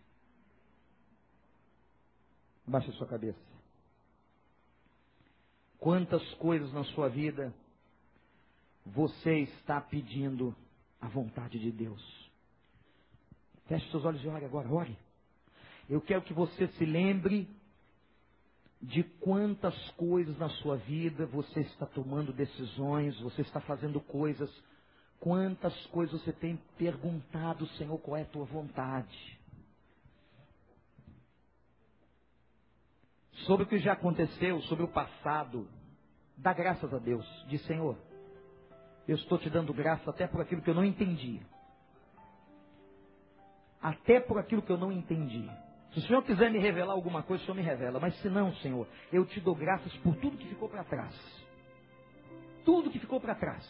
Baixe 2.66 2.90
a 2.90 2.94
sua 2.94 3.06
cabeça. 3.06 3.49
Quantas 5.80 6.22
coisas 6.34 6.72
na 6.72 6.84
sua 6.84 7.08
vida 7.08 7.52
você 8.86 9.40
está 9.40 9.80
pedindo 9.80 10.54
a 11.00 11.08
vontade 11.08 11.58
de 11.58 11.72
Deus? 11.72 12.30
Feche 13.66 13.90
seus 13.90 14.04
olhos 14.04 14.22
e 14.22 14.28
ore 14.28 14.44
agora, 14.44 14.72
ore. 14.72 14.96
Eu 15.88 16.00
quero 16.00 16.22
que 16.22 16.32
você 16.32 16.68
se 16.68 16.84
lembre 16.84 17.48
de 18.80 19.02
quantas 19.02 19.74
coisas 19.92 20.38
na 20.38 20.48
sua 20.48 20.76
vida 20.76 21.26
você 21.26 21.60
está 21.60 21.86
tomando 21.86 22.32
decisões, 22.32 23.18
você 23.20 23.42
está 23.42 23.60
fazendo 23.60 24.00
coisas 24.00 24.50
Quantas 25.20 25.74
coisas 25.88 26.18
você 26.18 26.32
tem 26.32 26.58
perguntado, 26.78 27.66
Senhor, 27.76 27.98
qual 27.98 28.16
é 28.16 28.22
a 28.22 28.26
tua 28.26 28.46
vontade? 28.46 29.38
Sobre 33.46 33.64
o 33.64 33.66
que 33.66 33.78
já 33.78 33.92
aconteceu, 33.92 34.60
sobre 34.62 34.84
o 34.84 34.88
passado, 34.88 35.68
dá 36.36 36.52
graças 36.52 36.92
a 36.92 36.98
Deus. 36.98 37.26
Diz, 37.48 37.64
Senhor, 37.66 37.96
eu 39.08 39.16
estou 39.16 39.38
te 39.38 39.48
dando 39.48 39.72
graça 39.72 40.10
até 40.10 40.26
por 40.26 40.40
aquilo 40.40 40.62
que 40.62 40.70
eu 40.70 40.74
não 40.74 40.84
entendi. 40.84 41.40
Até 43.80 44.20
por 44.20 44.38
aquilo 44.38 44.62
que 44.62 44.70
eu 44.70 44.76
não 44.76 44.92
entendi. 44.92 45.48
Se 45.92 45.98
o 45.98 46.02
Senhor 46.02 46.22
quiser 46.22 46.50
me 46.50 46.58
revelar 46.58 46.92
alguma 46.92 47.22
coisa, 47.22 47.42
o 47.42 47.46
Senhor 47.46 47.56
me 47.56 47.62
revela. 47.62 47.98
Mas 47.98 48.14
se 48.20 48.28
não, 48.28 48.54
Senhor, 48.56 48.86
eu 49.12 49.24
te 49.26 49.40
dou 49.40 49.54
graças 49.54 49.92
por 49.98 50.14
tudo 50.16 50.36
que 50.36 50.48
ficou 50.48 50.68
para 50.68 50.84
trás. 50.84 51.14
Tudo 52.64 52.90
que 52.90 52.98
ficou 52.98 53.20
para 53.20 53.34
trás. 53.34 53.66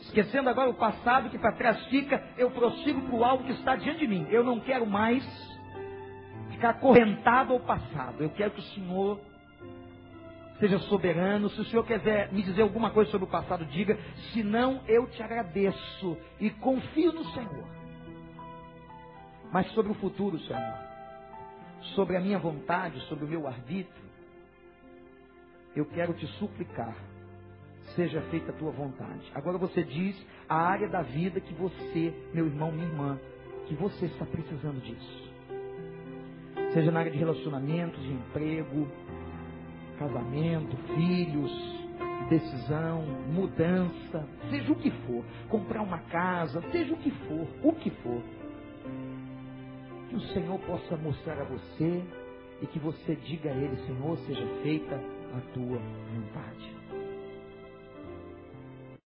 Esquecendo 0.00 0.48
agora 0.48 0.70
o 0.70 0.74
passado 0.74 1.30
que 1.30 1.38
para 1.38 1.56
trás 1.56 1.86
fica, 1.86 2.22
eu 2.36 2.50
prossigo 2.50 3.02
para 3.02 3.14
o 3.14 3.24
algo 3.24 3.44
que 3.44 3.52
está 3.52 3.76
diante 3.76 4.00
de 4.00 4.08
mim. 4.08 4.26
Eu 4.30 4.42
não 4.42 4.58
quero 4.60 4.86
mais 4.86 5.24
ficar 6.60 6.70
acorrentado 6.70 7.54
ao 7.54 7.60
passado. 7.60 8.22
Eu 8.22 8.28
quero 8.28 8.50
que 8.50 8.60
o 8.60 8.74
Senhor 8.74 9.18
seja 10.58 10.78
soberano. 10.80 11.48
Se 11.48 11.60
o 11.62 11.64
Senhor 11.64 11.84
quiser 11.86 12.30
me 12.30 12.42
dizer 12.42 12.60
alguma 12.60 12.90
coisa 12.90 13.10
sobre 13.10 13.26
o 13.26 13.30
passado, 13.30 13.64
diga. 13.64 13.98
Se 14.30 14.42
não, 14.42 14.82
eu 14.86 15.06
te 15.08 15.22
agradeço 15.22 16.18
e 16.38 16.50
confio 16.50 17.12
no 17.12 17.24
Senhor. 17.32 17.66
Mas 19.50 19.72
sobre 19.72 19.90
o 19.90 19.94
futuro, 19.94 20.38
Senhor, 20.40 20.74
sobre 21.94 22.16
a 22.16 22.20
minha 22.20 22.38
vontade, 22.38 23.00
sobre 23.08 23.24
o 23.24 23.28
meu 23.28 23.48
arbítrio, 23.48 24.10
eu 25.74 25.86
quero 25.86 26.12
te 26.12 26.26
suplicar 26.38 26.94
seja 27.96 28.20
feita 28.30 28.52
a 28.52 28.54
tua 28.54 28.70
vontade. 28.70 29.32
Agora 29.34 29.58
você 29.58 29.82
diz 29.82 30.14
a 30.48 30.54
área 30.54 30.88
da 30.88 31.02
vida 31.02 31.40
que 31.40 31.52
você, 31.54 32.14
meu 32.32 32.46
irmão, 32.46 32.70
minha 32.70 32.86
irmã, 32.86 33.18
que 33.66 33.74
você 33.74 34.06
está 34.06 34.24
precisando 34.24 34.80
disso. 34.80 35.29
Seja 36.72 36.90
na 36.90 37.00
área 37.00 37.10
de 37.10 37.18
relacionamentos, 37.18 38.00
de 38.02 38.12
emprego, 38.12 38.86
casamento, 39.98 40.76
filhos, 40.94 41.50
decisão, 42.28 43.02
mudança, 43.32 44.26
seja 44.48 44.72
o 44.72 44.76
que 44.76 44.90
for, 44.90 45.24
comprar 45.48 45.82
uma 45.82 45.98
casa, 45.98 46.62
seja 46.70 46.94
o 46.94 46.96
que 46.96 47.10
for, 47.10 47.46
o 47.62 47.72
que 47.72 47.90
for. 47.90 48.22
Que 50.08 50.16
o 50.16 50.20
Senhor 50.32 50.58
possa 50.60 50.96
mostrar 50.96 51.40
a 51.40 51.44
você 51.44 52.02
e 52.62 52.66
que 52.66 52.78
você 52.78 53.16
diga 53.16 53.50
a 53.50 53.54
Ele, 53.54 53.76
Senhor, 53.86 54.16
seja 54.18 54.46
feita 54.62 54.94
a 54.94 55.40
tua 55.52 55.78
vontade. 55.78 56.79